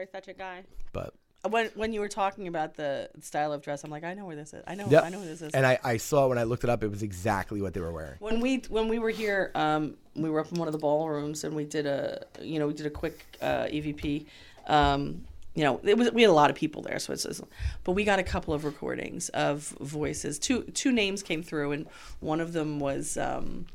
He's 0.00 0.28
a 0.28 0.32
guy. 0.32 0.64
But 0.92 1.14
When 1.48 1.66
when 1.74 1.92
you 1.92 2.00
were 2.00 2.08
talking 2.08 2.48
about 2.48 2.74
the 2.74 3.10
style 3.20 3.52
of 3.52 3.62
dress, 3.62 3.84
I'm 3.84 3.90
like, 3.90 4.04
I 4.04 4.14
know 4.14 4.26
where 4.26 4.36
this 4.36 4.52
is. 4.52 4.62
I 4.66 4.74
know. 4.74 4.86
yeah, 4.90 5.00
I 5.00 5.10
know 5.10 5.18
where 5.18 5.28
this 5.28 5.42
is. 5.42 5.52
and 5.54 5.66
I, 5.66 5.78
I 5.84 5.96
saw 5.98 6.26
when 6.28 6.38
I 6.38 6.44
looked 6.44 6.64
it 6.64 6.70
up, 6.70 6.82
it 6.82 6.88
was 6.90 7.02
exactly 7.02 7.60
what 7.60 7.74
they 7.74 7.80
were 7.80 7.92
wearing. 7.92 8.16
when 8.18 8.40
we 8.40 8.58
when 8.68 8.88
we 8.88 8.98
were 8.98 9.10
here, 9.10 9.50
um, 9.54 9.96
we 10.14 10.30
were 10.30 10.40
up 10.40 10.50
in 10.52 10.58
one 10.58 10.68
of 10.68 10.72
the 10.72 10.78
ballrooms 10.78 11.44
and 11.44 11.54
we 11.54 11.64
did 11.64 11.86
a 11.86 12.24
you 12.40 12.58
know 12.58 12.66
we 12.66 12.74
did 12.74 12.86
a 12.86 12.90
quick 12.90 13.24
uh, 13.40 13.64
EVP. 13.64 14.26
Um, 14.66 15.24
you 15.54 15.62
know, 15.62 15.80
it 15.84 15.96
was 15.96 16.10
we 16.10 16.22
had 16.22 16.30
a 16.30 16.32
lot 16.32 16.50
of 16.50 16.56
people 16.56 16.82
there, 16.82 16.98
so 16.98 17.12
it's, 17.12 17.24
it's 17.24 17.40
but 17.84 17.92
we 17.92 18.02
got 18.02 18.18
a 18.18 18.24
couple 18.24 18.52
of 18.54 18.64
recordings 18.64 19.28
of 19.28 19.68
voices. 19.80 20.38
Two 20.38 20.62
two 20.74 20.90
names 20.90 21.22
came 21.22 21.42
through, 21.44 21.72
and 21.72 21.86
one 22.20 22.40
of 22.40 22.52
them 22.52 22.80
was 22.80 23.16
um, 23.16 23.66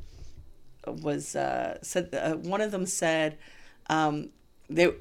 was 0.86 1.36
uh, 1.38 1.78
said 1.82 2.14
uh, 2.14 2.34
one 2.36 2.62
of 2.62 2.72
them 2.72 2.86
said. 2.86 3.38
Um, 3.90 4.30
they, 4.70 4.92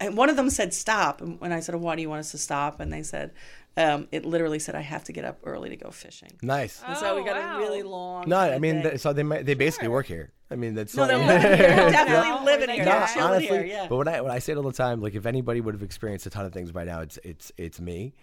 and 0.00 0.16
one 0.16 0.30
of 0.30 0.36
them 0.36 0.50
said 0.50 0.72
stop, 0.74 1.20
and 1.20 1.40
when 1.40 1.52
I 1.52 1.60
said, 1.60 1.74
"Why 1.74 1.96
do 1.96 2.02
you 2.02 2.08
want 2.08 2.20
us 2.20 2.30
to 2.32 2.38
stop?" 2.38 2.80
and 2.80 2.92
they 2.92 3.02
said, 3.02 3.32
um, 3.76 4.08
"It 4.10 4.24
literally 4.24 4.58
said 4.58 4.74
I 4.74 4.80
have 4.80 5.04
to 5.04 5.12
get 5.12 5.24
up 5.24 5.38
early 5.44 5.68
to 5.70 5.76
go 5.76 5.90
fishing." 5.90 6.30
Nice. 6.42 6.82
And 6.86 6.96
so 6.96 7.14
we 7.14 7.20
Oh, 7.22 7.24
got 7.24 7.36
wow. 7.36 7.56
a 7.56 7.58
really 7.58 7.82
long. 7.82 8.28
no, 8.28 8.38
I 8.38 8.58
mean, 8.58 8.76
day. 8.82 8.90
th- 8.90 9.00
so 9.00 9.12
they 9.12 9.22
might, 9.22 9.44
they 9.44 9.54
basically 9.54 9.88
work 9.88 10.06
here. 10.06 10.32
I 10.50 10.56
mean, 10.56 10.74
that's 10.74 10.94
No, 10.96 11.06
they're 11.06 11.16
all- 11.18 11.26
living 11.26 11.42
here. 11.42 11.56
They're 11.58 11.90
Yeah. 11.90 11.90
definitely 12.04 12.44
living 12.46 12.70
here. 12.70 12.84
No, 12.84 12.90
They're 12.90 13.22
honestly, 13.22 13.46
here. 13.48 13.64
Yeah. 13.66 13.86
but 13.88 13.96
when 13.96 14.08
I 14.08 14.20
when 14.22 14.32
I 14.32 14.38
say 14.38 14.52
it 14.52 14.56
all 14.56 14.62
the 14.62 14.72
time, 14.72 15.00
like 15.02 15.14
if 15.14 15.26
anybody 15.26 15.60
would 15.60 15.74
have 15.74 15.82
experienced 15.82 16.24
a 16.26 16.30
ton 16.30 16.46
of 16.46 16.52
things 16.52 16.72
by 16.72 16.84
now, 16.84 17.00
it's 17.00 17.18
it's 17.24 17.52
it's 17.58 17.80
me. 17.80 18.14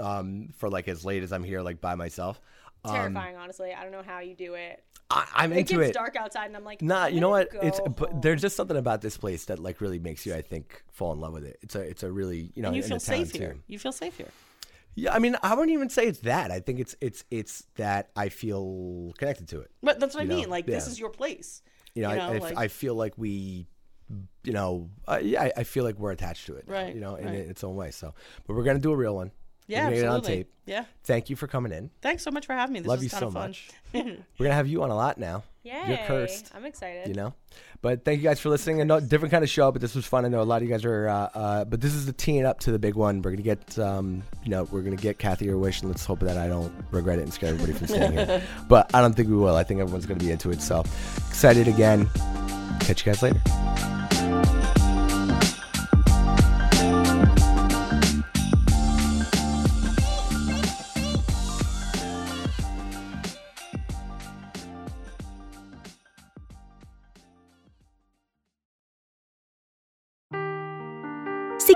Um, 0.00 0.48
for 0.56 0.68
like 0.68 0.88
as 0.88 1.04
late 1.04 1.22
as 1.22 1.32
I'm 1.32 1.44
here, 1.44 1.60
like 1.60 1.80
by 1.80 1.94
myself. 1.94 2.40
Um, 2.88 2.94
Terrifying, 2.94 3.36
honestly. 3.36 3.72
I 3.72 3.82
don't 3.82 3.92
know 3.92 4.02
how 4.02 4.20
you 4.20 4.34
do 4.34 4.54
it. 4.54 4.82
I, 5.10 5.26
I'm 5.36 5.52
It 5.52 5.58
into 5.58 5.76
gets 5.78 5.90
it. 5.90 5.92
dark 5.94 6.16
outside, 6.16 6.46
and 6.46 6.56
I'm 6.56 6.64
like, 6.64 6.82
Nah, 6.82 7.06
you 7.06 7.20
know 7.20 7.28
what? 7.30 7.48
It's 7.62 7.78
go 7.78 7.86
but 7.88 8.22
there's 8.22 8.40
just 8.42 8.56
something 8.56 8.76
about 8.76 9.00
this 9.02 9.16
place 9.16 9.44
that 9.46 9.58
like 9.60 9.80
really 9.80 9.98
makes 10.00 10.26
you, 10.26 10.34
I 10.34 10.42
think, 10.42 10.82
fall 10.92 11.12
in 11.12 11.20
love 11.20 11.32
with 11.32 11.44
it. 11.44 11.58
It's 11.62 11.74
a 11.76 11.80
it's 11.80 12.02
a 12.02 12.10
really 12.10 12.50
you 12.54 12.62
know 12.62 12.68
and 12.68 12.76
you 12.76 12.82
feel 12.82 12.96
the 12.96 13.00
safe 13.00 13.30
here. 13.32 13.52
too. 13.54 13.60
You 13.68 13.78
feel 13.78 13.92
safe 13.92 14.16
here. 14.16 14.28
Yeah, 14.96 15.14
I 15.14 15.18
mean, 15.18 15.36
I 15.42 15.54
wouldn't 15.54 15.72
even 15.74 15.90
say 15.90 16.06
it's 16.06 16.20
that. 16.20 16.50
I 16.50 16.58
think 16.60 16.80
it's 16.80 16.96
it's 17.00 17.22
it's 17.30 17.64
that 17.76 18.10
I 18.16 18.30
feel 18.30 19.12
connected 19.18 19.46
to 19.48 19.60
it. 19.60 19.70
But 19.82 20.00
that's 20.00 20.14
what 20.14 20.24
You 20.24 20.30
I 20.30 20.34
know, 20.34 20.40
mean. 20.40 20.50
Like 20.50 20.66
this 20.66 20.86
is 20.88 20.98
your 20.98 21.10
place. 21.10 21.62
You 21.94 22.02
know, 22.02 22.10
You 22.12 22.14
I, 22.14 22.18
know, 22.26 22.32
I 22.32 22.36
f- 22.36 22.42
like- 22.42 22.56
I 22.56 22.68
feel 22.68 22.94
like 22.94 23.12
we, 23.16 23.66
you 24.42 24.52
know, 24.52 24.90
uh, 25.06 25.20
yeah, 25.22 25.42
I, 25.44 25.52
I 25.58 25.64
feel 25.64 25.84
like 25.84 25.98
we're 25.98 26.12
attached 26.12 26.46
to 26.46 26.56
it, 26.56 26.64
Right, 26.66 26.94
You 26.94 27.00
know, 27.00 27.14
in 27.16 27.26
right. 27.26 27.34
its 27.34 27.62
own 27.64 27.74
way. 27.76 27.90
So, 27.90 28.12
but 28.46 28.54
we're 28.56 28.64
gonna 28.64 28.78
do 28.78 28.90
a 28.92 28.96
real 28.96 29.14
one. 29.14 29.30
Yeah, 29.68 29.88
we're 29.88 29.96
gonna 29.96 29.96
it 29.96 30.08
on 30.08 30.16
absolutely. 30.18 30.44
tape. 30.44 30.52
Yeah. 30.66 30.84
Thank 31.04 31.30
you 31.30 31.36
for 31.36 31.46
coming 31.46 31.72
in. 31.72 31.90
Thanks 32.02 32.22
so 32.22 32.30
much 32.30 32.46
for 32.46 32.52
having 32.54 32.72
me. 32.74 32.80
This 32.80 32.88
Love 32.88 33.02
you 33.02 33.10
kind 33.10 33.20
so 33.20 33.26
of 33.28 33.32
fun. 33.32 33.50
much. 33.50 33.70
we're 33.94 34.44
gonna 34.44 34.54
have 34.54 34.66
you 34.68 34.82
on 34.82 34.90
a 34.90 34.96
lot 34.96 35.18
now. 35.18 35.42
Yeah. 35.62 35.88
You're 35.88 35.98
cursed. 36.06 36.52
I'm 36.54 36.64
excited. 36.64 37.08
you 37.08 37.14
know. 37.14 37.34
But 37.82 38.04
thank 38.04 38.18
you 38.18 38.24
guys 38.24 38.40
for 38.40 38.48
listening. 38.48 38.88
A 38.88 39.00
different 39.00 39.32
kind 39.32 39.42
of 39.44 39.50
show, 39.50 39.70
but 39.72 39.80
this 39.80 39.94
was 39.94 40.06
fun. 40.06 40.24
I 40.24 40.28
know 40.28 40.40
a 40.40 40.44
lot 40.44 40.62
of 40.62 40.68
you 40.68 40.68
guys 40.72 40.84
are. 40.84 41.08
Uh, 41.08 41.28
uh, 41.34 41.64
but 41.64 41.80
this 41.80 41.94
is 41.94 42.06
the 42.06 42.12
teeing 42.12 42.44
up 42.46 42.60
to 42.60 42.72
the 42.72 42.78
big 42.78 42.94
one. 42.94 43.22
We're 43.22 43.32
gonna 43.32 43.42
get, 43.42 43.78
um, 43.78 44.22
you 44.44 44.50
know, 44.50 44.64
we're 44.64 44.82
gonna 44.82 44.96
get 44.96 45.18
Kathy 45.18 45.46
your 45.46 45.58
wish, 45.58 45.80
and 45.80 45.90
let's 45.90 46.04
hope 46.04 46.20
that 46.20 46.36
I 46.38 46.46
don't 46.48 46.72
regret 46.90 47.18
it 47.18 47.22
and 47.22 47.32
scare 47.32 47.50
everybody 47.50 47.72
from 47.72 47.86
staying 47.88 48.12
here. 48.12 48.42
But 48.68 48.94
I 48.94 49.00
don't 49.00 49.14
think 49.14 49.28
we 49.28 49.36
will. 49.36 49.56
I 49.56 49.64
think 49.64 49.80
everyone's 49.80 50.06
gonna 50.06 50.20
be 50.20 50.30
into 50.30 50.50
it. 50.50 50.62
So 50.62 50.84
excited 51.28 51.68
again. 51.68 52.08
Catch 52.80 53.04
you 53.04 53.12
guys 53.12 53.22
later. 53.22 53.40